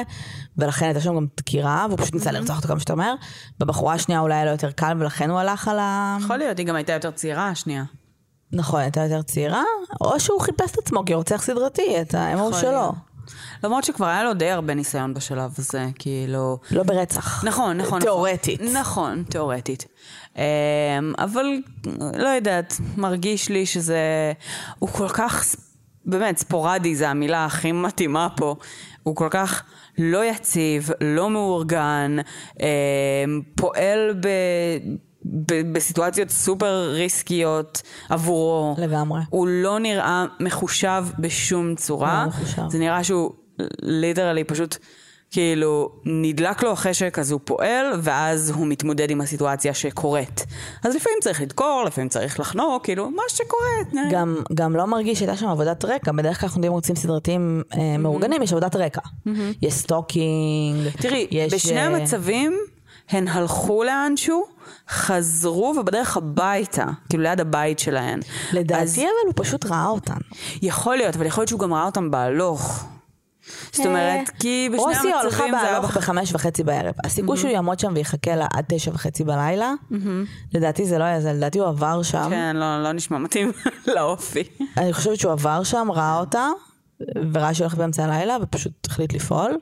ולכן 0.58 0.86
הייתה 0.86 1.02
שם 1.02 1.16
גם 1.16 1.26
דקירה 1.38 1.86
והוא 1.90 2.00
פשוט 2.00 2.14
ניסה 2.14 2.32
לרצוח 2.32 2.56
אותה 2.58 2.68
כמה 2.68 2.80
שיותר 2.80 2.96
מהר. 2.96 3.16
בבחורה 3.60 3.94
השנייה 3.94 4.22
אולי 4.22 4.34
היה 4.34 4.46
לו 4.46 4.52
יותר 4.52 4.72
קל 4.72 4.98
ולכן 5.00 5.30
הוא 5.30 5.40
הלך 5.40 5.68
על 5.68 5.80
ה... 5.80 6.18
יכול 6.20 6.38
להיות, 6.38 6.58
היא 6.58 6.66
גם 6.66 6.76
הייתה 6.76 6.94
יותר 6.94 7.12
צעירה 7.12 7.50
השנייה. 7.50 7.84
נכון, 8.54 8.82
הייתה 8.82 9.02
יותר 9.02 9.22
צעירה 9.22 9.64
או 10.02 10.20
שהוא 10.20 10.42
חיפש 10.42 10.72
את 10.72 10.78
עצמו 10.78 11.04
כרוצח 11.06 11.42
סדרתי, 11.42 12.02
את 12.02 12.16
יכול 12.34 12.54
שלו. 12.54 12.92
למרות 13.64 13.84
שכבר 13.84 14.06
היה 14.06 14.24
לו 14.24 14.34
די 14.34 14.50
הרבה 14.50 14.74
ניסיון 14.74 15.14
בשלב 15.14 15.54
הזה, 15.58 15.86
כאילו... 16.00 16.58
לא 16.72 16.84
ברצח. 16.84 17.44
נכון, 17.44 17.78
נכון. 17.78 18.02
תיאורטית. 18.02 18.62
נכון, 18.62 18.78
נכון, 18.78 19.24
תיאורטית. 19.24 19.86
אמ, 20.36 20.42
אבל 21.18 21.46
לא 22.18 22.28
יודעת, 22.28 22.78
מרגיש 22.98 23.50
לי 23.50 23.66
שזה... 23.66 24.34
הוא 24.80 24.90
כל 24.90 25.10
כך, 25.10 25.46
באמת, 26.06 26.38
ספורדי 26.38 26.96
זה 26.96 27.10
המילה 27.10 27.46
הכי 27.46 27.72
מתאימה 27.72 28.28
פה. 28.38 28.56
הוא 29.04 29.16
כל 29.16 29.28
כך 29.32 29.64
לא 29.98 30.26
יציב, 30.26 30.90
לא 31.02 31.30
מאורגן, 31.30 32.18
אמ, 32.60 32.66
פועל 33.56 34.14
ב... 34.22 34.28
בסיטואציות 35.72 36.30
סופר 36.30 36.92
ריסקיות 36.94 37.82
עבורו. 38.10 38.76
לגמרי. 38.78 39.22
הוא 39.30 39.48
לא 39.48 39.80
נראה 39.80 40.26
מחושב 40.40 41.06
בשום 41.20 41.76
צורה. 41.76 42.24
לא 42.24 42.30
מחושב. 42.30 42.62
זה 42.70 42.80
נראה 42.80 43.04
שהוא 43.04 43.32
literally 43.82 44.44
פשוט 44.44 44.78
כאילו 45.32 45.90
נדלק 46.06 46.64
לו 46.64 46.72
החשק 46.72 47.20
אז 47.20 47.32
הוא 47.32 47.40
פועל 47.44 47.86
ואז 48.02 48.50
הוא 48.50 48.68
מתמודד 48.68 49.12
עם 49.12 49.22
הסיטואציה 49.22 49.74
שקורית. 49.74 50.46
אז 50.84 50.96
לפעמים 50.96 51.18
צריך 51.22 51.42
לדקור, 51.42 51.84
לפעמים 51.86 52.10
צריך 52.10 52.40
לחנוק, 52.40 52.84
כאילו 52.84 53.10
מה 53.10 53.24
שקורה. 53.28 53.70
נראה. 53.94 54.12
גם, 54.12 54.36
גם 54.54 54.76
לא 54.76 54.86
מרגיש 54.86 55.20
שהייתה 55.20 55.38
שם 55.38 55.48
עבודת 55.48 55.86
רקע, 55.86 56.12
בדרך 56.12 56.40
כלל 56.40 56.48
אנחנו 56.48 56.60
יודעים 56.60 56.74
רוצחים 56.74 56.96
סדרתיים 56.96 57.64
אה, 57.74 57.98
מאורגנים, 57.98 58.42
יש 58.42 58.52
עבודת 58.52 58.76
רקע. 58.76 59.02
יש 59.62 59.74
stalking, 59.74 60.90
תראי, 61.02 61.28
יש... 61.32 61.54
בשני 61.54 61.78
אה, 61.78 61.86
המצבים 61.86 62.58
הן 63.10 63.28
הלכו 63.28 63.84
לאנשהו, 63.84 64.44
חזרו 64.90 65.76
ובדרך 65.80 66.18
הביתה, 66.18 66.86
כאילו 67.10 67.24
ליד 67.24 67.40
הבית 67.40 67.80
שלהן. 67.80 68.20
אז 68.20 68.56
לדעתי 68.56 69.02
אבל 69.02 69.10
הוא 69.26 69.34
פשוט 69.36 69.66
ראה 69.66 69.86
אותן. 69.88 70.18
יכול 70.62 70.96
להיות, 70.98 71.16
אבל 71.16 71.26
יכול 71.26 71.42
להיות 71.42 71.50
שהוא 71.50 71.60
גם 71.60 71.74
ראה 71.74 71.86
אותם 71.86 72.12
בהלוך. 72.12 72.86
זאת 73.72 73.86
אומרת, 73.86 74.30
כי 74.40 74.70
בשני 74.74 74.80
רוסי 74.84 74.98
הלכה 75.14 75.26
המצבים 75.44 75.52
זה 75.52 75.62
היה... 75.62 75.72
בהלוך 75.74 75.92
בח- 75.92 75.98
בחמש 75.98 76.34
וחצי 76.34 76.64
בערב. 76.64 76.94
הסיכוי 77.04 77.38
שהוא 77.38 77.50
יעמוד 77.52 77.80
שם 77.80 77.92
ויחכה 77.96 78.36
לה 78.36 78.48
עד 78.54 78.66
תשע 78.68 78.92
וחצי 78.94 79.24
בלילה, 79.24 79.74
לדעתי 80.54 80.86
זה 80.86 80.98
לא 80.98 81.04
היה 81.04 81.22
זה, 81.22 81.34
לדעתי 81.34 81.60
הוא 81.60 81.68
עבר 81.68 82.04
שם. 82.04 82.28
כן, 82.30 82.56
לא, 82.56 82.84
לא 82.84 82.92
נשמע 82.92 83.18
מתאים 83.18 83.52
לאופי. 83.96 84.44
אני 84.78 84.94
חושבת 84.94 85.20
שהוא 85.20 85.32
עבר 85.32 85.64
שם, 85.64 85.88
ראה 85.92 86.20
אותה, 86.20 86.48
וראה 87.34 87.54
שהיא 87.54 87.66
הולכת 87.66 87.78
באמצע 87.78 88.04
הלילה, 88.06 88.38
ופשוט 88.42 88.88
החליט 88.90 89.14
לפעול. 89.14 89.58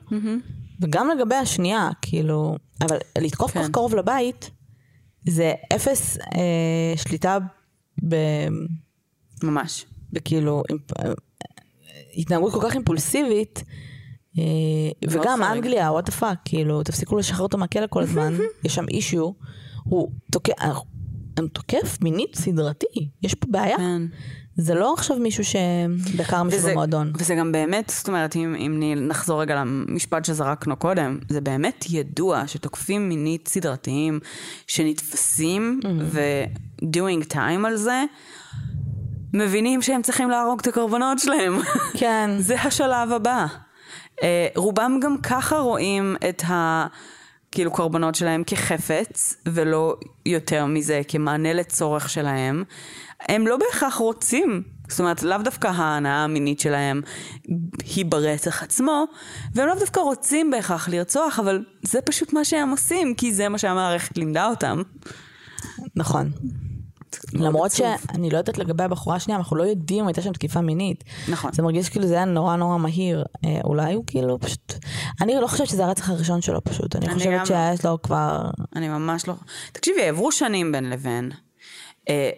וגם 0.80 1.08
לגבי 1.16 1.34
השנייה, 1.34 1.88
כאילו, 2.02 2.56
אבל 2.82 2.96
לתקוף 3.18 3.52
כל 3.52 3.58
כך 3.58 3.66
כן. 3.66 3.72
קרוב 3.72 3.94
לבית, 3.94 4.50
זה 5.28 5.52
אפס 5.76 6.18
אה, 6.18 6.92
שליטה 6.96 7.38
ב... 8.08 8.14
ממש. 9.42 9.86
בכאילו, 10.12 10.62
אימפ- 10.72 11.04
אה, 11.04 11.12
התנהגות 12.16 12.52
כל 12.52 12.60
כך 12.62 12.74
אימפולסיבית, 12.74 13.64
אה, 14.38 14.42
וגם. 15.10 15.42
אנגליה, 15.42 15.92
what 15.92 16.04
the 16.06 16.12
fuck, 16.12 16.38
כאילו, 16.44 16.82
תפסיקו 16.82 17.16
לשחרר 17.16 17.42
אותו 17.42 17.58
מהכלא 17.58 17.86
כל 17.90 18.02
הזמן, 18.02 18.34
יש 18.64 18.74
שם 18.74 18.88
issue, 18.88 19.30
הוא 19.84 20.10
תוקף, 20.32 20.52
הם 21.36 21.48
תוקף 21.48 21.98
מינית 22.02 22.34
סדרתי, 22.36 22.86
יש 23.22 23.34
פה 23.34 23.46
בעיה. 23.50 23.76
כן. 23.76 24.02
זה 24.56 24.74
לא 24.74 24.94
עכשיו 24.94 25.16
מישהו 25.16 25.44
שדקר 25.44 26.42
מישהו 26.42 26.60
וזה, 26.60 26.70
במועדון. 26.70 27.12
וזה 27.18 27.34
גם 27.34 27.52
באמת, 27.52 27.92
זאת 27.96 28.08
אומרת, 28.08 28.36
אם, 28.36 28.54
אם 28.54 28.82
נחזור 29.08 29.40
רגע 29.40 29.54
למשפט 29.54 30.24
שזרקנו 30.24 30.76
קודם, 30.76 31.18
זה 31.28 31.40
באמת 31.40 31.84
ידוע 31.90 32.42
שתוקפים 32.46 33.08
מינית 33.08 33.48
סדרתיים 33.48 34.20
שנתפסים 34.66 35.80
ו-doing 36.00 37.32
time 37.32 37.66
על 37.66 37.76
זה, 37.76 38.04
מבינים 39.34 39.82
שהם 39.82 40.02
צריכים 40.02 40.30
להרוג 40.30 40.60
את 40.60 40.66
הקורבנות 40.66 41.18
שלהם. 41.18 41.60
כן. 41.98 42.30
זה 42.38 42.60
השלב 42.60 43.12
הבא. 43.12 43.46
Uh, 44.20 44.22
רובם 44.56 45.00
גם 45.02 45.16
ככה 45.22 45.58
רואים 45.58 46.16
את 46.28 46.42
ה... 46.48 46.86
כאילו 47.52 47.70
קורבנות 47.70 48.14
שלהם 48.14 48.42
כחפץ, 48.46 49.36
ולא 49.46 49.96
יותר 50.26 50.66
מזה, 50.66 51.00
כמענה 51.08 51.52
לצורך 51.52 52.10
שלהם. 52.10 52.64
הם 53.28 53.46
לא 53.46 53.56
בהכרח 53.56 53.94
רוצים, 53.94 54.62
זאת 54.88 55.00
אומרת, 55.00 55.22
לאו 55.22 55.38
דווקא 55.38 55.68
ההנאה 55.68 56.24
המינית 56.24 56.60
שלהם 56.60 57.02
היא 57.96 58.04
ברצח 58.04 58.62
עצמו, 58.62 59.04
והם 59.54 59.68
לאו 59.68 59.74
דווקא 59.78 60.00
רוצים 60.00 60.50
בהכרח 60.50 60.88
לרצוח, 60.88 61.38
אבל 61.38 61.64
זה 61.82 62.00
פשוט 62.00 62.32
מה 62.32 62.44
שהם 62.44 62.70
עושים, 62.70 63.14
כי 63.14 63.32
זה 63.32 63.48
מה 63.48 63.58
שהמערכת 63.58 64.18
לימדה 64.18 64.48
אותם. 64.48 64.82
נכון. 65.96 66.30
מאוד 67.34 67.46
למרות 67.46 67.70
עצוב. 67.70 67.86
שאני 68.12 68.30
לא 68.30 68.38
יודעת 68.38 68.58
לגבי 68.58 68.84
הבחורה 68.84 69.16
השנייה, 69.16 69.38
אנחנו 69.38 69.56
לא 69.56 69.62
יודעים 69.62 70.00
אם 70.00 70.06
הייתה 70.06 70.22
שם 70.22 70.32
תקיפה 70.32 70.60
מינית. 70.60 71.04
נכון. 71.28 71.52
זה 71.52 71.62
מרגיש 71.62 71.88
כאילו 71.88 72.06
זה 72.06 72.14
היה 72.14 72.24
נורא 72.24 72.56
נורא 72.56 72.76
מהיר. 72.76 73.24
אה, 73.44 73.60
אולי 73.64 73.94
הוא 73.94 74.04
כאילו 74.06 74.38
פשוט... 74.40 74.74
אני 75.20 75.34
לא 75.40 75.46
חושבת 75.46 75.68
שזה 75.68 75.84
הרצח 75.84 76.10
הראשון 76.10 76.42
שלו 76.42 76.64
פשוט. 76.64 76.96
אני 76.96 77.06
אני 77.06 77.14
חושבת 77.14 77.32
גם 77.32 77.46
שיש 77.46 77.84
לו 77.84 78.02
כבר... 78.02 78.50
אני 78.76 78.88
ממש 78.88 79.28
לא... 79.28 79.34
תקשיבי, 79.72 80.02
עברו 80.02 80.32
שנים 80.32 80.72
בין 80.72 80.90
לבין, 80.90 81.30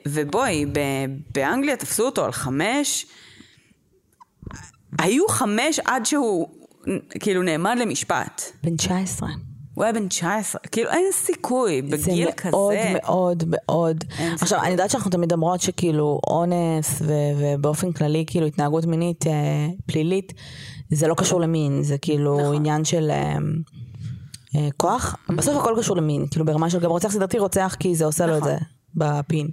ובואי, 0.08 0.66
ב- 0.66 1.06
באנגליה 1.34 1.76
תפסו 1.76 2.06
אותו 2.06 2.24
על 2.24 2.32
חמש, 2.32 3.06
היו 4.98 5.28
חמש 5.28 5.80
עד 5.84 6.06
שהוא 6.06 6.48
כאילו 7.20 7.42
נעמד 7.42 7.76
למשפט. 7.80 8.42
בן 8.62 8.76
19. 8.76 9.28
הוא 9.74 9.84
היה 9.84 9.92
בן 9.92 10.08
19, 10.08 10.60
כאילו 10.72 10.90
אין 10.90 11.04
סיכוי, 11.12 11.82
בגיל 11.82 12.26
זה 12.26 12.32
כזה. 12.32 12.50
מאוד 12.50 12.74
מאוד 13.02 13.44
מאוד. 13.46 14.04
אין 14.18 14.34
עכשיו, 14.34 14.62
אני 14.62 14.70
יודעת 14.70 14.90
שאנחנו 14.90 15.10
תמיד 15.10 15.32
אומרות 15.32 15.60
שכאילו 15.60 16.20
אונס 16.26 17.02
ו- 17.02 17.12
ובאופן 17.38 17.92
כללי 17.92 18.24
כאילו 18.26 18.46
התנהגות 18.46 18.86
מינית 18.86 19.26
אה, 19.26 19.32
פלילית, 19.86 20.32
זה 20.90 21.08
לא 21.08 21.14
קשור 21.14 21.40
למין, 21.40 21.82
זה 21.82 21.98
כאילו 21.98 22.40
נכון. 22.40 22.56
עניין 22.56 22.84
של 22.84 23.10
אה, 23.10 23.36
אה, 24.56 24.68
כוח. 24.76 25.16
בסוף 25.36 25.56
הכל 25.56 25.74
קשור 25.78 25.96
למין, 25.96 26.26
כאילו 26.30 26.44
ברמה 26.44 26.70
של 26.70 26.80
גם 26.80 26.90
רוצח 26.90 27.08
סדרתי 27.08 27.38
רוצח 27.38 27.76
כי 27.78 27.94
זה 27.94 28.04
עושה 28.04 28.26
לו 28.26 28.36
את 28.36 28.42
נכון. 28.42 28.52
זה 28.52 28.58
בפין. 28.95 29.49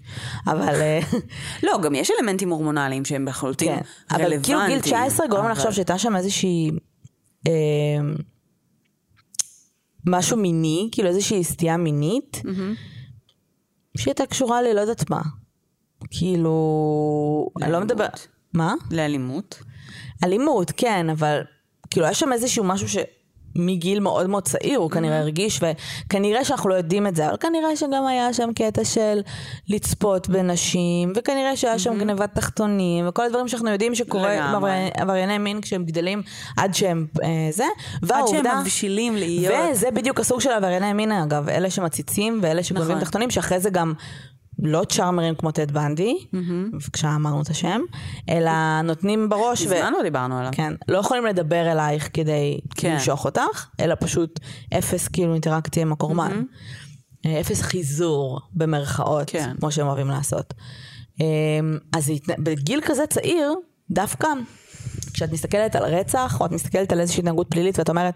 אבל... 0.47 0.81
אה, 0.81 0.99
לא, 1.63 1.79
גם 1.81 1.95
יש 1.95 2.11
אלמנטים 2.19 2.49
הורמונליים 2.49 3.05
שהם 3.05 3.27
לחלוטין 3.27 3.75
כן, 3.75 3.81
רלוונטיים. 4.15 4.33
אבל 4.37 4.43
כאילו 4.43 4.59
גיל 4.67 4.81
19 4.81 5.27
גורם 5.27 5.41
אבל- 5.43 5.51
לחשוב 5.51 5.71
שהייתה 5.71 5.97
שם 5.97 6.15
איזושהי... 6.15 6.71
אה, 7.47 7.51
משהו 10.07 10.37
מיני, 10.37 10.89
כאילו 10.91 11.09
איזושהי 11.09 11.43
סטייה 11.43 11.77
מינית, 11.77 12.41
שהייתה 13.97 14.25
קשורה 14.25 14.61
ללא 14.61 14.81
יודעת 14.81 15.09
מה. 15.09 15.21
כאילו, 16.11 17.49
אני 17.61 17.71
לא 17.71 17.79
לאלימות. 17.79 17.91
מדבר... 17.91 18.07
מה? 18.53 18.73
לאלימות. 18.91 19.59
אלימות, 20.23 20.71
כן, 20.77 21.09
אבל 21.09 21.41
כאילו 21.89 22.05
היה 22.05 22.13
שם 22.15 22.33
איזשהו 22.33 22.63
משהו 22.63 22.87
שמגיל 23.57 23.99
מאוד 23.99 24.29
מאוד 24.29 24.43
צעיר 24.43 24.79
הוא 24.79 24.91
כנראה 24.91 25.19
הרגיש, 25.19 25.59
וכנראה 26.05 26.45
שאנחנו 26.45 26.69
לא 26.69 26.75
יודעים 26.75 27.07
את 27.07 27.15
זה, 27.15 27.27
אבל 27.27 27.37
כנראה 27.39 27.75
שגם 27.75 28.07
היה 28.07 28.33
שם 28.33 28.49
קטע 28.55 28.83
של 28.85 29.21
לצפות 29.69 30.29
בנשים, 30.29 31.13
וכנראה 31.15 31.55
שהיה 31.57 31.79
שם 31.79 31.99
גנבת 31.99 32.35
תחתונים, 32.35 33.07
וכל 33.07 33.25
הדברים 33.25 33.47
שאנחנו 33.47 33.69
יודעים 33.69 33.95
שקורה. 33.95 34.35
עברייני- 34.93 35.37
מין 35.37 35.61
כשהם 35.61 35.83
גדלים 35.85 36.21
עד 36.57 36.73
שהם 36.73 37.05
אה, 37.23 37.27
זה, 37.51 37.63
עד. 38.03 38.27
שהם 38.27 38.61
מבשילים 38.61 39.15
להיות... 39.15 39.55
וזה 39.71 39.91
בדיוק 39.91 40.19
הסוג 40.19 40.41
של 40.41 40.49
עברייני 40.51 40.93
מין 40.93 41.11
אגב, 41.11 41.49
אלה 41.49 41.69
שמציצים 41.69 42.39
ואלה 42.41 42.63
שגונבים 42.63 42.91
נכון. 42.91 43.03
תחתונים, 43.03 43.31
שאחרי 43.31 43.59
זה 43.59 43.69
גם 43.69 43.93
לא 44.63 44.83
צ'ארמרים 44.89 45.35
כמו 45.35 45.51
טד 45.51 45.71
בנדי, 45.71 46.17
כשאמרנו 46.93 47.41
את 47.41 47.49
השם, 47.49 47.81
אלא 48.29 48.81
נותנים 48.81 49.29
בראש, 49.29 49.61
ו... 49.61 49.65
מזמן 49.65 49.93
לא 49.93 50.03
דיברנו 50.03 50.39
עליו. 50.39 50.51
כן, 50.53 50.73
לא 50.87 50.97
יכולים 50.97 51.25
לדבר 51.25 51.71
אלייך 51.71 52.09
כדי 52.13 52.59
כן. 52.75 52.93
למשוך 52.93 53.25
אותך, 53.25 53.67
אלא 53.79 53.95
פשוט 53.99 54.39
אפס 54.77 55.07
כאילו 55.07 55.33
אינטראקציה 55.33 55.81
עם 55.81 55.91
הקורבן. 55.91 56.43
אה, 57.25 57.39
אפס 57.41 57.61
חיזור 57.61 58.39
במרכאות, 58.53 59.29
כן. 59.29 59.53
כמו 59.59 59.71
שהם 59.71 59.87
אוהבים 59.87 60.07
לעשות. 60.07 60.53
אה, 61.21 61.25
אז 61.93 62.11
בגיל 62.39 62.81
כזה 62.83 63.07
צעיר, 63.07 63.53
דווקא 63.91 64.27
כשאת 65.13 65.31
מסתכלת 65.31 65.75
על 65.75 65.83
רצח, 65.83 66.37
או 66.39 66.45
את 66.45 66.51
מסתכלת 66.51 66.91
על 66.91 66.99
איזושהי 66.99 67.21
התנהגות 67.21 67.47
פלילית 67.49 67.79
ואת 67.79 67.89
אומרת, 67.89 68.13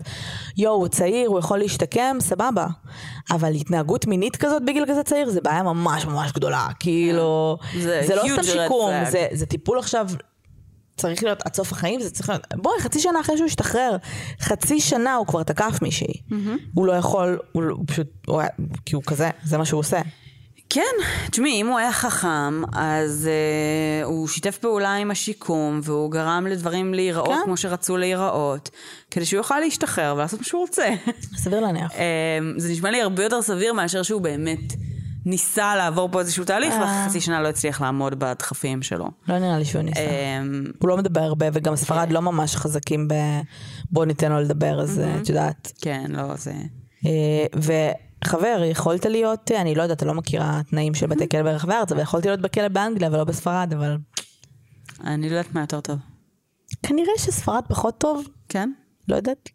יואו, 0.58 0.76
הוא 0.76 0.88
צעיר, 0.88 1.30
הוא 1.30 1.40
יכול 1.40 1.60
להשתקם, 1.60 2.18
סבבה. 2.20 2.68
אבל 3.32 3.54
התנהגות 3.56 4.06
מינית 4.08 4.36
כזאת 4.36 4.66
בגיל 4.66 4.86
כזה 4.88 5.04
צעיר, 5.04 5.30
זה 5.30 5.42
בעיה 5.42 5.64
ממש 5.64 6.06
ממש 6.06 6.32
גדולה. 6.32 6.68
כאילו, 6.80 7.58
זה 7.80 8.04
זה 8.08 8.16
לא 8.16 8.24
סתם 8.34 8.44
שיקום. 8.44 8.92
זה, 9.12 9.28
זה 9.32 9.46
טיפול 9.46 9.80
עכשיו 9.80 10.08
צריך 10.98 11.24
להיות 11.24 11.42
עד 11.46 11.54
סוף 11.56 11.72
החיים, 11.72 12.02
זה 12.02 12.10
צריך 12.10 12.30
להיות, 12.30 12.42
בואי, 12.56 12.80
חצי 12.82 13.00
שנה 13.00 13.20
אחרי 13.22 13.38
שהוא 13.38 13.46
השתחרר, 13.48 13.96
חצי 14.42 14.80
שנה 14.80 15.16
הוא 15.16 15.28
כבר 15.28 15.44
תקף 15.44 15.80
מישהי. 15.82 16.14
הוא 16.74 16.86
לא 16.88 16.94
יכול, 16.94 17.40
הוא, 17.52 17.64
לא- 17.64 17.76
הוא 17.76 17.84
פשוט, 17.88 18.08
הוא 18.28 18.42
כי 18.86 18.96
הוא 18.96 19.04
כזה, 19.06 19.30
זה 19.44 19.58
מה 19.58 19.66
שהוא 19.66 19.80
עושה. 19.80 20.02
כן, 20.74 21.06
תשמעי, 21.32 21.62
אם 21.62 21.68
הוא 21.68 21.78
היה 21.78 21.92
חכם, 21.92 22.62
אז 22.74 23.30
uh, 23.30 24.06
הוא 24.06 24.28
שיתף 24.28 24.58
פעולה 24.58 24.96
עם 24.96 25.12
השיקום, 25.12 25.80
והוא 25.84 26.12
גרם 26.12 26.48
לדברים 26.50 26.94
להיראות 26.94 27.28
כן. 27.28 27.42
כמו 27.46 27.58
שרצו 27.58 27.98
להיראות, 27.98 28.70
כדי 29.12 29.26
שהוא 29.26 29.38
יוכל 29.38 29.60
להשתחרר 29.60 30.14
ולעשות 30.18 30.40
מה 30.40 30.46
שהוא 30.46 30.62
רוצה. 30.62 30.90
סביר 31.36 31.60
להניח. 31.60 31.92
um, 31.92 31.96
זה 32.62 32.72
נשמע 32.72 32.92
לי 32.92 33.02
הרבה 33.02 33.24
יותר 33.24 33.42
סביר 33.42 33.74
מאשר 33.74 34.04
שהוא 34.04 34.22
באמת 34.22 34.74
ניסה 35.26 35.76
לעבור 35.76 36.10
פה 36.12 36.20
איזשהו 36.20 36.46
תהליך, 36.46 36.74
אה. 36.74 36.82
ואחרי 36.82 37.10
חצי 37.10 37.22
שנה 37.22 37.42
לא 37.42 37.48
הצליח 37.48 37.82
לעמוד 37.82 38.20
בדחפים 38.20 38.82
שלו. 38.82 39.08
לא 39.28 39.40
נראה 39.40 39.58
לי 39.58 39.66
שהוא 39.66 39.82
ניסה. 39.82 40.00
Um, 40.02 40.72
הוא 40.80 40.90
לא 40.90 40.98
מדבר 40.98 41.22
הרבה, 41.22 41.46
וגם 41.54 41.76
ספרד 41.76 42.12
לא 42.12 42.22
ממש 42.22 42.56
חזקים 42.56 43.08
ב... 43.08 43.14
בוא 43.92 44.06
ניתן 44.06 44.32
לו 44.32 44.42
לדבר, 44.42 44.82
אז 44.82 45.00
אה, 45.00 45.18
את 45.22 45.30
יודעת. 45.30 45.72
כן, 45.82 46.06
לא, 46.10 46.36
זה... 46.36 46.54
וחבר, 48.26 48.62
יכולת 48.66 49.06
להיות, 49.06 49.52
אה, 49.52 49.62
אני 49.62 49.76
לא 49.76 49.84
יודעת, 49.84 50.04
אני 50.04 50.08
לא 50.08 50.14
מכירה 50.14 50.62
תנאים 50.70 50.94
של 50.94 51.08
בתי 51.08 51.30
כלא 51.30 51.44
ברחבי 51.44 51.74
הארץ, 51.74 51.92
אבל 51.92 52.02
יכולתי 52.02 52.28
להיות 52.28 52.42
בכלא 52.42 52.68
באנגליה 52.68 53.10
ולא 53.10 53.24
בספרד, 53.24 53.74
אבל 53.78 53.98
אני 55.04 55.30
לא 55.30 55.36
יודעת 55.36 55.56
מה 55.56 55.62
יותר 55.62 55.82
טוב. 55.82 56.00
כנראה 56.84 57.14
שספרד 57.18 57.64
פחות 57.68 57.98
טוב, 57.98 58.28
כן? 58.50 58.72
לא 59.08 59.16
יודעת. 59.16 59.50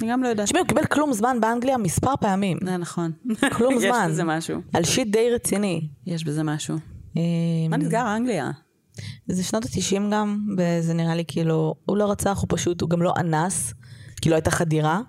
אני 0.00 0.10
גם 0.10 0.22
לא 0.22 0.28
יודעת. 0.28 0.46
תשמעי, 0.46 0.60
הוא 0.60 0.68
קיבל 0.68 0.84
כלום 0.84 1.12
זמן 1.12 1.36
באנגליה 1.40 1.78
מספר 1.78 2.16
פעמים. 2.20 2.58
זה 2.64 2.76
נכון. 2.76 3.12
כלום 3.52 3.74
יש 3.78 3.82
זמן. 3.82 4.08
בזה 4.10 4.24
משהו. 4.24 4.60
על 4.74 4.84
שיט 4.84 5.08
די 5.08 5.30
רציני. 5.30 5.88
יש 6.06 6.24
בזה 6.24 6.42
משהו. 6.42 6.76
אה, 7.16 7.22
מה 7.70 7.76
נסגר 7.76 8.16
אנגליה? 8.16 8.50
זה 9.26 9.44
שנות 9.44 9.64
התשעים 9.64 10.10
גם, 10.10 10.46
וזה 10.58 10.94
נראה 10.94 11.14
לי 11.14 11.24
כאילו, 11.28 11.74
הוא 11.84 11.96
לא 11.96 12.10
רצח, 12.10 12.38
הוא 12.38 12.46
פשוט, 12.48 12.80
הוא 12.80 12.90
גם 12.90 13.02
לא 13.02 13.12
אנס, 13.16 13.74
כי 14.22 14.30
לא 14.30 14.34
הייתה 14.34 14.50
חדירה. 14.50 15.00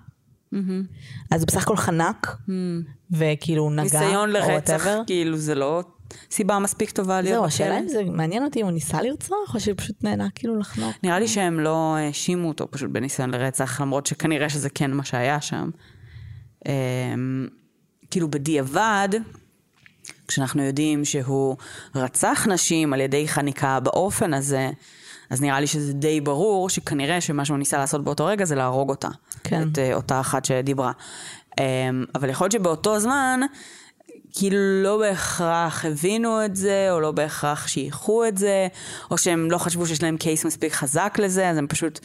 אז 1.30 1.40
הוא 1.40 1.46
בסך 1.46 1.62
הכל 1.62 1.76
חנק, 1.76 2.36
וכאילו 3.10 3.62
הוא 3.62 3.72
נגע, 3.72 3.82
ניסיון 3.82 4.14
או 4.14 4.26
לרצח, 4.26 4.86
whatever. 4.86 5.06
כאילו 5.06 5.36
זה 5.36 5.54
לא 5.54 5.82
סיבה 6.30 6.58
מספיק 6.58 6.90
טובה 6.90 7.20
להיות 7.20 7.34
זהו. 7.34 7.44
השאלה 7.44 7.78
אם 7.78 7.88
זה 7.88 8.04
מעניין 8.04 8.44
אותי 8.44 8.60
אם 8.60 8.64
הוא 8.64 8.72
ניסה 8.72 9.02
לרצוח, 9.02 9.54
או 9.54 9.60
שהוא 9.60 9.74
פשוט 9.76 10.04
נהנה 10.04 10.28
כאילו 10.34 10.58
לחנוק. 10.58 10.96
נראה 11.02 11.18
לי 11.18 11.28
שהם 11.28 11.60
לא 11.60 11.96
האשימו 11.96 12.48
אותו 12.48 12.70
פשוט 12.70 12.90
בניסיון 12.90 13.30
לרצח, 13.30 13.80
למרות 13.80 14.06
שכנראה 14.06 14.48
שזה 14.48 14.70
כן 14.70 14.90
מה 14.90 15.04
שהיה 15.04 15.40
שם. 15.40 15.70
אמ, 16.66 17.48
כאילו 18.10 18.30
בדיעבד, 18.30 19.08
כשאנחנו 20.28 20.62
יודעים 20.62 21.04
שהוא 21.04 21.56
רצח 21.94 22.46
נשים 22.50 22.92
על 22.92 23.00
ידי 23.00 23.28
חניקה 23.28 23.80
באופן 23.80 24.34
הזה, 24.34 24.70
אז 25.30 25.42
נראה 25.42 25.60
לי 25.60 25.66
שזה 25.66 25.92
די 25.92 26.20
ברור 26.20 26.68
שכנראה 26.68 27.20
שמה 27.20 27.44
שהוא 27.44 27.58
ניסה 27.58 27.78
לעשות 27.78 28.04
באותו 28.04 28.26
רגע 28.26 28.44
זה 28.44 28.54
להרוג 28.54 28.90
אותה. 28.90 29.08
כן. 29.44 29.68
את 29.72 29.78
אה, 29.78 29.94
אותה 29.94 30.20
אחת 30.20 30.44
שדיברה. 30.44 30.92
אמ, 31.60 32.04
אבל 32.14 32.30
יכול 32.30 32.44
להיות 32.44 32.52
שבאותו 32.52 33.00
זמן, 33.00 33.40
כאילו 34.32 34.56
לא 34.82 34.98
בהכרח 34.98 35.84
הבינו 35.84 36.44
את 36.44 36.56
זה, 36.56 36.88
או 36.90 37.00
לא 37.00 37.12
בהכרח 37.12 37.66
שייכו 37.66 38.24
את 38.24 38.38
זה, 38.38 38.68
או 39.10 39.18
שהם 39.18 39.50
לא 39.50 39.58
חשבו 39.58 39.86
שיש 39.86 40.02
להם 40.02 40.16
קייס 40.16 40.44
מספיק 40.44 40.72
חזק 40.72 41.16
לזה, 41.18 41.50
אז 41.50 41.56
הם 41.56 41.66
פשוט 41.66 42.00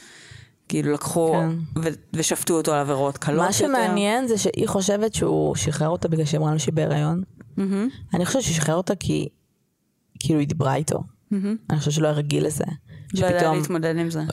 כאילו 0.67 0.91
לקחו 0.93 1.33
כן. 1.33 1.81
ו- 1.83 1.95
ושפטו 2.13 2.53
אותו 2.53 2.73
על 2.73 2.79
עבירות 2.79 3.17
קלות 3.17 3.39
מה 3.39 3.45
יותר. 3.45 3.57
שמעניין 3.57 4.27
זה 4.27 4.37
שהיא 4.37 4.67
חושבת 4.67 5.13
שהוא 5.13 5.55
שחרר 5.55 5.89
אותה 5.89 6.07
בגלל 6.07 6.25
שהיא 6.25 6.39
אמרה 6.39 6.53
לו 6.53 6.59
שהיא 6.59 6.73
בהיריון. 6.73 7.23
אני 8.13 8.25
חושבת 8.25 8.41
ששחרר 8.41 8.75
אותה 8.75 8.95
כי 8.95 9.29
כאילו 10.19 10.39
היא 10.39 10.47
דיברה 10.47 10.75
איתו. 10.75 11.03
אני 11.69 11.79
חושבת 11.79 11.93
שלא 11.93 12.07
היה 12.07 12.15
רגיל 12.17 12.45
לזה. 12.45 12.63
לא 13.13 13.25
יודע 13.25 13.39
להתמודד 13.59 13.97
עם 13.97 14.09
זה. 14.09 14.23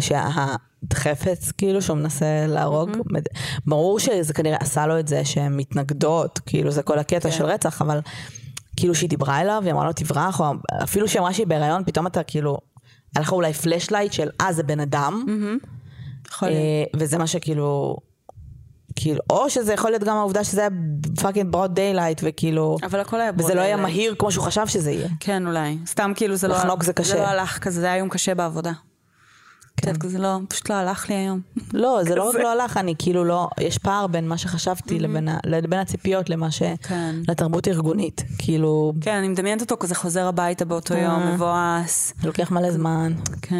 שהחפץ 0.00 1.52
כאילו 1.58 1.82
שהוא 1.82 1.96
מנסה 1.96 2.26
להרוג, 2.48 2.88
מד- 3.10 3.26
ברור 3.66 3.98
שזה 3.98 4.34
כנראה 4.34 4.56
עשה 4.60 4.86
לו 4.86 4.98
את 4.98 5.08
זה 5.08 5.24
שהן 5.24 5.56
מתנגדות, 5.56 6.38
כאילו 6.46 6.70
זה 6.70 6.82
כל 6.82 6.98
הקטע 6.98 7.30
של 7.30 7.44
רצח, 7.44 7.82
אבל 7.82 8.00
כאילו 8.76 8.94
שהיא 8.94 9.08
דיברה 9.10 9.40
אליו, 9.40 9.62
היא 9.64 9.72
אמרה 9.72 9.84
לו 9.86 9.92
תברח, 9.92 10.40
או 10.40 10.46
אפילו 10.82 11.08
שהיא 11.08 11.20
אמרה 11.20 11.32
שהיא 11.34 11.46
בהיריון, 11.46 11.82
פתאום 11.86 12.06
אתה 12.06 12.22
כאילו, 12.22 12.58
היה 13.16 13.22
לך 13.22 13.32
אולי 13.32 13.52
פלאשלייט 13.52 14.12
של 14.12 14.28
אה 14.40 14.52
זה 14.52 14.62
בן 14.62 14.80
אדם. 14.80 15.24
אה, 16.52 16.58
וזה 16.96 17.18
מה 17.18 17.26
שכאילו, 17.26 17.96
כאילו, 19.02 19.20
או 19.30 19.50
שזה 19.50 19.72
יכול 19.72 19.90
להיות 19.90 20.04
גם 20.04 20.16
העובדה 20.16 20.44
שזה 20.44 20.60
היה 20.60 20.70
fucking 21.22 21.52
broad 21.52 21.74
daylight, 21.74 22.20
וכאילו, 22.24 22.76
אבל 22.82 23.00
הכל 23.00 23.20
היה 23.20 23.30
וזה 23.38 23.54
לא 23.54 23.60
היה. 23.60 23.76
מהיר 23.76 24.14
כמו 24.18 24.32
שהוא 24.32 24.44
חשב 24.44 24.66
שזה 24.66 24.90
יהיה. 24.90 25.08
כן, 25.20 25.46
אולי. 25.46 25.78
סתם 25.86 26.12
כאילו 26.16 26.36
זה 26.36 26.48
לא... 26.48 26.54
לחנוק 26.56 26.82
זה 26.82 26.92
קשה. 26.92 27.08
זה 27.12 27.16
לא 27.18 27.26
הלך 27.26 27.58
כזה, 27.58 27.80
זה 27.80 27.86
היה 27.86 27.96
יום 27.96 28.08
קשה 28.08 28.34
בעבודה. 28.34 28.72
כן. 29.76 29.92
זה 30.08 30.18
לא, 30.18 30.38
פשוט 30.48 30.70
לא 30.70 30.74
הלך 30.74 31.08
לי 31.10 31.14
היום. 31.16 31.40
לא, 31.72 32.00
זה 32.04 32.14
לא 32.14 32.28
רק 32.28 32.34
לא 32.34 32.52
הלך, 32.52 32.76
אני 32.76 32.94
כאילו 32.98 33.24
לא, 33.24 33.48
יש 33.60 33.78
פער 33.78 34.06
בין 34.06 34.28
מה 34.28 34.38
שחשבתי 34.38 34.98
לבין, 34.98 35.28
ה- 35.28 35.38
לבין 35.46 35.78
הציפיות 35.78 36.30
למה 36.30 36.50
ש... 36.50 36.62
כן. 36.82 37.14
לתרבות 37.28 37.68
ארגונית. 37.68 38.24
כאילו, 38.38 38.92
כן, 39.00 39.14
אני 39.14 39.28
מדמיינת 39.28 39.60
אותו 39.60 39.76
כזה 39.80 39.94
חוזר 39.94 40.26
הביתה 40.26 40.64
באותו 40.64 40.94
יום, 40.94 41.22
אה. 41.22 41.34
מבואס. 41.34 42.14
זה 42.20 42.26
לוקח 42.26 42.50
מלא 42.50 42.70
זמן, 42.70 43.12
כן. 43.42 43.56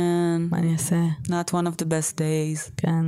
מה 0.51 0.59
אני 0.59 0.72
אעשה? 0.72 0.97
Not 1.26 1.51
one 1.51 1.66
of 1.66 1.82
the 1.82 1.86
best 1.86 2.16
days. 2.18 2.70
כן. 2.76 3.05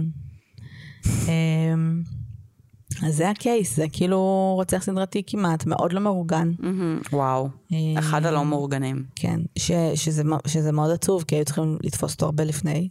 אז 3.03 3.17
זה 3.17 3.31
הקייס, 3.31 3.77
זה 3.77 3.87
כאילו 3.93 4.53
רוצח 4.57 4.83
סדרתי 4.83 5.23
כמעט, 5.27 5.67
מאוד 5.67 5.93
לא 5.93 6.01
מאורגן. 6.01 6.53
מהמם, 6.59 7.01
וואו. 7.13 7.49
אה. 7.73 7.79
אחד 7.99 8.27
הלא 8.27 8.45
מאורגנים. 8.45 9.05
כן, 9.17 9.41
ש, 9.59 9.73
שזה, 9.95 10.23
שזה 10.47 10.73
מאוד 10.73 10.91
עצוב, 10.91 11.25
כי 11.29 11.35
היו 11.35 11.45
צריכים 11.45 11.79
לתפוס 11.83 12.15
אותו 12.15 12.27
הרבה 12.27 12.45
לפני, 12.45 12.89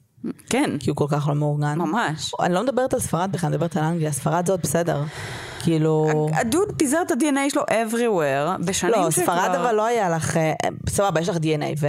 כן, 0.49 0.77
כי 0.79 0.89
הוא 0.89 0.97
כל 0.97 1.05
כך 1.09 1.27
לא 1.27 1.35
מאורגן. 1.35 1.77
ממש. 1.77 2.31
אני 2.39 2.53
לא 2.53 2.63
מדברת 2.63 2.93
על 2.93 2.99
ספרד 2.99 3.31
בכלל, 3.31 3.47
אני 3.47 3.55
מדברת 3.55 3.77
על 3.77 3.83
אנגליה, 3.83 4.11
ספרד 4.11 4.45
זה 4.45 4.53
עוד 4.53 4.61
בסדר. 4.61 5.03
כאילו... 5.63 6.27
הדוד 6.33 6.67
פיזר 6.77 7.01
את 7.01 7.11
ה-DNA 7.11 7.49
שלו 7.49 7.61
everywhere, 7.61 8.65
בשנים 8.65 8.93
לא, 8.93 9.11
שכבר... 9.11 9.23
ספרד 9.23 9.55
אבל 9.55 9.75
לא 9.75 9.85
היה 9.85 10.09
לך, 10.09 10.37
אה, 10.37 10.53
סבבה, 10.89 11.21
יש 11.21 11.29
לך 11.29 11.35
DNA 11.35 11.79
ו... 11.79 11.87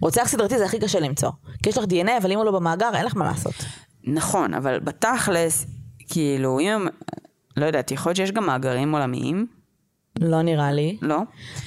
רוצח 0.00 0.28
סדרתי 0.28 0.58
זה 0.58 0.64
הכי 0.64 0.78
קשה 0.78 1.00
למצוא. 1.00 1.30
כי 1.62 1.68
יש 1.68 1.78
לך 1.78 1.84
DNA, 1.84 2.10
אבל 2.22 2.32
אם 2.32 2.36
הוא 2.36 2.44
לא 2.44 2.52
במאגר, 2.52 2.90
אין 2.94 3.06
לך 3.06 3.16
מה 3.16 3.24
לעשות. 3.24 3.54
נכון, 4.04 4.54
אבל 4.54 4.80
בתכלס, 4.80 5.66
כאילו, 6.10 6.60
אם... 6.60 6.68
הם- 6.68 6.86
לא 7.56 7.66
יודעת, 7.66 7.90
יכול 7.90 8.10
להיות 8.10 8.16
שיש 8.16 8.32
גם 8.32 8.46
מאגרים 8.46 8.94
עולמיים, 8.94 9.46
לא 10.20 10.42
נראה 10.42 10.72
לי. 10.72 10.96
לא? 11.02 11.18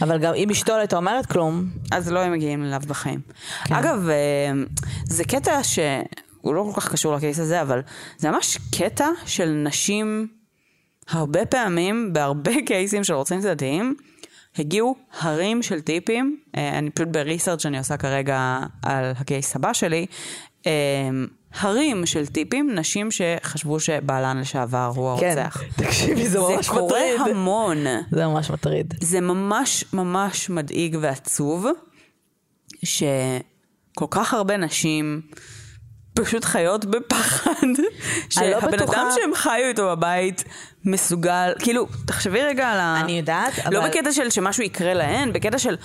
אבל 0.02 0.20
גם 0.20 0.34
אם 0.34 0.50
אשתו 0.50 0.74
לא 0.74 0.78
הייתה 0.78 0.96
אומרת 0.98 1.26
כלום, 1.26 1.66
אז 1.92 2.12
לא 2.12 2.20
היו 2.20 2.32
מגיעים 2.32 2.64
אליו 2.64 2.82
בחיים. 2.88 3.20
כן. 3.66 3.76
אגב, 3.76 4.10
אה, 4.10 4.64
זה 5.06 5.24
קטע 5.24 5.64
שהוא 5.64 6.56
לא 6.56 6.72
כל 6.74 6.82
כך 6.82 6.92
קשור 6.92 7.16
לקייס 7.16 7.40
הזה, 7.40 7.62
אבל 7.62 7.82
זה 8.18 8.32
ממש 8.32 8.58
קטע 8.78 9.08
של 9.26 9.50
נשים, 9.50 10.28
הרבה 11.10 11.46
פעמים, 11.46 12.14
בהרבה 12.14 12.52
קייסים 12.68 13.04
של 13.04 13.14
רוצחים 13.14 13.42
צדדיים, 13.42 13.96
הגיעו 14.58 14.96
הרים 15.20 15.64
של 15.64 15.82
טיפים, 15.82 16.38
אה, 16.56 16.78
אני 16.78 16.90
פשוט 16.90 17.08
בריסרצ' 17.08 17.62
שאני 17.62 17.78
עושה 17.78 17.98
כרגע 17.98 18.60
על 18.82 19.06
הקייס 19.18 19.56
הבא 19.56 19.74
שלי, 19.74 20.06
אה, 20.68 20.72
הרים 21.60 22.06
של 22.06 22.26
טיפים, 22.26 22.70
נשים 22.76 23.10
שחשבו 23.12 23.80
שבעלן 23.80 24.40
לשעבר 24.40 24.92
הוא 24.96 25.20
כן, 25.20 25.38
הרוצח. 25.38 25.62
תקשיבי, 25.76 26.28
זה 26.28 26.40
ממש 26.40 26.66
זה 26.66 26.72
קורה 26.72 26.86
מטריד. 27.16 27.36
המון. 27.36 27.78
זה 28.12 28.28
ממש 28.28 28.50
מטריד. 28.52 28.94
זה 29.02 29.22
ממש 29.22 29.86
ממש 29.94 30.50
מדאיג 30.50 30.98
ועצוב, 31.02 31.66
שכל 32.84 34.06
כך 34.12 34.34
הרבה 34.34 34.58
נשים 34.58 35.22
פשוט 36.16 36.44
חיות 36.46 36.86
בפחד, 36.86 37.52
לא 37.78 37.84
שהבן 38.30 38.72
בטוחה- 38.78 39.02
אדם 39.02 39.10
שהם 39.16 39.36
חיו 39.36 39.68
איתו 39.70 39.96
בבית 39.96 40.44
מסוגל, 40.86 41.54
כאילו, 41.60 41.88
תחשבי 42.06 42.42
רגע 42.42 42.68
על 42.68 42.80
ה... 42.80 43.02
אני 43.04 43.12
יודעת, 43.12 43.54
לא 43.72 43.80
אבל- 43.80 43.90
בקטע 43.90 44.12
של 44.12 44.30
שמשהו 44.30 44.64
יקרה 44.64 44.94
להן, 44.94 45.34
בקטע 45.34 45.58
של... 45.60 45.76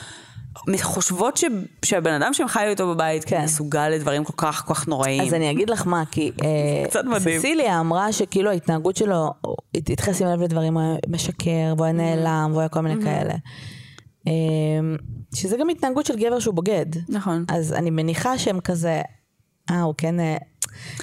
חושבות 0.82 1.36
ש... 1.36 1.44
שהבן 1.84 2.12
אדם 2.22 2.34
שהם 2.34 2.48
חיו 2.48 2.68
איתו 2.68 2.94
בבית 2.94 3.24
כן. 3.24 3.44
מסוגל 3.44 3.88
לדברים 3.88 4.24
כל 4.24 4.32
כך 4.36 4.64
כל 4.66 4.74
כך 4.74 4.88
נוראים. 4.88 5.22
אז 5.22 5.34
אני 5.34 5.50
אגיד 5.50 5.70
לך 5.70 5.86
מה, 5.86 6.02
כי 6.10 6.32
אה, 6.44 6.88
קצת 6.88 7.04
מדהים. 7.04 7.38
ססיליה 7.38 7.80
אמרה 7.80 8.12
שכאילו 8.12 8.50
ההתנהגות 8.50 8.96
שלו, 8.96 9.30
היא 9.74 9.82
התחילה 9.92 10.12
לשים 10.12 10.26
לב 10.26 10.42
לדברים, 10.42 10.74
הוא 10.74 10.82
היה 10.82 10.96
משקר, 11.08 11.74
והוא 11.76 11.84
היה 11.84 11.92
נעלם, 11.92 12.48
והוא 12.50 12.60
היה 12.60 12.68
כל 12.68 12.80
מיני 12.80 13.04
כאלה. 13.04 13.34
אה, 14.26 14.32
שזה 15.34 15.56
גם 15.56 15.68
התנהגות 15.68 16.06
של 16.06 16.16
גבר 16.16 16.38
שהוא 16.38 16.54
בוגד. 16.54 16.86
נכון. 17.08 17.44
אז 17.48 17.72
אני 17.72 17.90
מניחה 17.90 18.38
שהם 18.38 18.60
כזה, 18.60 19.02
אה, 19.70 19.82
הוא 19.82 19.94
כן... 19.98 20.14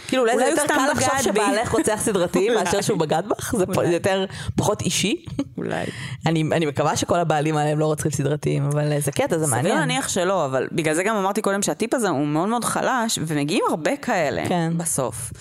כאילו 0.07 0.23
אולי 0.23 0.35
זה 0.37 0.43
אולי 0.43 0.61
יותר 0.61 0.67
קל 0.67 0.91
לחשוב. 0.91 1.21
שבעלך 1.21 1.71
רוצח 1.71 1.99
סדרתי. 2.01 2.49
מאשר 2.55 2.81
שהוא 2.81 2.99
בגד 2.99 3.23
בך, 3.29 3.55
זה 3.55 3.93
יותר 3.93 4.25
פחות 4.55 4.81
אישי. 4.81 5.25
אולי. 5.57 5.85
אני 6.25 6.43
אני 6.51 6.65
מקווה 6.65 6.95
שכל 6.95 7.19
הבעלים 7.19 7.57
האלה 7.57 7.69
הם 7.69 7.79
לא 7.79 7.85
רוצחים 7.85 8.11
סדרתיים, 8.11 8.63
אבל 8.63 8.91
אה, 8.91 8.99
זה 8.99 9.11
קטע, 9.11 9.37
זה 9.37 9.45
סביר 9.45 9.55
מעניין. 9.55 9.77
להניח 9.77 10.09
שלא, 10.09 10.45
אבל 10.45 10.67
בגלל 10.71 10.93
זה 10.93 11.03
גם 11.03 11.15
אמרתי 11.15 11.41
קודם 11.41 11.61
שהטיפ 11.61 11.93
הזה 11.93 12.09
הוא 12.09 12.27
מאוד 12.27 12.49
מאוד 12.49 12.65
חלש, 12.65 13.19
ומגיעים 13.27 13.63
הרבה 13.69 13.97
כאלה 13.97 14.43
כן. 14.47 14.73
בסוף. 14.77 15.31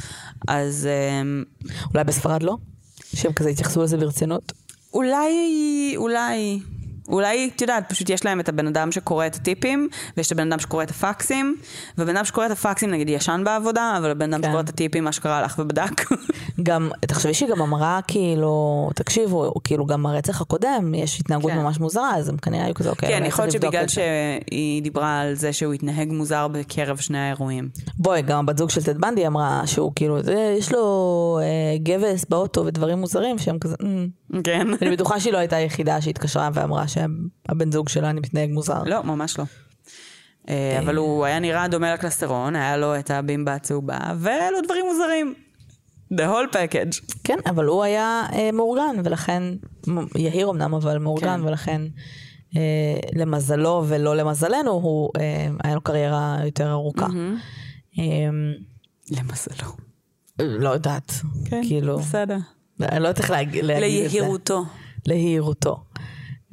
אז 0.48 0.88
אמ, 1.20 1.44
אולי 1.94 2.04
בספרד 2.04 2.42
לא? 2.42 2.56
שהם 3.14 3.32
כזה 3.32 3.48
התייחסו 3.48 3.82
לזה 3.82 3.96
ברצינות. 3.96 4.52
אולי, 4.94 5.94
אולי, 5.96 6.60
אולי, 7.08 7.50
את 7.56 7.60
יודעת, 7.60 7.88
פשוט 7.88 8.10
יש 8.10 8.24
להם 8.24 8.40
את 8.40 8.48
הבן 8.48 8.66
אדם 8.66 8.92
שקורא 8.92 9.26
את 9.26 9.34
הטיפים, 9.34 9.88
ויש 10.16 10.26
את 10.26 10.32
הבן 10.32 10.52
אדם 10.52 10.58
שקורא 10.58 10.82
את 10.82 10.90
הפקסים, 10.90 11.56
והבן 11.98 12.16
אדם 12.16 12.24
שקורא 12.24 12.46
את 12.46 12.50
הפקסים 12.50 12.90
נגיד 12.90 13.08
ישן 13.08 13.42
בעבודה, 13.44 13.94
אבל 13.98 14.10
הבן 14.10 14.32
אדם 14.34 14.42
כן. 14.42 14.48
שקורא 14.48 14.60
את 14.60 14.68
הטיפים 14.68 15.08
אשכרה 15.08 15.38
הלך 15.38 15.58
ובדק. 15.58 16.10
גם, 16.62 16.90
תחשבי 17.00 17.34
שהיא 17.34 17.48
גם 17.48 17.62
אמרה 17.62 18.00
כאילו, 18.06 18.90
תקשיבו, 18.94 19.52
כאילו 19.64 19.86
גם 19.86 20.06
הרצח 20.06 20.40
הקודם, 20.40 20.94
יש 20.94 21.20
התנהגות 21.20 21.50
כן. 21.50 21.58
ממש 21.58 21.80
מוזרה, 21.80 22.16
אז 22.16 22.28
הם 22.28 22.36
כנראה 22.36 22.64
היו 22.64 22.74
כזה, 22.74 22.90
אוקיי, 22.90 23.08
כן, 23.08 23.24
יכול 23.26 23.44
להיות 23.44 23.52
שבגלל. 23.52 23.88
שהיא 23.88 24.82
דיברה 24.82 25.20
על 25.20 25.34
זה 25.34 25.52
שהוא 25.52 25.72
התנהג 25.72 26.12
מוזר 26.12 26.48
בקרב 26.48 26.96
שני 26.96 27.18
האירועים. 27.18 27.68
בואי, 27.98 28.22
גם 28.22 28.38
הבת 28.38 28.58
זוג 28.58 28.70
של 28.70 28.82
טד 28.82 28.98
בנדי 28.98 29.26
אמרה 29.26 29.62
שהוא 29.66 29.92
כאילו, 29.96 30.22
זה, 30.22 30.54
יש 30.58 30.72
לו 30.72 31.38
אה, 31.42 31.78
גבס 31.78 32.24
באוטו 32.28 32.66
ודברים 32.66 32.98
מוזרים 32.98 33.38
שהם 33.38 33.58
כזה, 33.58 33.76
"אמ." 33.82 34.08
כן. 34.44 34.66
אני 34.82 34.90
בטוחה 34.90 35.20
שהיא 35.20 35.32
לא 35.32 35.38
הייתה 35.38 35.56
היחידה 35.56 36.00
שהתקשרה 36.00 36.50
ואמרה 36.54 36.88
שהבן 36.94 37.72
זוג 37.72 37.88
שלה 37.88 38.12
מתנהג 38.12 38.50
מוזר. 38.50 38.82
לא, 38.82 39.02
ממש 39.02 39.38
לא. 39.38 39.44
אה, 40.48 40.78
אבל 40.78 40.96
הוא 40.96 41.24
היה 41.24 41.38
נראה 41.38 41.68
דומה 41.68 41.94
לקלסטרון, 41.94 42.56
היה 42.56 42.76
לו 42.76 42.98
את 42.98 43.10
הבימבה 43.10 43.54
הצהובה, 43.54 43.98
והיה 44.16 44.50
לו 44.50 44.58
דברים 44.64 44.84
מוזרים. 44.92 45.34
The 46.12 46.16
whole 46.16 46.54
package. 46.54 47.14
כן, 47.24 47.38
אבל 47.46 47.64
הוא 47.64 47.84
היה 47.84 48.22
אה, 48.32 48.52
מאורגן, 48.52 48.96
ולכן, 49.04 49.42
יהיר 50.16 50.50
אמנם, 50.50 50.74
אבל 50.74 50.98
מאורגן, 50.98 51.40
כן. 51.40 51.48
ולכן 51.48 51.82
אה, 52.56 53.00
למזלו 53.12 53.84
ולא 53.88 54.16
למזלנו, 54.16 54.70
הוא, 54.70 55.10
אה, 55.20 55.46
היה 55.64 55.74
לו 55.74 55.80
קריירה 55.80 56.36
יותר 56.44 56.70
ארוכה. 56.70 57.06
אה, 57.98 58.04
למזלו. 59.10 59.72
לא 60.38 60.68
יודעת, 60.68 61.12
כן, 61.44 61.62
כאילו, 61.68 61.98
בסדר. 61.98 62.36
אני 62.82 63.02
לא 63.02 63.08
יודעת 63.08 63.18
איך 63.18 63.30
להגיד, 63.30 63.64
להגיד 63.64 64.04
את 64.04 64.10
זה. 64.10 64.16
ליהירותו. 64.18 64.64
ליהירותו. 65.06 65.84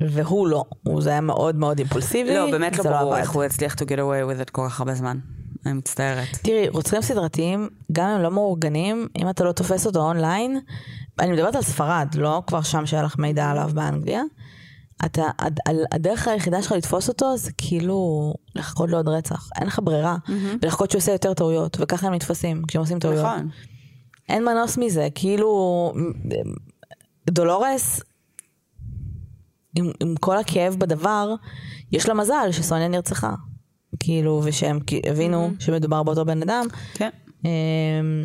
והוא 0.10 0.48
לא, 0.48 0.64
הוא 0.84 1.02
זה 1.02 1.10
היה 1.10 1.22
מאוד 1.22 1.56
מאוד 1.56 1.80
אימפולסיבי. 1.80 2.36
לא, 2.36 2.52
באמת 2.52 2.78
לא 2.78 2.84
זה 2.84 2.90
ברור. 2.90 3.18
איך 3.18 3.32
הוא 3.32 3.44
הצליח 3.44 3.74
to 3.74 3.78
get 3.78 3.98
away 3.98 4.30
with 4.30 4.48
it 4.48 4.52
כל 4.52 4.66
כך 4.70 4.80
הרבה 4.80 4.94
זמן. 4.94 5.18
אני 5.66 5.74
מצטערת. 5.74 6.28
תראי, 6.42 6.70
רוצחים 6.70 7.02
סדרתיים, 7.02 7.70
גם 7.92 8.08
אם 8.08 8.16
הם 8.16 8.22
לא 8.22 8.32
מאורגנים, 8.32 9.08
אם 9.18 9.30
אתה 9.30 9.44
לא 9.44 9.52
תופס 9.52 9.86
אותו 9.86 10.00
אונליין, 10.00 10.60
אני 11.20 11.32
מדברת 11.32 11.56
על 11.56 11.62
ספרד, 11.62 12.08
לא 12.16 12.44
כבר 12.48 12.62
שם 12.62 12.86
שהיה 12.86 13.04
לך 13.04 13.18
מידע 13.20 13.50
עליו 13.50 13.70
באנגליה, 13.74 14.22
אתה, 15.06 15.24
הדרך 15.92 16.28
היחידה 16.28 16.62
שלך 16.62 16.72
לתפוס 16.72 17.10
אותו 17.10 17.38
זה 17.38 17.52
כאילו 17.58 18.34
לחכות 18.56 18.90
לעוד 18.90 19.08
רצח, 19.08 19.50
אין 19.60 19.68
לך 19.68 19.80
ברירה, 19.84 20.16
ולחכות 20.62 20.92
שהוא 20.92 21.00
עושה 21.00 21.12
יותר 21.12 21.34
טעויות, 21.34 21.78
וככה 21.80 22.08
הם 22.08 22.14
נתפסים 22.14 22.62
כשהם 22.68 22.82
עושים 22.82 23.00
טעויות. 23.00 23.26
נכון. 23.26 23.50
אין 24.30 24.46
מנוס 24.46 24.78
מזה, 24.78 25.08
כאילו 25.16 25.94
דולורס, 27.30 28.02
עם, 29.76 29.92
עם 30.00 30.16
כל 30.20 30.38
הכאב 30.38 30.76
בדבר, 30.80 31.36
יש 31.92 32.10
לה 32.10 32.14
מזל 32.14 32.52
שסוניה 32.52 32.88
נרצחה. 32.88 33.34
כאילו, 34.00 34.42
ושהם 34.44 34.80
הבינו 35.10 35.52
שמדובר 35.60 36.04
באותו 36.04 36.26
בן 36.26 36.42
אדם. 36.42 36.66
כן. 36.94 37.10
אמ, 37.46 38.24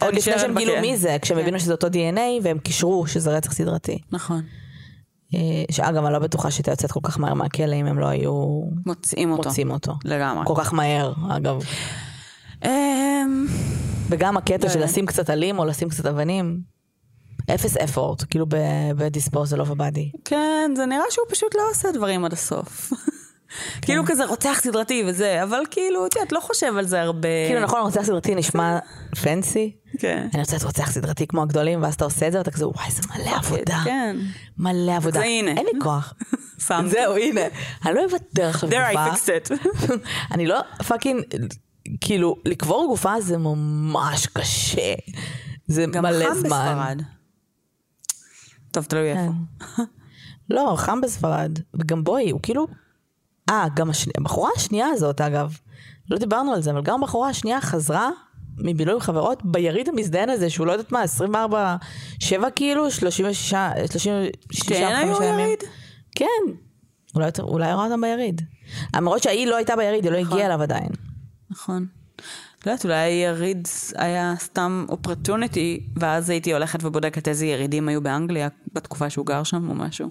עוד 0.00 0.14
לפני 0.14 0.38
שהם 0.38 0.58
גילו. 0.58 0.72
מי 0.80 0.96
זה, 0.96 1.16
כשהם 1.22 1.36
כן. 1.36 1.42
הבינו 1.42 1.60
שזה 1.60 1.72
אותו 1.72 1.86
DNA, 1.86 2.42
והם 2.42 2.58
קישרו 2.58 3.06
שזה 3.06 3.36
רצח 3.36 3.52
סדרתי. 3.52 3.98
נכון. 4.12 4.42
אה, 5.34 5.64
שאגב, 5.70 6.04
אני 6.04 6.12
לא 6.12 6.18
בטוחה 6.18 6.50
שהייתה 6.50 6.70
יוצאת 6.70 6.92
כל 6.92 7.00
כך 7.02 7.18
מהר 7.18 7.34
מהכלא 7.34 7.74
אם 7.74 7.86
הם 7.86 7.98
לא 7.98 8.06
היו 8.06 8.62
מוצאים 8.86 9.32
אותו. 9.32 9.48
מוצאים 9.48 9.70
אותו. 9.70 9.94
לגמרי. 10.04 10.46
כל 10.46 10.54
כך 10.56 10.72
מהר, 10.74 11.12
אגב. 11.30 11.62
אמ, 12.64 13.46
וגם 14.08 14.36
הקטע 14.36 14.66
לא 14.66 14.72
של. 14.72 14.84
לשים 14.84 15.06
קצת 15.06 15.30
עלים 15.30 15.58
או 15.58 15.64
לשים 15.64 15.88
קצת 15.88 16.06
אבנים. 16.06 16.73
אפס 17.54 17.76
אפורט, 17.76 18.24
כאילו 18.30 18.46
בדיספוזל 18.96 19.60
אוף 19.60 19.70
הבאדי. 19.70 20.10
כן, 20.24 20.70
זה 20.76 20.86
נראה 20.86 21.04
שהוא 21.10 21.24
פשוט 21.30 21.54
לא 21.54 21.62
עושה 21.70 21.92
דברים 21.92 22.24
עד 22.24 22.32
הסוף. 22.32 22.92
כאילו 23.82 24.02
כזה 24.06 24.24
רוצח 24.24 24.60
סדרתי 24.62 25.04
וזה, 25.06 25.42
אבל 25.42 25.60
כאילו, 25.70 26.06
את 26.06 26.14
יודעת, 26.16 26.32
לא 26.32 26.40
חושב 26.40 26.76
על 26.78 26.86
זה 26.86 27.00
הרבה. 27.02 27.28
כאילו 27.48 27.60
נכון, 27.60 27.80
רוצח 27.80 28.02
סדרתי 28.02 28.34
נשמע 28.34 28.78
פנסי. 29.22 29.72
כן. 29.98 30.28
אני 30.34 30.40
רוצה 30.42 30.52
להיות 30.52 30.64
רוצח 30.64 30.90
סדרתי 30.90 31.26
כמו 31.26 31.42
הגדולים, 31.42 31.82
ואז 31.82 31.94
אתה 31.94 32.04
עושה 32.04 32.26
את 32.26 32.32
זה 32.32 32.38
ואתה 32.38 32.50
כזה, 32.50 32.68
וואי, 32.68 32.90
זה 32.90 33.02
מלא 33.14 33.36
עבודה. 33.36 33.80
כן. 33.84 34.16
מלא 34.58 34.96
עבודה. 34.96 35.20
זה 35.20 35.24
הנה. 35.26 35.50
אין 35.50 35.66
לי 35.74 35.80
כוח. 35.82 36.14
זהו, 36.90 37.16
הנה. 37.16 37.40
אני 37.86 37.94
לא 37.94 38.04
אוותר 38.04 38.48
עכשיו 38.48 38.70
There 38.70 38.94
I 38.94 39.10
גופה. 39.10 39.14
fixed 39.14 39.50
it. 39.50 39.68
אני 40.34 40.46
לא 40.46 40.60
fucking, 40.88 41.22
כאילו, 42.00 42.36
לקבור 42.44 42.86
גופה 42.88 43.20
זה 43.20 43.38
ממש 43.38 44.26
קשה. 44.26 44.94
זה 45.66 45.86
גם 45.92 46.02
מלא 46.02 46.24
חם 46.28 46.34
זמן. 46.34 46.76
בספרד. 46.76 47.02
טוב, 48.74 48.84
תלוי 48.84 49.12
איפה. 49.12 49.32
כן. 49.76 49.82
לא, 50.54 50.74
חם 50.76 51.00
בספרד. 51.00 51.58
וגם 51.74 52.04
בואי, 52.04 52.30
הוא 52.30 52.40
כאילו... 52.42 52.66
אה, 53.50 53.66
גם 53.76 53.90
השני... 53.90 54.12
הבחורה 54.18 54.50
השנייה 54.56 54.86
הזאת, 54.88 55.20
אגב, 55.20 55.58
לא 56.10 56.18
דיברנו 56.18 56.52
על 56.52 56.62
זה, 56.62 56.70
אבל 56.70 56.82
גם 56.82 57.02
הבחורה 57.02 57.28
השנייה 57.28 57.60
חזרה 57.60 58.10
מבילוי 58.58 58.94
עם 58.94 59.00
חברות 59.00 59.42
ביריד 59.44 59.88
המזדיין 59.88 60.30
הזה, 60.30 60.50
שהוא 60.50 60.66
לא 60.66 60.72
יודעת 60.72 60.92
מה, 60.92 61.02
24, 61.02 61.76
7 62.20 62.50
כאילו, 62.50 62.90
36, 62.90 63.54
36, 63.90 64.08
שתיהן 64.52 64.96
היו 64.96 65.12
45 65.12 65.28
ימים. 65.28 65.38
יריד? 65.38 65.58
כן. 66.14 66.26
אולי, 67.14 67.30
אולי 67.38 67.72
ראה 67.72 67.84
אותם 67.84 68.00
ביריד. 68.00 68.42
למרות 68.96 69.22
שהיא 69.22 69.46
לא 69.46 69.56
הייתה 69.56 69.76
ביריד, 69.76 70.04
היא 70.04 70.12
לא 70.12 70.16
הגיעה 70.16 70.46
אליו 70.46 70.62
עדיין. 70.62 70.88
נכון. 71.50 71.86
לא 72.66 72.70
יודעת, 72.72 72.84
אולי 72.84 73.08
יריד 73.08 73.68
היה 73.96 74.34
סתם 74.38 74.86
אופרטוניטי, 74.88 75.86
ואז 75.96 76.30
הייתי 76.30 76.52
הולכת 76.52 76.84
ובודקת 76.84 77.28
איזה 77.28 77.46
ירידים 77.46 77.88
היו 77.88 78.02
באנגליה 78.02 78.48
בתקופה 78.72 79.10
שהוא 79.10 79.26
גר 79.26 79.42
שם 79.42 79.68
או 79.70 79.74
משהו. 79.74 80.08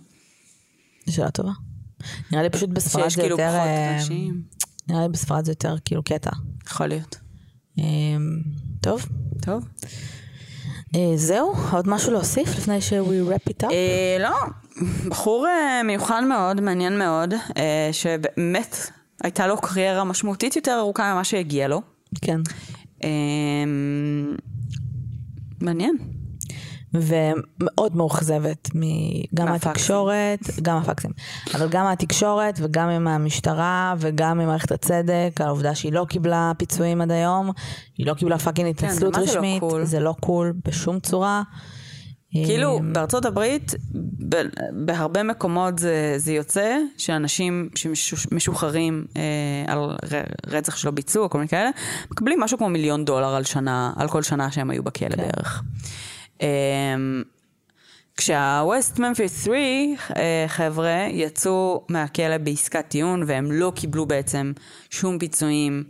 שאלה 1.10 1.32
טובה. 1.32 1.52
נראה 2.32 2.44
לי 2.44 2.50
פשוט 2.50 2.70
בספרד 2.70 3.04
שיש 3.04 3.16
זה 3.16 3.22
כאילו 3.22 3.34
יותר... 3.34 3.48
פחות 3.50 3.68
אה, 3.68 3.96
אנשים. 3.96 4.42
נראה 4.90 5.02
לי 5.02 5.10
בספרד 5.10 5.46
זה 5.46 5.52
יותר 5.52 5.76
כאילו 5.86 6.04
קטע. 6.04 6.32
יכול 6.68 6.88
להיות. 6.88 7.16
אה, 7.80 7.84
טוב. 8.82 9.06
טוב. 9.42 9.66
אה, 10.96 11.12
זהו? 11.16 11.54
עוד 11.72 11.88
משהו 11.90 12.12
להוסיף 12.12 12.48
לפני 12.58 12.82
ש- 12.82 12.94
we 12.94 13.30
wrap 13.32 13.50
it 13.52 13.64
up? 13.64 13.70
לא, 14.20 14.36
בחור 15.10 15.48
מיוחד 15.86 16.24
מאוד, 16.30 16.62
מעניין 16.62 16.98
מאוד, 17.00 17.34
שבאמת 17.92 18.76
הייתה 19.24 19.48
לו 19.48 19.58
קריירה 19.58 20.04
משמעותית 20.04 20.56
יותר 20.56 20.78
ארוכה 20.80 21.14
ממה 21.14 21.24
שהגיע 21.24 21.68
לו. 21.68 21.93
כן. 22.22 22.42
אה, 23.04 23.10
מעניין. 25.62 25.98
ומאוד 26.94 27.96
מאוכזבת 27.96 28.70
גם. 29.34 29.46
מהתקשורת, 29.46 30.40
גם 30.62 30.78
הפקסים, 30.78 31.12
אבל 31.54 31.70
גם 31.70 31.84
מהתקשורת 31.84 32.60
וגם 32.62 32.90
עם 32.90 33.08
המשטרה 33.08 33.94
וגם 33.98 34.38
ממערכת 34.38 34.72
הצדק, 34.72 35.32
על 35.40 35.48
העובדה 35.48 35.76
שהיא 35.76 35.94
לא 35.94 36.06
קיבלה 36.10 36.52
פיצויים 36.58 37.02
עד 37.02 37.12
היום, 37.12 37.52
היא 37.98 38.08
לא 38.08 38.14
קיבלה 38.14 38.40
פאקינג 38.40 38.70
התנצלות 38.70 39.18
מה 39.18 39.26
זה 39.26 39.26
לא 39.26 39.38
רשמית, 39.38 39.60
cool? 39.60 39.86
זה 39.86 40.00
לא 40.00 40.16
cool 40.20 40.54
בשום 40.66 41.00
צורה. 41.00 41.44
כאילו, 42.34 42.78
אה, 42.78 42.82
בארצות 42.92 43.26
הברית, 43.26 43.72
בהרבה 44.72 45.24
מקומות 45.24 45.80
זה, 45.80 46.14
זה 46.18 46.34
יוצא 46.34 46.78
שאנשים 46.98 47.70
שמשוחררים 47.76 49.06
אה, 49.18 49.74
על 49.74 49.80
רצח 50.48 50.76
שלא 50.76 50.92
ביצעו, 50.92 51.24
או 51.24 51.30
כל 51.30 51.38
מיני 51.38 51.48
כאלה, 51.48 51.70
מקבלים 52.12 52.40
משהו 52.40 52.58
כמו 52.58 52.70
מיליון 52.70 53.06
דולר 53.06 53.36
על 53.36 53.44
שנה, 53.44 53.94
על 53.96 54.08
כל 54.08 54.24
שנה 54.24 54.52
שהם 54.52 54.70
היו 54.70 54.84
בכלא 54.84 55.10
כן. 55.10 55.18
בערך. 55.18 55.64
אה, 56.42 56.96
כשה-West 58.18 58.98
Memphis 58.98 59.44
3 59.44 59.56
אה, 60.16 60.46
חבר'ה 60.48 61.08
יצאו 61.12 61.86
מהכלא 61.90 62.38
בעסקת 62.38 62.86
טיעון 62.88 63.24
והם 63.28 63.52
לא 63.52 63.72
קיבלו 63.76 64.06
בעצם 64.06 64.52
שום 64.90 65.20
פיצויים. 65.20 65.84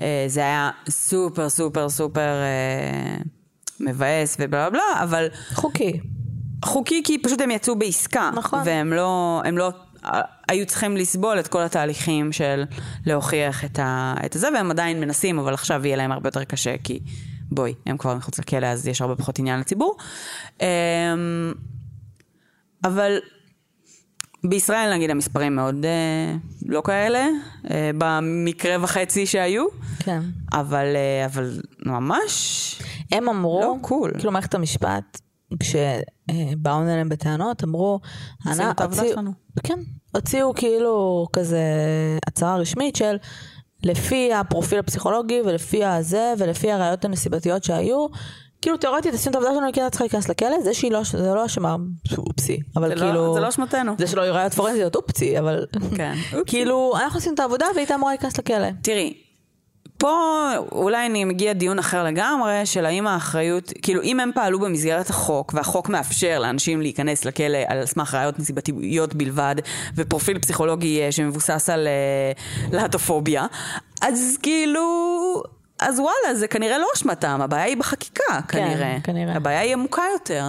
אה, 0.00 0.24
זה 0.26 0.40
היה 0.40 0.70
סופר 0.88 1.48
סופר 1.48 1.88
סופר 1.88 2.20
אה, 2.42 3.16
מבאס 3.80 4.36
ובלה 4.40 4.70
בלה 4.70 5.02
אבל 5.02 5.26
חוקי. 5.54 6.00
חוקי 6.64 7.02
כי 7.04 7.18
פשוט 7.22 7.40
הם 7.40 7.50
יצאו 7.50 7.76
בעסקה. 7.76 8.30
נכון. 8.34 8.60
והם 8.64 8.92
לא, 8.92 9.42
הם 9.44 9.58
לא 9.58 9.72
היו 10.48 10.66
צריכים 10.66 10.96
לסבול 10.96 11.40
את 11.40 11.48
כל 11.48 11.62
התהליכים 11.62 12.32
של 12.32 12.64
להוכיח 13.06 13.64
את, 13.64 13.78
ה, 13.78 14.14
את 14.26 14.32
זה, 14.32 14.48
והם 14.54 14.70
עדיין 14.70 15.00
מנסים, 15.00 15.38
אבל 15.38 15.54
עכשיו 15.54 15.86
יהיה 15.86 15.96
להם 15.96 16.12
הרבה 16.12 16.28
יותר 16.28 16.44
קשה, 16.44 16.74
כי 16.84 17.00
בואי, 17.50 17.74
הם 17.86 17.96
כבר 17.96 18.14
מחוץ 18.14 18.38
לכלא, 18.38 18.66
אז 18.66 18.88
יש 18.88 19.00
הרבה 19.00 19.16
פחות 19.16 19.38
עניין 19.38 19.60
לציבור. 19.60 19.96
אמ, 20.60 20.66
אבל 22.84 23.18
בישראל 24.44 24.94
נגיד 24.94 25.10
המספרים 25.10 25.56
מאוד 25.56 25.84
אה, 25.84 26.36
לא 26.66 26.82
כאלה, 26.84 27.26
אה, 27.70 27.90
במקרה 27.98 28.76
וחצי 28.80 29.26
שהיו, 29.26 29.66
כן. 29.98 30.20
אבל, 30.52 30.96
אה, 30.96 31.26
אבל 31.26 31.60
ממש 31.86 32.82
הם 33.12 33.28
אמרו, 33.28 33.60
לא, 33.60 33.74
קול. 33.82 34.12
כאילו 34.18 34.32
מערכת 34.32 34.54
המשפט, 34.54 35.20
כשבאו 35.60 36.82
אליהם 36.82 37.08
בטענות, 37.08 37.64
אמרו, 37.64 38.00
עשינו 38.46 38.62
"אנא, 38.64 38.70
את 38.70 38.80
העבודה 38.80 39.00
הוציאו-" 39.02 39.14
שלנו. 39.14 39.30
כן, 39.62 39.78
הוציאו 40.14 40.54
כאילו 40.54 41.26
כזה 41.32 41.62
הצהרה 42.26 42.56
רשמית 42.56 42.96
של 42.96 43.16
לפי 43.82 44.32
הפרופיל 44.32 44.78
הפסיכולוגי 44.78 45.40
ולפי 45.44 45.84
הזה 45.84 46.34
ולפי 46.38 46.72
הראיות 46.72 47.04
הנסיבתיות 47.04 47.64
שהיו, 47.64 48.06
כאילו 48.62 48.76
תיאורטית 48.76 49.14
עשינו 49.14 49.30
את 49.30 49.34
העבודה 49.34 49.54
שלנו, 49.54 49.72
כי 49.72 49.80
הייתה 49.80 49.90
צריכה 49.90 50.04
להיכנס 50.04 50.28
לכלא, 50.28 50.62
זה 50.64 50.74
שהיא 50.74 50.92
לא, 50.92 51.00
זה 51.04 51.34
לא 51.34 51.46
אשמה, 51.46 51.76
אופסי, 52.18 52.58
אבל 52.76 52.88
זה 52.88 52.94
לא- 52.94 53.00
כאילו, 53.00 53.34
זה 53.34 53.40
לא 53.40 53.48
אשמתנו. 53.48 53.92
זה 53.98 54.06
שלא 54.06 54.22
יהיו 54.22 54.34
ראיות 54.34 54.54
פורנזיות, 54.54 54.96
אופסי, 54.96 55.38
אבל 55.38 55.66
כן. 55.96 56.14
כאילו 56.46 56.92
אנחנו 56.96 57.18
עשינו 57.18 57.34
את 57.34 57.40
העבודה 57.40 57.66
והיא 57.66 57.78
הייתה 57.78 57.94
אמורה 57.94 58.12
להיכנס 58.12 58.38
לכלא. 58.38 58.68
תראי, 58.82 59.14
פה 59.98 60.50
אולי 60.72 61.06
אני 61.06 61.24
מגיע 61.24 61.52
דיון 61.52 61.78
אחר 61.78 62.04
לגמרי, 62.04 62.66
של 62.66 62.86
האם 62.86 63.06
האחריות, 63.06 63.72
כאילו 63.82 64.02
אם 64.02 64.20
הם 64.20 64.30
פעלו 64.34 64.60
במסגרת 64.60 65.10
החוק, 65.10 65.54
והחוק 65.54 65.88
מאפשר 65.88 66.38
לאנשים 66.38 66.80
להיכנס 66.80 67.24
לכלא 67.24 67.58
על 67.66 67.86
סמך 67.86 68.14
ראיות 68.14 68.38
נסיבתיות 68.38 69.14
בלבד, 69.14 69.54
ופרופיל 69.96 70.38
פסיכולוגי 70.38 71.02
אה, 71.02 71.12
שמבוסס 71.12 71.70
על 71.70 71.86
אה, 71.86 72.32
להטופוביה, 72.72 73.46
אז 74.00 74.38
כאילו... 74.42 74.82
אז 75.80 76.00
וואלה, 76.00 76.34
זה 76.34 76.48
כנראה 76.48 76.78
לא 76.78 76.86
אשמתם, 76.94 77.40
הבעיה 77.42 77.64
היא 77.64 77.76
בחקיקה, 77.76 78.40
כנראה. 78.48 78.96
כנראה. 79.04 79.36
הבעיה 79.36 79.60
היא 79.60 79.72
עמוקה 79.72 80.02
יותר. 80.12 80.44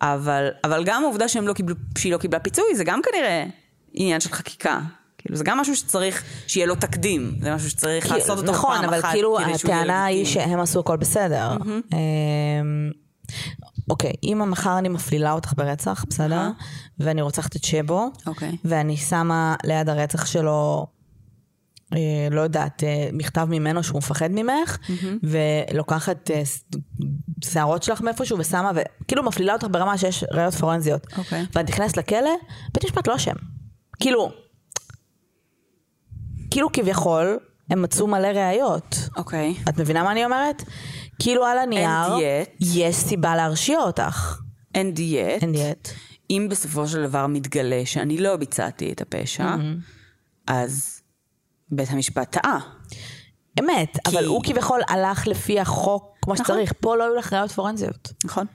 אבל, 0.00 0.48
אבל 0.64 0.84
גם 0.84 1.02
העובדה 1.02 1.28
שהם 1.28 1.48
לא 1.48 1.52
קיבלו, 1.52 1.74
שהיא 1.98 2.12
לא 2.12 2.18
קיבלה 2.18 2.40
פיצוי, 2.40 2.74
זה 2.74 2.84
גם 2.84 3.00
כנראה 3.02 3.44
עניין 3.92 4.20
של 4.20 4.32
חקיקה. 4.32 4.80
כאילו, 5.24 5.36
זה 5.36 5.44
גם 5.44 5.58
משהו 5.58 5.76
שצריך 5.76 6.22
שיהיה 6.46 6.66
לו 6.66 6.74
תקדים. 6.74 7.36
זה 7.40 7.54
משהו 7.54 7.70
שצריך 7.70 8.06
כי- 8.06 8.14
לעשות 8.14 8.38
אותו 8.38 8.52
נכון, 8.52 8.76
פעם 8.76 8.84
אבל 8.84 9.00
אחת 9.00 9.10
כאילו 9.12 9.36
כדי 9.44 9.58
שהוא 9.58 9.70
יהיה 9.70 9.80
הטענה 9.82 10.04
היא. 10.04 10.24
שהם 10.24 10.60
עשו 10.60 10.80
הכל 10.80 10.96
בסדר. 10.96 11.56
אמ, 11.92 12.90
אוקיי, 13.90 14.12
אם 14.22 14.42
מחר 14.50 14.78
אני 14.78 14.88
מפלילה 14.88 15.32
אותך 15.32 15.52
ברצח, 15.56 16.04
בסדר? 16.08 16.48
ואני 16.98 17.22
רוצחת 17.22 17.56
את 17.56 17.64
שבו, 17.64 18.10
אוקיי. 18.26 18.56
ואני 18.64 18.96
שמה 18.96 19.54
ליד 19.64 19.88
הרצח 19.88 20.26
שלו, 20.26 20.86
אה, 21.92 21.98
לא 22.30 22.40
יודעת, 22.40 22.84
אה, 22.84 23.08
מכתב 23.12 23.46
ממנו 23.50 23.82
שהוא 23.82 23.98
מפחד 23.98 24.28
ממך, 24.32 24.78
ולוקחת 25.22 26.30
אה, 26.30 26.42
שערות 27.44 27.82
שלך 27.82 28.00
מאיפשהו 28.00 28.38
ושמה, 28.38 28.70
וכאילו 28.74 29.22
מפלילה 29.22 29.52
אותך 29.52 29.66
ברמה 29.70 29.98
שיש 29.98 30.24
ראיות 30.30 30.54
פורנזיות. 30.54 31.06
אוקיי. 31.18 31.46
ואת 31.54 31.68
נכנסת 31.70 31.96
לכלא, 31.96 32.30
בית 32.74 32.84
משפט 32.84 33.08
לא 33.08 33.16
אשם. 33.16 33.34
כאילו, 34.00 34.43
כאילו 36.54 36.72
כביכול, 36.72 37.38
הם 37.70 37.82
מצאו 37.82 38.06
מלא 38.06 38.26
ראיות. 38.26 38.96
אוקיי. 39.16 39.54
את 39.68 39.78
מבינה 39.80 40.02
מה 40.02 40.12
אני 40.12 40.24
אומרת? 40.24 40.62
כאילו 41.18 41.44
על 41.44 41.58
הנייר, 41.58 42.16
yet- 42.16 42.50
יש 42.60 42.96
סיבה 42.96 43.36
להרשיע 43.36 43.78
אותך. 43.80 44.38
And 44.76 44.96
yet, 44.98 45.42
אין 45.42 45.52
דיאט. 45.52 45.88
אם 46.30 46.46
בסופו 46.50 46.86
של 46.88 47.02
דבר 47.06 47.26
מתגלה 47.26 47.82
שאני 47.84 48.18
לא 48.18 48.36
ביצעתי 48.36 48.92
את 48.92 49.00
הפשע, 49.00 49.54
אז 50.46 51.00
בית 51.70 51.90
המשפט 51.90 52.30
טעה. 52.32 52.58
אמת, 53.60 53.98
כי- 54.04 54.10
אבל 54.16 54.24
הוא 54.24 54.40
כביכול 54.44 54.80
הלך 54.88 55.26
לפי 55.26 55.60
החוק 55.60 56.16
כמו 56.22 56.34
נכון. 56.34 56.44
שצריך. 56.44 56.72
פה 56.80 56.96
לא 56.96 57.04
היו 57.04 57.14
לך 57.14 57.32
ראיות 57.32 57.52
פורנזיות. 57.52 58.12
נכון? 58.24 58.46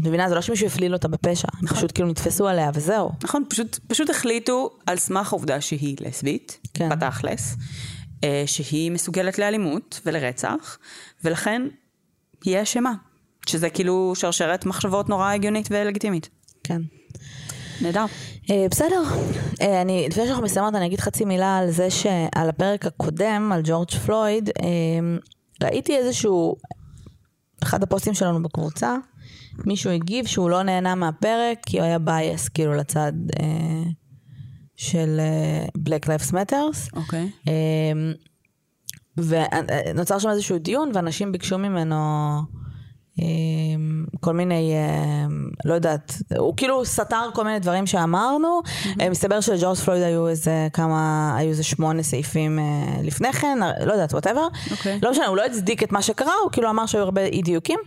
את 0.00 0.06
מבינה? 0.06 0.28
זה 0.28 0.34
לא 0.34 0.40
שמישהו 0.40 0.66
הפליל 0.66 0.92
אותה 0.92 1.08
בפשע. 1.08 1.48
הם 1.60 1.66
פשוט 1.68 1.92
כאילו 1.94 2.08
נתפסו 2.08 2.48
עליה 2.48 2.70
וזהו. 2.74 3.10
נכון, 3.24 3.44
פשוט, 3.48 3.78
פשוט 3.88 4.10
החליטו 4.10 4.70
על 4.86 4.96
סמך 4.96 5.32
העובדה 5.32 5.60
שהיא 5.60 5.96
לסבית, 6.00 6.58
כן. 6.74 6.88
בתכלס, 6.88 7.56
אה, 8.24 8.42
שהיא 8.46 8.90
מסוגלת 8.90 9.38
לאלימות 9.38 10.00
ולרצח, 10.06 10.78
ולכן 11.24 11.62
היא 12.44 12.62
אשמה. 12.62 12.92
שזה 13.46 13.70
כאילו 13.70 14.12
שרשרת 14.16 14.66
מחשבות 14.66 15.08
נורא 15.08 15.32
הגיונית 15.32 15.68
ולגיטימית. 15.70 16.28
כן. 16.64 16.82
נהדר. 17.80 18.04
אה, 18.50 18.66
בסדר, 18.70 19.02
אה, 19.60 19.82
אני, 19.82 20.06
לפני 20.10 20.26
שאנחנו 20.26 20.42
מסיימות 20.42 20.74
אני 20.74 20.86
אגיד 20.86 21.00
חצי 21.00 21.24
מילה 21.24 21.58
על 21.58 21.70
זה 21.70 21.90
שעל 21.90 22.48
הפרק 22.48 22.86
הקודם, 22.86 23.50
על 23.54 23.60
ג'ורג' 23.64 23.90
פלויד, 23.90 24.50
אה, 24.62 24.66
ראיתי 25.62 25.96
איזשהו, 25.96 26.56
אחד 27.62 27.82
הפוסטים 27.82 28.14
שלנו 28.14 28.42
בקבוצה, 28.42 28.96
מישהו 29.64 29.90
הגיב 29.90 30.26
שהוא 30.26 30.50
לא 30.50 30.62
נהנה 30.62 30.94
מהפרק 30.94 31.58
כי 31.66 31.78
הוא 31.78 31.86
היה 31.86 31.98
בייס 31.98 32.48
כאילו 32.48 32.74
לצד 32.74 33.12
אה, 33.40 33.82
של 34.76 35.20
אה, 35.20 35.66
Black 35.78 36.06
Lives 36.06 36.32
Matters. 36.32 36.96
אוקיי. 36.96 37.30
אה, 37.48 38.12
ונוצר 39.16 40.18
שם 40.18 40.28
איזשהו 40.28 40.58
דיון 40.58 40.90
ואנשים 40.94 41.32
ביקשו 41.32 41.58
ממנו 41.58 41.96
אה, 43.20 43.26
כל 44.20 44.32
מיני, 44.32 44.72
אה, 44.74 45.26
לא 45.64 45.74
יודעת, 45.74 46.14
הוא 46.38 46.54
כאילו 46.56 46.84
סתר 46.84 47.30
כל 47.34 47.44
מיני 47.44 47.58
דברים 47.58 47.86
שאמרנו. 47.86 48.60
אה, 49.00 49.10
מסתבר 49.10 49.40
שלג'ורג' 49.40 49.76
פלויד 49.76 50.02
היו 50.02 50.28
איזה 50.28 50.68
כמה, 50.72 51.34
היו 51.36 51.48
איזה 51.48 51.62
שמונה 51.62 52.02
סעיפים 52.02 52.58
אה, 52.58 53.02
לפני 53.02 53.32
כן, 53.32 53.58
לא 53.86 53.92
יודעת, 53.92 54.12
whatever. 54.12 54.48
אוקיי. 54.70 54.98
לא 55.02 55.10
משנה, 55.10 55.26
הוא 55.26 55.36
לא 55.36 55.44
הצדיק 55.44 55.82
את 55.82 55.92
מה 55.92 56.02
שקרה, 56.02 56.32
הוא 56.42 56.52
כאילו 56.52 56.70
אמר 56.70 56.86
שהיו 56.86 57.02
הרבה 57.02 57.24
אי 57.24 57.42
דיוקים. 57.42 57.78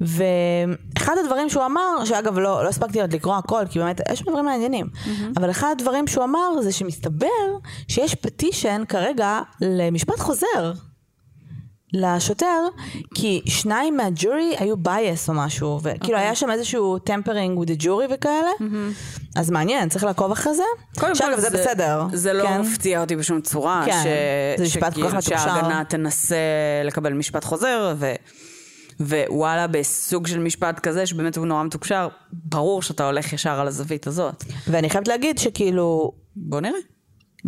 ואחד 0.00 1.14
הדברים 1.24 1.48
שהוא 1.48 1.66
אמר, 1.66 2.04
שאגב 2.04 2.38
לא, 2.38 2.64
לא 2.64 2.68
הספקתי 2.68 3.00
עוד 3.00 3.12
לקרוא 3.12 3.36
הכל, 3.36 3.64
כי 3.70 3.78
באמת 3.78 4.00
יש 4.12 4.22
דברים 4.22 4.44
מעניינים, 4.44 4.86
אבל 5.36 5.50
אחד 5.50 5.74
הדברים 5.78 6.06
שהוא 6.06 6.24
אמר 6.24 6.62
זה 6.62 6.72
שמסתבר 6.72 7.26
שיש 7.88 8.14
petition 8.14 8.82
כרגע 8.88 9.40
למשפט 9.60 10.20
חוזר. 10.20 10.72
לשוטר, 11.92 12.66
כי 13.14 13.42
שניים 13.46 13.96
מהג'ורי 13.96 14.54
היו 14.58 14.76
biased 14.76 15.28
או 15.28 15.34
משהו, 15.34 15.80
וכאילו 15.82 16.18
היה 16.18 16.34
שם 16.34 16.50
איזשהו 16.50 16.98
tampering 16.98 17.58
with 17.58 17.68
the 17.68 17.82
jury 17.82 18.14
וכאלה, 18.14 18.50
אז 19.36 19.50
מעניין, 19.50 19.88
צריך 19.88 20.04
לעקוב 20.04 20.32
אחרי 20.32 20.54
זה. 20.54 20.62
קודם 20.98 21.12
כל, 21.18 21.40
זה 21.40 21.50
בסדר. 21.50 22.02
זה 22.12 22.32
לא 22.32 22.42
כן. 22.42 22.60
מפתיע 22.60 23.00
אותי 23.00 23.16
בשום 23.16 23.40
צורה. 23.40 23.82
כן, 23.86 24.02
ש... 24.02 24.06
זה 24.58 24.64
משפט 24.64 24.94
כל 24.94 25.08
כך 25.08 25.14
מתוקשר. 25.14 25.38
שההגנה 25.38 25.84
תנסה 25.84 26.36
לקבל 26.84 27.12
משפט 27.12 27.44
חוזר, 27.44 27.94
ו... 27.98 28.12
ווואלה, 29.00 29.66
בסוג 29.66 30.26
של 30.26 30.38
משפט 30.38 30.78
כזה, 30.80 31.06
שבאמת 31.06 31.36
הוא 31.36 31.46
נורא 31.46 31.62
מתוקשר, 31.62 32.08
ברור 32.32 32.82
שאתה 32.82 33.06
הולך 33.06 33.32
ישר 33.32 33.60
על 33.60 33.68
הזווית 33.68 34.06
הזאת. 34.06 34.44
ואני 34.68 34.90
חייבת 34.90 35.08
להגיד 35.08 35.38
שכאילו, 35.38 36.12
בוא 36.36 36.60
נראה. 36.60 36.78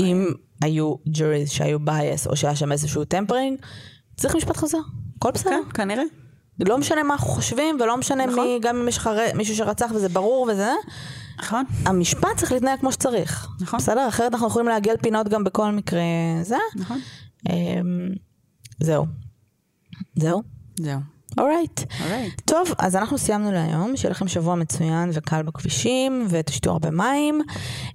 אם 0.01 0.26
היו 0.62 0.94
juries 1.09 1.46
שהיו 1.46 1.80
biased, 1.81 2.26
או 2.26 2.36
שהיה 2.36 2.57
שם 2.57 2.72
איזשהו 2.72 3.05
tampering, 3.05 3.59
צריך 4.16 4.36
משפט 4.36 4.57
חוזר. 4.57 4.78
הכל 5.16 5.30
בסדר. 5.30 5.51
כן, 5.51 5.70
כנראה. 5.74 6.03
לא 6.61 6.78
משנה 6.78 7.03
מה 7.03 7.14
אנחנו 7.14 7.28
חושבים, 7.28 7.76
ולא 7.80 7.96
משנה 7.96 8.26
נכון. 8.26 8.44
מי, 8.44 8.59
גם 8.62 8.76
אם 8.76 8.88
יש 8.88 8.98
לך 8.98 9.11
מישהו 9.34 9.57
שרצח 9.57 9.90
וזה 9.94 10.09
ברור 10.09 10.48
וזה, 10.53 10.72
נכון. 11.38 11.64
המשפט 11.86 12.36
צריך 12.36 12.53
להתנהל 12.53 12.76
כמו 12.78 12.92
שצריך. 12.92 13.48
נכון. 13.61 13.78
בסדר? 13.78 14.09
אחרת 14.09 14.32
אנחנו 14.32 14.46
יכולים 14.46 14.68
לעגל 14.68 14.96
פינות 15.03 15.28
גם 15.28 15.44
בכל 15.44 15.70
מקרה 15.70 16.01
זה. 16.42 16.57
נכון. 16.76 16.98
אמ, 17.51 18.09
זהו. 18.80 19.07
זהו. 20.16 20.42
זהו. 20.80 21.01
Alright. 21.39 21.81
Alright. 22.05 22.41
טוב, 22.45 22.68
אז 22.78 22.97
אנחנו 22.97 23.18
סיימנו 23.18 23.53
להיום, 23.53 23.97
שיהיה 23.97 24.11
לכם 24.11 24.28
שבוע 24.28 24.55
מצוין 24.55 25.11
וקל 25.12 25.43
בכבישים, 25.43 26.26
ותשתו 26.31 26.70
הרבה 26.70 26.91
מים. 26.91 27.41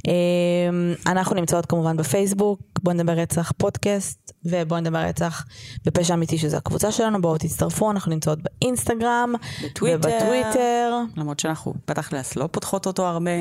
אמ, 0.07 0.93
אנחנו 1.07 1.36
נמצאות 1.36 1.65
כמובן 1.65 1.97
בפייסבוק, 1.97 2.59
בואו 2.83 2.95
נדבר 2.95 3.11
רצח 3.11 3.51
פודקאסט, 3.57 4.31
ובואו 4.45 4.79
נדבר 4.79 4.99
רצח 4.99 5.45
בפשע 5.86 6.13
אמיתי, 6.13 6.38
שזו 6.38 6.57
הקבוצה 6.57 6.91
שלנו, 6.91 7.21
בואו 7.21 7.38
תצטרפו, 7.38 7.91
אנחנו 7.91 8.11
נמצאות 8.11 8.39
באינסטגרם, 8.41 9.33
בטוויטר. 9.65 9.99
ובטוויטר. 9.99 10.93
למרות 11.17 11.39
שאנחנו 11.39 11.73
בתכלס 11.88 12.36
לא 12.36 12.47
פותחות 12.51 12.88
אותו 12.88 13.07
הרבה, 13.07 13.31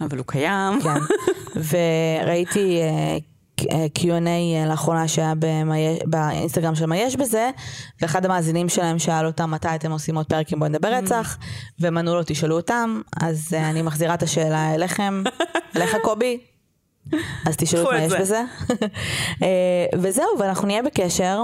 אבל 0.00 0.18
הוא 0.18 0.26
קיים. 0.26 0.80
כן, 0.82 1.00
וראיתי 1.70 2.80
אה, 2.80 3.18
Q&A 3.98 4.28
אה, 4.28 4.66
לאחרונה 4.68 5.08
שהיה 5.08 5.32
באינסטגרם 6.04 6.74
של 6.74 6.86
מה 6.86 6.96
יש 6.96 7.16
בזה, 7.16 7.50
ואחד 8.02 8.24
המאזינים 8.24 8.68
שלהם 8.68 8.98
שאל 8.98 9.26
אותם 9.26 9.50
מתי 9.50 9.68
אתם 9.74 9.92
עושים 9.92 10.16
עוד 10.16 10.26
פרק 10.26 10.52
עם 10.52 10.58
בוא 10.58 10.68
נדבר 10.68 10.94
רצח, 10.94 11.38
והם 11.80 11.98
ענו 11.98 12.14
לו 12.14 12.20
תשאלו 12.26 12.56
אותם, 12.56 13.00
אז 13.22 13.54
אה, 13.54 13.70
אני 13.70 13.82
מחזירה 13.82 14.14
את 14.14 14.22
השאלה 14.22 14.74
אליכם, 14.74 15.22
אליך 15.76 15.96
קובי. 16.02 16.38
אז 17.46 17.56
תשאלו 17.56 17.82
את 17.82 17.96
מה 17.96 18.02
יש 18.02 18.12
זה. 18.12 18.18
בזה. 18.18 18.42
אה, 19.42 19.98
וזהו, 19.98 20.26
ואנחנו 20.38 20.66
נהיה 20.66 20.82
בקשר. 20.82 21.42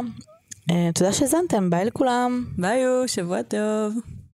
תודה 0.95 1.13
שהאזנתם, 1.13 1.71
ביי 1.71 1.85
לכולם. 1.85 2.45
ביי, 2.59 2.83
שבוע 3.07 3.43
טוב. 3.43 4.14